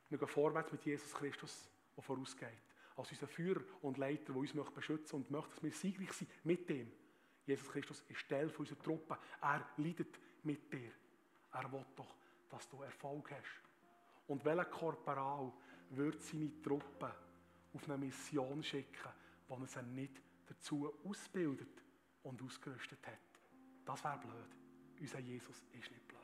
wir 0.09 0.17
gehen 0.17 0.27
vorwärts 0.27 0.71
mit 0.71 0.83
Jesus 0.83 1.13
Christus, 1.13 1.69
der 1.95 2.03
vorausgeht. 2.03 2.49
Als 2.97 3.11
unser 3.11 3.27
Führer 3.27 3.61
und 3.81 3.97
Leiter, 3.97 4.33
der 4.33 4.35
uns 4.35 4.51
beschützen 4.73 4.97
möchte 4.97 5.15
und 5.15 5.31
möchte, 5.31 5.49
dass 5.51 5.63
wir 5.63 5.71
siegreich 5.71 6.13
sind 6.13 6.45
mit 6.45 6.69
ihm. 6.69 6.91
Jesus 7.45 7.69
Christus 7.69 8.03
ist 8.09 8.27
Teil 8.27 8.49
unserer 8.57 8.81
Truppe. 8.81 9.17
Er 9.41 9.65
leidet 9.77 10.19
mit 10.43 10.71
dir. 10.71 10.91
Er 11.53 11.71
will 11.71 11.85
doch, 11.95 12.15
dass 12.49 12.67
du 12.69 12.81
Erfolg 12.81 13.31
hast. 13.31 13.61
Und 14.27 14.43
welcher 14.43 14.65
Korporal 14.65 15.51
wird 15.91 16.21
seine 16.21 16.61
Truppe 16.61 17.13
auf 17.73 17.89
eine 17.89 17.97
Mission 17.97 18.63
schicken, 18.63 19.11
wo 19.47 19.55
er 19.55 19.67
sie 19.67 19.83
nicht 19.83 20.21
dazu 20.47 20.91
ausbildet 21.03 21.83
und 22.23 22.41
ausgerüstet 22.41 23.05
hat? 23.05 23.19
Das 23.85 24.03
wäre 24.03 24.17
blöd. 24.17 24.55
Unser 24.99 25.19
Jesus 25.19 25.63
ist 25.73 25.91
nicht 25.91 26.07
blöd. 26.07 26.21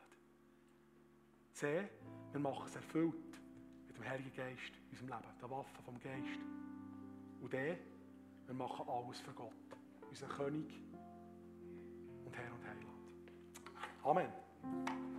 C. 1.54 1.88
Wir 2.32 2.40
machen 2.40 2.66
es 2.66 2.76
erfüllt 2.76 3.40
mit 3.88 3.98
dem 3.98 4.06
Heiligen 4.08 4.34
Geist 4.34 4.74
in 4.86 4.92
unserem 4.92 5.10
Leben, 5.10 5.40
der 5.42 5.50
Waffe 5.50 5.82
vom 5.84 6.00
Geist. 6.00 6.40
Und 7.42 7.54
D. 7.54 7.78
Wir 8.46 8.56
machen 8.56 8.88
alles 8.88 9.20
für 9.20 9.34
Gott, 9.34 9.54
unseren 10.10 10.30
König 10.30 10.82
und 12.26 12.36
Herr 12.36 12.54
und 12.54 12.66
Heiland. 12.66 12.92
Amen. 14.04 15.11